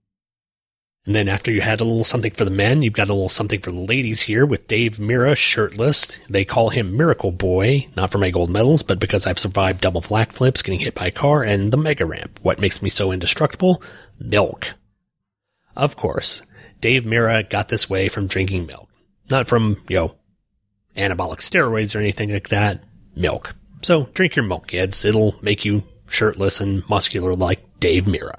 And 1.05 1.15
then 1.15 1.29
after 1.29 1.53
you 1.53 1.61
had 1.61 1.81
a 1.81 1.85
little 1.85 2.03
something 2.03 2.33
for 2.33 2.45
the 2.45 2.51
men, 2.51 2.83
you've 2.83 2.93
got 2.93 3.09
a 3.09 3.15
little 3.15 3.29
something 3.29 3.61
for 3.61 3.71
the 3.71 3.79
ladies 3.79 4.23
here 4.23 4.45
with 4.45 4.67
Dave 4.67 4.99
Mirra 4.99 5.37
shirtless. 5.37 6.19
They 6.29 6.45
call 6.45 6.71
him 6.71 6.97
Miracle 6.97 7.31
Boy, 7.31 7.87
not 7.95 8.11
for 8.11 8.19
my 8.19 8.31
gold 8.31 8.51
medals, 8.51 8.83
but 8.83 8.99
because 8.99 9.25
I've 9.25 9.39
survived 9.39 9.81
double 9.81 10.01
black 10.01 10.33
flips, 10.33 10.63
getting 10.63 10.81
hit 10.81 10.97
by 10.97 11.07
a 11.07 11.13
car, 11.13 11.45
and 11.45 11.73
the 11.73 11.77
mega 11.77 12.05
ramp. 12.05 12.41
What 12.43 12.59
makes 12.59 12.83
me 12.83 12.91
so 12.91 13.13
indestructible? 13.13 13.81
Milk. 14.19 14.75
Of 15.77 15.95
course, 15.95 16.43
Dave 16.81 17.05
Mirra 17.05 17.49
got 17.49 17.69
this 17.69 17.89
way 17.89 18.09
from 18.09 18.27
drinking 18.27 18.67
milk. 18.67 18.89
Not 19.31 19.49
from, 19.49 19.83
you 19.89 19.97
know, 19.97 20.17
anabolic 20.97 21.39
steroids 21.39 21.95
or 21.95 22.01
anything 22.01 22.33
like 22.33 22.49
that. 22.49 22.83
Milk. 23.15 23.55
So 23.83 24.05
drink 24.15 24.37
your 24.37 24.45
milk, 24.45 24.69
kids. 24.69 25.05
It'll 25.05 25.37
make 25.43 25.65
you 25.65 25.85
shirtless 26.09 26.61
and 26.61 26.89
muscular 26.89 27.35
like 27.35 27.81
Dave 27.81 28.05
Mirra. 28.05 28.39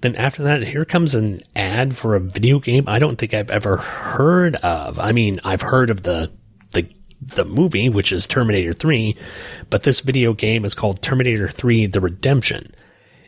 Then 0.00 0.16
after 0.16 0.42
that, 0.42 0.64
here 0.64 0.84
comes 0.84 1.14
an 1.14 1.42
ad 1.54 1.96
for 1.96 2.16
a 2.16 2.20
video 2.20 2.58
game 2.58 2.84
I 2.88 2.98
don't 2.98 3.16
think 3.16 3.34
I've 3.34 3.50
ever 3.50 3.76
heard 3.76 4.56
of. 4.56 4.98
I 4.98 5.12
mean, 5.12 5.40
I've 5.44 5.62
heard 5.62 5.90
of 5.90 6.02
the, 6.02 6.32
the, 6.72 6.88
the 7.20 7.44
movie, 7.44 7.88
which 7.88 8.10
is 8.10 8.26
Terminator 8.26 8.72
3, 8.72 9.16
but 9.70 9.84
this 9.84 10.00
video 10.00 10.32
game 10.32 10.64
is 10.64 10.74
called 10.74 11.02
Terminator 11.02 11.46
3 11.46 11.86
The 11.86 12.00
Redemption. 12.00 12.74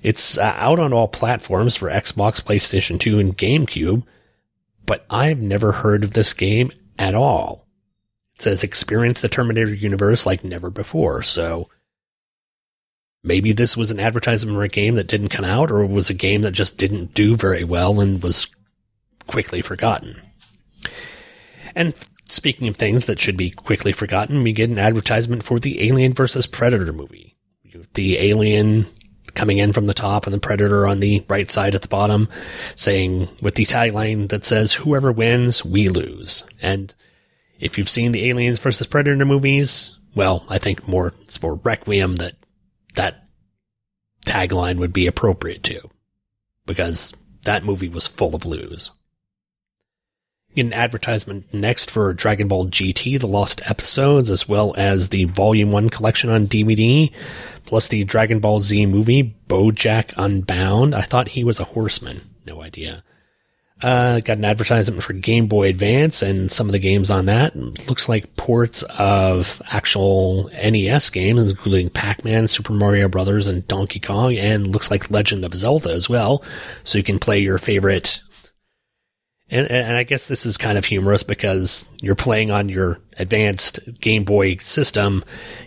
It's 0.05 0.37
uh, 0.37 0.53
out 0.57 0.79
on 0.79 0.93
all 0.93 1.09
platforms 1.09 1.77
for 1.77 1.89
Xbox, 1.89 2.43
PlayStation 2.43 3.01
2, 3.01 3.19
and 3.19 3.37
GameCube, 3.37 4.05
but 4.85 5.07
I've 5.09 5.41
never 5.41 5.73
heard 5.73 6.05
of 6.05 6.13
this 6.13 6.35
game 6.35 6.71
at 6.99 7.15
all. 7.15 7.67
It 8.37 8.43
says 8.43 8.63
experience 8.63 9.23
the 9.23 9.31
Terminator 9.31 9.75
universe 9.75 10.27
like 10.27 10.45
never 10.45 10.69
before, 10.69 11.23
so 11.23 11.71
maybe 13.23 13.53
this 13.53 13.79
was 13.79 13.91
an 13.91 13.99
advertisement 13.99 14.55
for 14.55 14.63
a 14.63 14.69
game 14.69 14.97
that 14.97 15.07
didn't 15.07 15.31
come 15.31 15.47
out 15.47 15.71
or 15.71 15.87
was 15.87 16.11
a 16.11 16.15
game 16.15 16.43
that 16.43 16.51
just 16.51 16.77
didn't 16.77 17.15
do 17.15 17.35
very 17.35 17.65
well 17.65 17.99
and 17.99 18.23
was 18.23 18.47
quickly 19.27 19.63
forgotten. 19.63 20.21
And 21.75 21.95
speaking 22.27 22.69
of 22.69 22.77
things 22.77 23.07
that 23.07 23.19
should 23.19 23.39
be 23.39 23.49
quickly 23.49 23.93
forgotten, 23.93 24.43
we 24.43 24.53
get 24.53 24.69
an 24.69 24.79
advertisement 24.79 25.45
for 25.45 25.59
the 25.59 25.89
Alien 25.89 26.13
vs. 26.13 26.47
Predator 26.47 26.93
movie. 26.93 27.39
The 27.95 28.19
alien 28.19 28.87
coming 29.35 29.59
in 29.59 29.73
from 29.73 29.87
the 29.87 29.95
top 29.95 30.27
and 30.27 30.35
the 30.35 30.41
predator 30.41 30.87
on 30.87 31.01
the 31.01 31.25
right 31.29 31.51
side 31.51 31.75
at 31.75 31.83
the 31.83 31.89
bottom 31.89 32.29
saying 32.77 33.29
with 33.41 33.55
the 33.55 33.67
tagline 33.67 34.29
that 34.29 34.45
says 34.45 34.75
whoever 34.75 35.13
wins, 35.13 35.65
we 35.65 35.89
lose. 35.89 36.45
And 36.63 36.95
if 37.59 37.79
you've 37.79 37.89
seen 37.89 38.13
the 38.13 38.29
Aliens 38.29 38.59
versus 38.59 38.87
Predator 38.87 39.25
movies, 39.25 39.99
well, 40.15 40.45
I 40.49 40.59
think 40.59 40.87
more, 40.87 41.13
it's 41.23 41.43
more 41.43 41.57
Requiem 41.57 42.17
that 42.17 42.35
that 42.95 43.25
tagline 44.27 44.79
would 44.79 44.93
be 44.93 45.07
appropriate 45.07 45.63
to 45.65 45.91
because 46.67 47.13
that 47.43 47.65
movie 47.65 47.89
was 47.89 48.07
full 48.07 48.35
of 48.35 48.47
lose. 48.47 48.91
An 50.57 50.73
advertisement 50.73 51.53
next 51.53 51.91
for 51.91 52.13
Dragon 52.13 52.47
Ball 52.47 52.67
GT, 52.67 53.19
the 53.19 53.27
lost 53.27 53.61
episodes, 53.65 54.31
as 54.31 54.49
well 54.49 54.73
as 54.77 55.09
the 55.09 55.25
Volume 55.25 55.73
1 55.73 55.91
collection 55.91 56.31
on 56.31 56.47
DVD, 56.47 57.11
plus 57.67 57.89
the 57.89 58.05
Dragon 58.05 58.39
Ball 58.39 58.61
Z 58.61 58.87
movie, 58.87 59.35
Bojack 59.49 60.15
Unbound. 60.17 60.95
I 60.95 61.03
thought 61.03 61.29
he 61.29 61.43
was 61.43 61.59
a 61.59 61.65
horseman. 61.65 62.21
No 62.47 62.63
idea. 62.63 63.03
Uh, 63.83 64.21
got 64.21 64.39
an 64.39 64.45
advertisement 64.45 65.03
for 65.03 65.13
Game 65.13 65.47
Boy 65.47 65.69
Advance 65.69 66.23
and 66.23 66.51
some 66.51 66.69
of 66.69 66.73
the 66.73 66.79
games 66.79 67.11
on 67.11 67.27
that. 67.27 67.57
Looks 67.57 68.09
like 68.09 68.37
ports 68.37 68.83
of 68.85 69.61
actual 69.69 70.49
NES 70.51 71.11
games, 71.11 71.51
including 71.51 71.91
Pac-Man, 71.91 72.47
Super 72.47 72.73
Mario 72.73 73.09
Brothers, 73.09 73.49
and 73.49 73.67
Donkey 73.67 74.01
Kong, 74.01 74.35
and 74.37 74.69
looks 74.69 74.91
like 74.91 75.11
Legend 75.11 75.45
of 75.45 75.53
Zelda 75.53 75.91
as 75.91 76.09
well. 76.09 76.45
So 76.85 76.97
you 76.97 77.05
can 77.05 77.19
play 77.19 77.41
your 77.41 77.59
favorite 77.59 78.23
And, 79.55 79.71
and 79.71 79.97
I 79.97 80.03
guess 80.03 80.27
this 80.27 80.47
is 80.47 80.59
kind 80.59 80.77
of 80.77 80.85
humorous 80.85 81.23
because 81.23 81.89
you're 82.01 82.17
playing 82.17 82.51
on 82.51 82.69
your 82.69 82.99
advanced 83.19 83.79
Game 84.01 84.25
Boy 84.25 84.57
system 84.57 85.25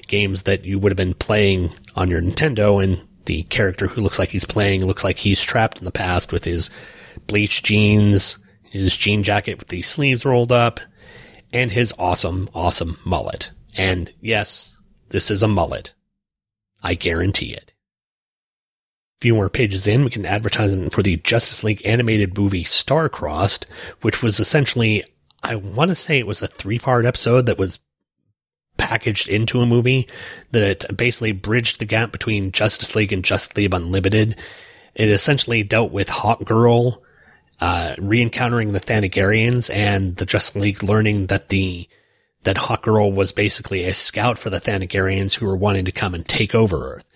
games 0.08 0.44
that 0.44 0.66
you 0.66 0.78
would 0.78 0.92
have 0.92 0.98
been 0.98 1.14
playing 1.14 1.74
on 1.96 2.10
your 2.10 2.22
Nintendo, 2.22 2.84
and 2.84 3.02
the 3.28 3.44
character 3.44 3.88
who 3.88 4.02
looks 4.02 4.20
like 4.20 4.28
he's 4.28 4.44
playing 4.44 4.86
looks 4.86 5.06
like 5.06 5.18
he's 5.18 5.42
trapped 5.42 5.80
in 5.80 5.86
the 5.86 5.92
past 5.92 6.34
with 6.34 6.44
his 6.44 6.70
bleached 7.28 7.64
jeans, 7.64 8.38
his 8.64 8.94
jean 8.94 9.24
jacket 9.24 9.58
with 9.58 9.70
the 9.70 9.82
sleeves 9.82 10.26
rolled 10.26 10.52
up, 10.52 10.82
and 11.54 11.72
his 11.72 11.94
awesome, 11.98 12.50
awesome 12.54 13.00
mullet. 13.06 13.52
And 13.74 14.12
yes, 14.20 14.76
this 15.12 15.32
is 15.32 15.44
a 15.44 15.48
mullet. 15.48 15.94
I 16.84 16.96
guarantee 16.96 17.54
it. 17.54 17.72
Few 19.20 19.34
more 19.34 19.50
pages 19.50 19.88
in, 19.88 20.04
we 20.04 20.12
can 20.12 20.26
advertise 20.28 20.76
for 20.92 21.02
the 21.02 21.18
Justice 21.18 21.64
League 21.64 21.82
animated 21.84 22.38
movie 22.38 22.64
Starcrossed, 22.64 23.66
which 24.02 24.22
was 24.22 24.40
essentially, 24.40 25.04
I 25.42 25.56
want 25.56 25.90
to 25.90 25.96
say 25.96 26.20
it 26.20 26.28
was 26.28 26.42
a 26.42 26.48
three 26.48 26.78
part 26.78 27.04
episode 27.04 27.48
that 27.48 27.58
was 27.58 27.80
packaged 28.78 29.28
into 29.28 29.60
a 29.60 29.66
movie 29.66 30.08
that 30.52 30.96
basically 30.96 31.32
bridged 31.32 31.80
the 31.80 31.86
gap 31.86 32.12
between 32.12 32.52
Justice 32.52 32.96
League 32.96 33.12
and 33.12 33.24
Justice 33.24 33.58
League 33.58 33.74
Unlimited. 33.74 34.36
It 34.94 35.10
essentially 35.10 35.64
dealt 35.64 35.92
with 35.92 36.10
Hawk 36.10 36.44
Girl, 36.46 37.02
uh, 37.60 37.96
re-encountering 37.98 38.72
the 38.72 38.80
Thanagarians 38.80 39.74
and 39.74 40.16
the 40.18 40.26
Justice 40.28 40.62
League 40.62 40.84
learning 40.84 41.28
that 41.28 41.50
the, 41.50 41.90
that 42.44 42.58
Hawk 42.58 42.84
Girl 42.84 43.12
was 43.12 43.32
basically 43.32 43.86
a 43.86 43.96
scout 43.96 44.38
for 44.38 44.52
the 44.52 44.62
Thanagarians 44.62 45.34
who 45.34 45.48
were 45.48 45.58
wanting 45.58 45.86
to 45.86 45.92
come 45.92 46.14
and 46.14 46.28
take 46.28 46.54
over 46.54 46.96
Earth. 46.98 47.08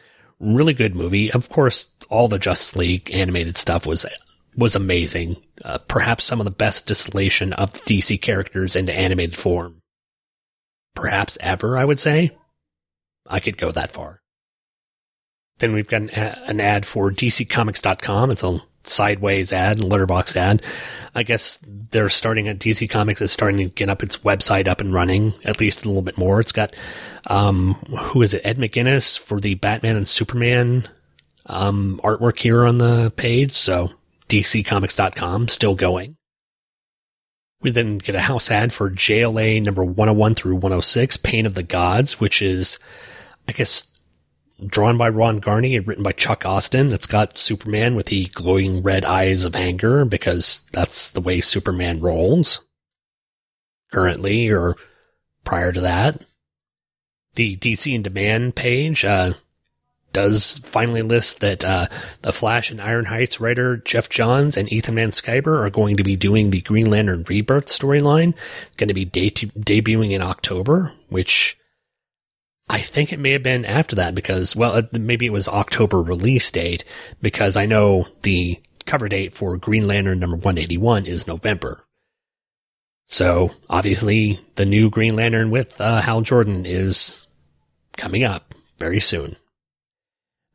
Really 0.41 0.73
good 0.73 0.95
movie. 0.95 1.31
Of 1.31 1.49
course, 1.49 1.91
all 2.09 2.27
the 2.27 2.39
Justice 2.39 2.75
League 2.75 3.13
animated 3.13 3.57
stuff 3.57 3.85
was, 3.85 4.05
was 4.57 4.75
amazing. 4.75 5.37
Uh, 5.63 5.77
perhaps 5.87 6.25
some 6.25 6.41
of 6.41 6.45
the 6.45 6.51
best 6.51 6.87
distillation 6.87 7.53
of 7.53 7.73
DC 7.85 8.19
characters 8.21 8.75
into 8.75 8.93
animated 8.93 9.37
form 9.37 9.81
perhaps 10.95 11.37
ever, 11.41 11.77
I 11.77 11.85
would 11.85 11.99
say. 11.99 12.31
I 13.27 13.39
could 13.39 13.57
go 13.57 13.71
that 13.71 13.91
far. 13.91 14.21
Then 15.59 15.73
we've 15.73 15.87
got 15.87 16.01
an, 16.01 16.09
an 16.09 16.59
ad 16.59 16.85
for 16.85 17.11
DCComics.com. 17.11 18.31
It's 18.31 18.43
a 18.43 18.61
sideways 18.83 19.51
ad, 19.53 19.83
letterbox 19.83 20.35
ad. 20.35 20.61
I 21.13 21.23
guess 21.23 21.57
they're 21.91 22.09
starting 22.09 22.47
at 22.47 22.59
DC 22.59 22.89
Comics 22.89 23.21
is 23.21 23.31
starting 23.31 23.57
to 23.57 23.65
get 23.65 23.89
up 23.89 24.03
its 24.03 24.17
website 24.17 24.67
up 24.67 24.81
and 24.81 24.93
running, 24.93 25.33
at 25.43 25.59
least 25.59 25.83
a 25.83 25.87
little 25.87 26.01
bit 26.01 26.17
more. 26.17 26.39
It's 26.39 26.51
got, 26.51 26.75
um, 27.27 27.73
who 27.73 28.21
is 28.21 28.33
it? 28.33 28.41
Ed 28.45 28.57
McGuinness 28.57 29.19
for 29.19 29.39
the 29.39 29.55
Batman 29.55 29.97
and 29.97 30.07
Superman, 30.07 30.87
um, 31.45 31.99
artwork 32.03 32.39
here 32.39 32.65
on 32.65 32.77
the 32.77 33.11
page. 33.15 33.53
So 33.53 33.91
DCComics.com 34.29 35.49
still 35.49 35.75
going. 35.75 36.15
We 37.61 37.69
then 37.69 37.99
get 37.99 38.15
a 38.15 38.21
house 38.21 38.49
ad 38.49 38.73
for 38.73 38.89
JLA 38.89 39.61
number 39.61 39.83
101 39.83 40.35
through 40.35 40.55
106, 40.55 41.17
Pain 41.17 41.45
of 41.45 41.53
the 41.53 41.61
Gods, 41.61 42.19
which 42.19 42.41
is, 42.41 42.79
I 43.47 43.51
guess, 43.51 43.90
drawn 44.65 44.97
by 44.97 45.09
Ron 45.09 45.39
Garney 45.39 45.75
and 45.75 45.87
written 45.87 46.03
by 46.03 46.11
Chuck 46.11 46.45
Austin. 46.45 46.91
It's 46.91 47.07
got 47.07 47.37
Superman 47.37 47.95
with 47.95 48.07
the 48.07 48.25
glowing 48.27 48.83
red 48.83 49.05
eyes 49.05 49.45
of 49.45 49.55
anger 49.55 50.05
because 50.05 50.65
that's 50.71 51.11
the 51.11 51.21
way 51.21 51.41
Superman 51.41 51.99
rolls 51.99 52.61
currently 53.91 54.49
or 54.49 54.75
prior 55.43 55.71
to 55.71 55.81
that. 55.81 56.23
The 57.35 57.55
DC 57.57 57.93
in 57.93 58.03
Demand 58.03 58.55
page, 58.55 59.05
uh, 59.05 59.33
does 60.13 60.59
finally 60.59 61.01
list 61.01 61.39
that 61.39 61.63
uh, 61.63 61.87
the 62.21 62.33
Flash 62.33 62.71
and 62.71 62.81
Iron 62.81 63.05
Heights 63.05 63.39
writer 63.39 63.77
Geoff 63.77 64.09
Johns 64.09 64.57
and 64.57 64.71
Ethan 64.71 64.95
Van 64.95 65.11
Sciver 65.11 65.65
are 65.65 65.69
going 65.69 65.97
to 65.97 66.03
be 66.03 66.15
doing 66.15 66.49
the 66.49 66.61
Green 66.61 66.89
Lantern 66.89 67.23
Rebirth 67.27 67.67
storyline. 67.67 68.33
Going 68.77 68.89
to 68.89 68.93
be 68.93 69.05
de- 69.05 69.31
debuting 69.31 70.11
in 70.11 70.21
October, 70.21 70.93
which 71.09 71.57
I 72.71 72.79
think 72.79 73.11
it 73.11 73.19
may 73.19 73.31
have 73.33 73.43
been 73.43 73.65
after 73.65 73.97
that 73.97 74.15
because, 74.15 74.55
well, 74.55 74.81
maybe 74.93 75.25
it 75.25 75.33
was 75.33 75.49
October 75.49 76.01
release 76.01 76.49
date 76.49 76.85
because 77.21 77.57
I 77.57 77.65
know 77.65 78.07
the 78.21 78.61
cover 78.85 79.09
date 79.09 79.33
for 79.33 79.57
Green 79.57 79.87
Lantern 79.87 80.19
number 80.19 80.37
181 80.37 81.05
is 81.05 81.27
November. 81.27 81.83
So 83.07 83.51
obviously 83.69 84.39
the 84.55 84.65
new 84.65 84.89
Green 84.89 85.17
Lantern 85.17 85.51
with 85.51 85.81
uh, 85.81 85.99
Hal 85.99 86.21
Jordan 86.21 86.65
is 86.65 87.27
coming 87.97 88.23
up 88.23 88.55
very 88.79 89.01
soon. 89.01 89.35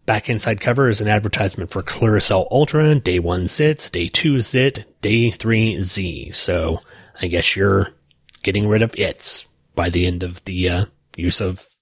Back 0.06 0.30
inside 0.30 0.58
cover 0.58 0.88
is 0.88 1.02
an 1.02 1.08
advertisement 1.08 1.70
for 1.70 1.82
Clearasil 1.82 2.48
Ultra, 2.50 2.94
day 2.94 3.18
one 3.18 3.42
zits, 3.42 3.92
day 3.92 4.08
two 4.08 4.40
zit, 4.40 4.86
day 5.02 5.30
three 5.30 5.82
Z. 5.82 6.30
So 6.30 6.80
I 7.20 7.26
guess 7.26 7.56
you're 7.56 7.90
getting 8.42 8.68
rid 8.68 8.80
of 8.80 8.94
its 8.96 9.44
by 9.74 9.90
the 9.90 10.06
end 10.06 10.22
of 10.22 10.42
the 10.44 10.70
uh, 10.70 10.84
use 11.14 11.42
of 11.42 11.75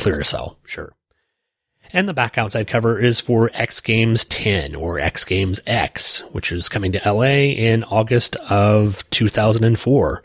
Clearasil, 0.00 0.56
sure. 0.64 0.92
And 1.92 2.08
the 2.08 2.14
back 2.14 2.38
outside 2.38 2.68
cover 2.68 3.00
is 3.00 3.20
for 3.20 3.50
X 3.52 3.80
Games 3.80 4.24
10 4.24 4.74
or 4.74 4.98
X 4.98 5.24
Games 5.24 5.60
X, 5.66 6.20
which 6.32 6.52
is 6.52 6.68
coming 6.68 6.92
to 6.92 7.12
LA 7.12 7.52
in 7.52 7.84
August 7.84 8.36
of 8.36 9.08
2004. 9.10 10.22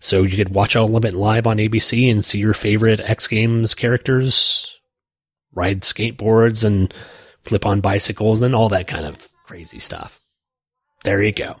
So 0.00 0.22
you 0.22 0.36
could 0.36 0.54
watch 0.54 0.76
all 0.76 0.96
of 0.96 1.04
it 1.04 1.14
live 1.14 1.46
on 1.46 1.56
ABC 1.58 2.10
and 2.10 2.24
see 2.24 2.38
your 2.38 2.54
favorite 2.54 3.00
X 3.00 3.26
Games 3.26 3.74
characters 3.74 4.78
ride 5.52 5.80
skateboards 5.80 6.64
and 6.64 6.94
flip 7.42 7.66
on 7.66 7.80
bicycles 7.80 8.42
and 8.42 8.54
all 8.54 8.68
that 8.68 8.86
kind 8.86 9.04
of 9.04 9.28
crazy 9.44 9.80
stuff. 9.80 10.20
There 11.02 11.22
you 11.22 11.32
go. 11.32 11.56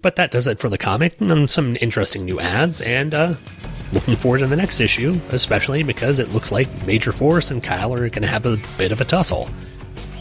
But 0.00 0.16
that 0.16 0.30
does 0.30 0.46
it 0.46 0.58
for 0.58 0.68
the 0.68 0.78
comic, 0.78 1.20
and 1.20 1.50
some 1.50 1.76
interesting 1.80 2.24
new 2.24 2.38
ads, 2.38 2.80
and 2.80 3.12
uh, 3.12 3.34
looking 3.92 4.16
forward 4.16 4.38
to 4.38 4.46
the 4.46 4.56
next 4.56 4.80
issue, 4.80 5.18
especially 5.30 5.82
because 5.82 6.18
it 6.18 6.32
looks 6.32 6.52
like 6.52 6.68
Major 6.86 7.12
Force 7.12 7.50
and 7.50 7.62
Kyle 7.62 7.92
are 7.94 8.08
going 8.08 8.22
to 8.22 8.28
have 8.28 8.46
a 8.46 8.58
bit 8.76 8.92
of 8.92 9.00
a 9.00 9.04
tussle. 9.04 9.48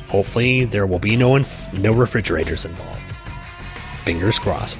Hopefully, 0.08 0.66
there 0.66 0.88
will 0.88 1.00
be 1.00 1.16
no 1.16 1.36
inf- 1.36 1.74
no 1.74 1.92
refrigerators 1.92 2.66
involved. 2.66 3.00
Fingers 4.06 4.40
crossed. 4.40 4.80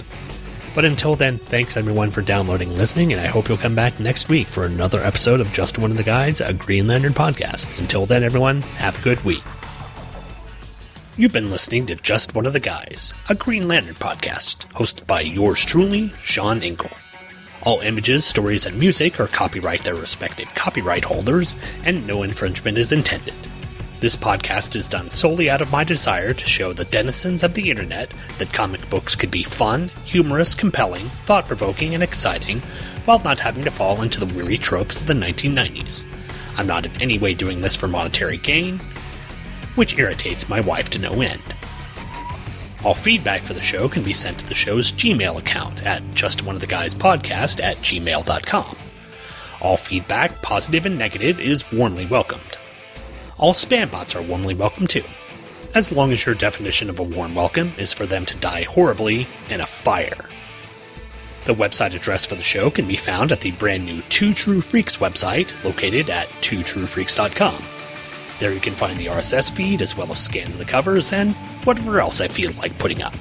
But 0.74 0.86
until 0.86 1.16
then, 1.16 1.40
thanks 1.40 1.76
everyone 1.76 2.12
for 2.12 2.22
downloading 2.22 2.70
and 2.70 2.78
listening, 2.78 3.12
and 3.12 3.20
I 3.20 3.26
hope 3.28 3.50
you'll 3.50 3.58
come 3.58 3.76
back 3.76 4.00
next 4.00 4.30
week 4.30 4.48
for 4.48 4.66
another 4.66 5.02
episode 5.04 5.42
of 5.42 5.52
Just 5.52 5.80
One 5.80 5.90
of 5.92 5.98
the 5.98 6.04
Guys, 6.04 6.40
a 6.40 6.54
Green 6.54 6.88
Lantern 6.88 7.14
podcast. 7.14 7.78
Until 7.80 8.06
then, 8.06 8.24
everyone, 8.24 8.62
have 8.62 9.00
a 9.00 9.02
good 9.02 9.24
week. 9.26 9.44
You've 11.18 11.34
been 11.34 11.50
listening 11.50 11.88
to 11.88 11.96
Just 11.96 12.36
One 12.36 12.46
of 12.46 12.54
the 12.54 12.60
Guys, 12.60 13.16
a 13.28 13.34
Green 13.34 13.68
Lantern 13.68 13.96
podcast, 13.96 14.68
hosted 14.74 15.08
by 15.08 15.22
yours 15.22 15.66
truly, 15.66 16.10
Sean 16.22 16.62
Inkle. 16.62 16.92
All 17.68 17.82
images, 17.82 18.24
stories, 18.24 18.66
and 18.66 18.80
music 18.80 19.20
are 19.20 19.28
copyright 19.28 19.84
their 19.84 19.94
respective 19.94 20.56
copyright 20.56 21.04
holders, 21.04 21.62
and 21.84 22.08
no 22.08 22.24
infringement 22.24 22.78
is 22.78 22.94
intended. 22.94 23.34
This 24.00 24.16
podcast 24.16 24.78
is 24.78 24.88
done 24.88 25.10
solely 25.10 25.50
out 25.50 25.62
of 25.62 25.70
my 25.70 25.84
desire 25.84 26.34
to 26.34 26.46
show 26.46 26.72
the 26.72 26.86
denizens 26.86 27.44
of 27.44 27.56
the 27.56 27.70
internet 27.70 28.14
that 28.38 28.54
comic 28.54 28.90
books 28.90 29.18
could 29.18 29.32
be 29.32 29.44
fun, 29.44 29.90
humorous, 30.06 30.56
compelling, 30.56 31.10
thought 31.26 31.46
provoking, 31.46 31.94
and 31.94 32.02
exciting, 32.02 32.62
while 33.04 33.20
not 33.20 33.42
having 33.42 33.66
to 33.66 33.72
fall 33.72 34.02
into 34.02 34.22
the 34.22 34.34
weary 34.34 34.58
tropes 34.58 35.02
of 35.02 35.08
the 35.08 35.14
1990s. 35.14 36.06
I'm 36.56 36.68
not 36.68 36.86
in 36.86 37.02
any 37.02 37.20
way 37.20 37.34
doing 37.34 37.60
this 37.60 37.76
for 37.76 37.90
monetary 37.90 38.38
gain, 38.38 38.80
which 39.76 39.98
irritates 39.98 40.48
my 40.48 40.62
wife 40.62 40.90
to 40.92 41.00
no 41.00 41.20
end. 41.20 41.44
All 42.84 42.94
feedback 42.94 43.42
for 43.42 43.54
the 43.54 43.62
show 43.62 43.90
can 43.90 44.04
be 44.04 44.14
sent 44.14 44.40
to 44.40 44.46
the 44.46 44.54
show's 44.54 44.92
Gmail 44.92 45.38
account 45.38 45.86
at 45.86 46.02
justoneoftheguyspodcast 46.12 47.64
at 47.64 47.78
gmail.com. 47.78 48.78
All 49.62 49.78
feedback, 49.78 50.42
positive 50.42 50.86
and 50.86 50.98
negative, 50.98 51.40
is 51.40 51.72
warmly 51.72 52.06
welcomed 52.06 52.58
all 53.38 53.54
spam 53.54 53.92
bots 53.92 54.16
are 54.16 54.22
warmly 54.22 54.56
welcome 54.56 54.88
too. 54.88 55.04
As 55.76 55.92
long 55.92 56.12
as 56.12 56.26
your 56.26 56.36
definition 56.36 56.90
of 56.90 57.00
a 57.00 57.04
warm 57.04 57.36
welcome 57.36 57.72
is 57.78 57.94
for 57.94 58.08
them 58.08 58.26
to 58.26 58.38
die 58.38 58.64
horribly 58.64 59.28
in 59.50 59.62
a 59.62 59.68
fire. 59.68 60.26
The 61.46 61.54
website 61.54 61.94
address 61.94 62.26
for 62.26 62.36
the 62.36 62.44
show 62.44 62.70
can 62.70 62.88
be 62.88 62.96
found 62.96 63.32
at 63.32 63.42
the 63.42 63.52
brand 63.52 63.86
new 63.86 64.02
Two 64.10 64.34
True 64.34 64.60
Freaks 64.60 64.98
website, 64.98 65.52
located 65.64 66.10
at 66.10 66.28
twotruefreaks.com. 66.42 67.64
There 68.40 68.54
you 68.54 68.60
can 68.60 68.74
find 68.74 68.98
the 68.98 69.06
RSS 69.06 69.52
feed 69.52 69.82
as 69.82 69.96
well 69.96 70.12
as 70.12 70.20
scans 70.20 70.54
of 70.54 70.60
the 70.60 70.66
covers 70.66 71.14
and 71.14 71.36
whatever 71.68 72.00
else 72.00 72.22
I 72.22 72.30
feel 72.30 72.54
like 72.54 72.78
putting 72.78 73.04
up. 73.04 73.14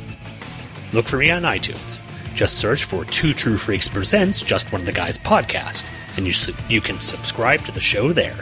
Look 0.93 1.09
for 1.09 1.17
me 1.17 1.33
on 1.33 1.43
iTunes. 1.43 2.03
Just 2.33 2.59
search 2.59 2.85
for 2.85 3.05
Two 3.05 3.35
True 3.35 3.59
Freaks 3.59 3.89
Presents 3.89 4.41
Just 4.41 4.71
One 4.71 4.83
of 4.83 4.87
the 4.87 4.93
Guys 4.93 5.19
podcast, 5.19 5.85
and 6.17 6.25
you, 6.25 6.33
su- 6.33 6.55
you 6.69 6.81
can 6.81 6.99
subscribe 6.99 7.65
to 7.65 7.73
the 7.73 7.81
show 7.81 8.13
there. 8.13 8.39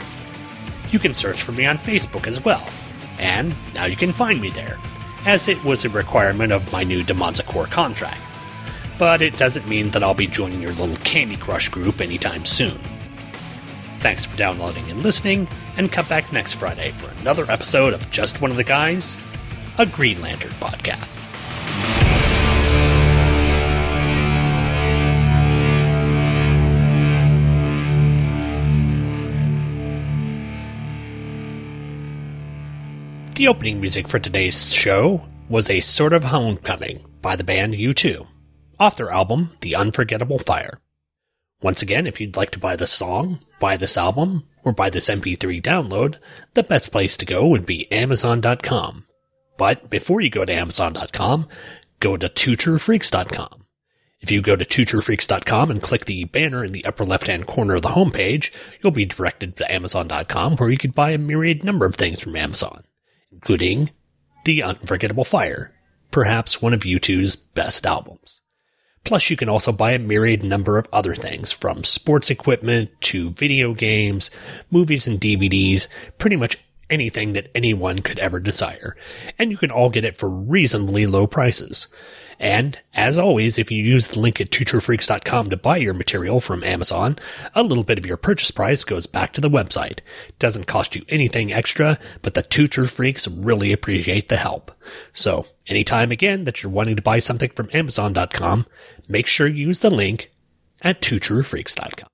You 0.91 0.99
can 0.99 1.15
search 1.15 1.41
for 1.41 1.53
me 1.53 1.65
on 1.65 1.79
Facebook 1.79 2.27
as 2.27 2.43
well. 2.45 2.69
And 3.17 3.55
now 3.73 3.85
you 3.85 3.95
can 3.95 4.11
find 4.11 4.39
me 4.39 4.51
there, 4.51 4.77
as 5.25 5.47
it 5.47 5.63
was 5.63 5.85
a 5.85 5.89
requirement 5.89 6.51
of 6.51 6.71
my 6.71 6.83
new 6.83 7.01
Demonza 7.03 7.43
Core 7.43 7.65
contract. 7.65 8.21
But 8.99 9.23
it 9.23 9.37
doesn't 9.37 9.67
mean 9.67 9.89
that 9.89 10.03
I'll 10.03 10.13
be 10.13 10.27
joining 10.27 10.61
your 10.61 10.73
little 10.73 10.97
Candy 10.97 11.35
Crush 11.35 11.69
group 11.69 11.99
anytime 11.99 12.45
soon. 12.45 12.77
Thanks 13.99 14.23
for 14.23 14.37
downloading 14.37 14.87
and 14.91 14.99
listening, 15.01 15.47
and 15.77 15.91
come 15.91 16.07
back 16.07 16.31
next 16.31 16.53
Friday 16.53 16.91
for 16.91 17.09
another 17.21 17.49
episode 17.49 17.93
of 17.93 18.11
Just 18.11 18.39
One 18.39 18.51
of 18.51 18.57
the 18.57 18.63
Guys, 18.63 19.17
a 19.77 19.85
Green 19.85 20.21
Lantern 20.21 20.51
podcast. 20.51 21.19
The 33.35 33.49
opening 33.49 33.81
music 33.81 34.07
for 34.07 34.17
today's 34.17 34.71
show 34.71 35.27
was 35.49 35.69
a 35.69 35.81
sort 35.81 36.13
of 36.13 36.23
homecoming 36.23 37.03
by 37.21 37.35
the 37.35 37.43
band 37.43 37.73
U2, 37.73 38.25
off 38.79 38.95
their 38.95 39.11
album 39.11 39.51
The 39.59 39.75
Unforgettable 39.75 40.39
Fire. 40.39 40.79
Once 41.61 41.81
again, 41.81 42.07
if 42.07 42.21
you'd 42.21 42.37
like 42.37 42.51
to 42.51 42.59
buy 42.59 42.77
this 42.77 42.91
song, 42.91 43.39
buy 43.59 43.75
this 43.75 43.97
album, 43.97 44.47
or 44.63 44.71
buy 44.71 44.89
this 44.89 45.09
MP3 45.09 45.61
download, 45.61 46.17
the 46.53 46.63
best 46.63 46.91
place 46.91 47.17
to 47.17 47.25
go 47.25 47.45
would 47.47 47.65
be 47.65 47.91
Amazon.com. 47.91 49.04
But 49.57 49.89
before 49.89 50.21
you 50.21 50.29
go 50.29 50.45
to 50.45 50.53
Amazon.com, 50.53 51.47
go 51.99 52.17
to 52.17 52.29
twotruefreaks.com. 52.29 53.65
If 54.21 54.31
you 54.31 54.41
go 54.41 54.55
to 54.55 54.65
twotruefreaks.com 54.65 55.69
and 55.69 55.81
click 55.81 56.05
the 56.05 56.23
banner 56.25 56.63
in 56.63 56.71
the 56.71 56.85
upper 56.85 57.05
left 57.05 57.27
hand 57.27 57.47
corner 57.47 57.75
of 57.75 57.83
the 57.83 57.89
homepage, 57.89 58.51
you'll 58.81 58.91
be 58.91 59.05
directed 59.05 59.57
to 59.57 59.71
Amazon.com 59.71 60.55
where 60.55 60.69
you 60.69 60.77
could 60.77 60.95
buy 60.95 61.11
a 61.11 61.17
myriad 61.17 61.63
number 61.63 61.85
of 61.85 61.95
things 61.95 62.21
from 62.21 62.35
Amazon, 62.35 62.83
including 63.31 63.91
The 64.45 64.63
Unforgettable 64.63 65.25
Fire, 65.25 65.73
perhaps 66.11 66.61
one 66.61 66.73
of 66.73 66.81
U2's 66.81 67.35
best 67.35 67.85
albums. 67.85 68.41
Plus, 69.03 69.29
you 69.29 69.37
can 69.37 69.49
also 69.49 69.71
buy 69.71 69.91
a 69.91 69.99
myriad 69.99 70.43
number 70.43 70.79
of 70.79 70.87
other 70.91 71.13
things, 71.13 71.51
from 71.51 71.83
sports 71.83 72.31
equipment 72.31 72.89
to 73.01 73.29
video 73.31 73.75
games, 73.75 74.31
movies 74.71 75.07
and 75.07 75.21
DVDs, 75.21 75.87
pretty 76.17 76.35
much 76.35 76.57
anything 76.89 77.33
that 77.33 77.49
anyone 77.55 77.99
could 77.99 78.19
ever 78.19 78.39
desire. 78.39 78.95
And 79.37 79.51
you 79.51 79.57
can 79.57 79.71
all 79.71 79.89
get 79.89 80.05
it 80.05 80.17
for 80.17 80.29
reasonably 80.29 81.05
low 81.05 81.27
prices. 81.27 81.87
And, 82.39 82.77
as 82.93 83.17
always, 83.17 83.57
if 83.57 83.71
you 83.71 83.81
use 83.81 84.09
the 84.09 84.19
link 84.19 84.41
at 84.41 84.49
twotruefreaks.com 84.49 85.49
to 85.49 85.57
buy 85.57 85.77
your 85.77 85.93
material 85.93 86.41
from 86.41 86.63
Amazon, 86.63 87.17
a 87.53 87.63
little 87.63 87.83
bit 87.83 87.97
of 87.97 88.05
your 88.05 88.17
purchase 88.17 88.51
price 88.51 88.83
goes 88.83 89.07
back 89.07 89.31
to 89.33 89.41
the 89.41 89.49
website. 89.49 89.99
Doesn't 90.37 90.67
cost 90.67 90.95
you 90.95 91.05
anything 91.07 91.53
extra, 91.53 91.97
but 92.21 92.33
the 92.33 92.43
True 92.43 92.87
Freaks 92.87 93.27
really 93.27 93.71
appreciate 93.71 94.27
the 94.27 94.37
help. 94.37 94.71
So, 95.13 95.45
anytime 95.67 96.11
again 96.11 96.43
that 96.43 96.61
you're 96.61 96.71
wanting 96.71 96.97
to 96.97 97.01
buy 97.01 97.19
something 97.19 97.51
from 97.51 97.69
Amazon.com, 97.73 98.65
make 99.07 99.27
sure 99.27 99.47
you 99.47 99.67
use 99.67 99.79
the 99.79 99.89
link 99.89 100.29
at 100.81 101.01
twotruefreaks.com. 101.01 102.07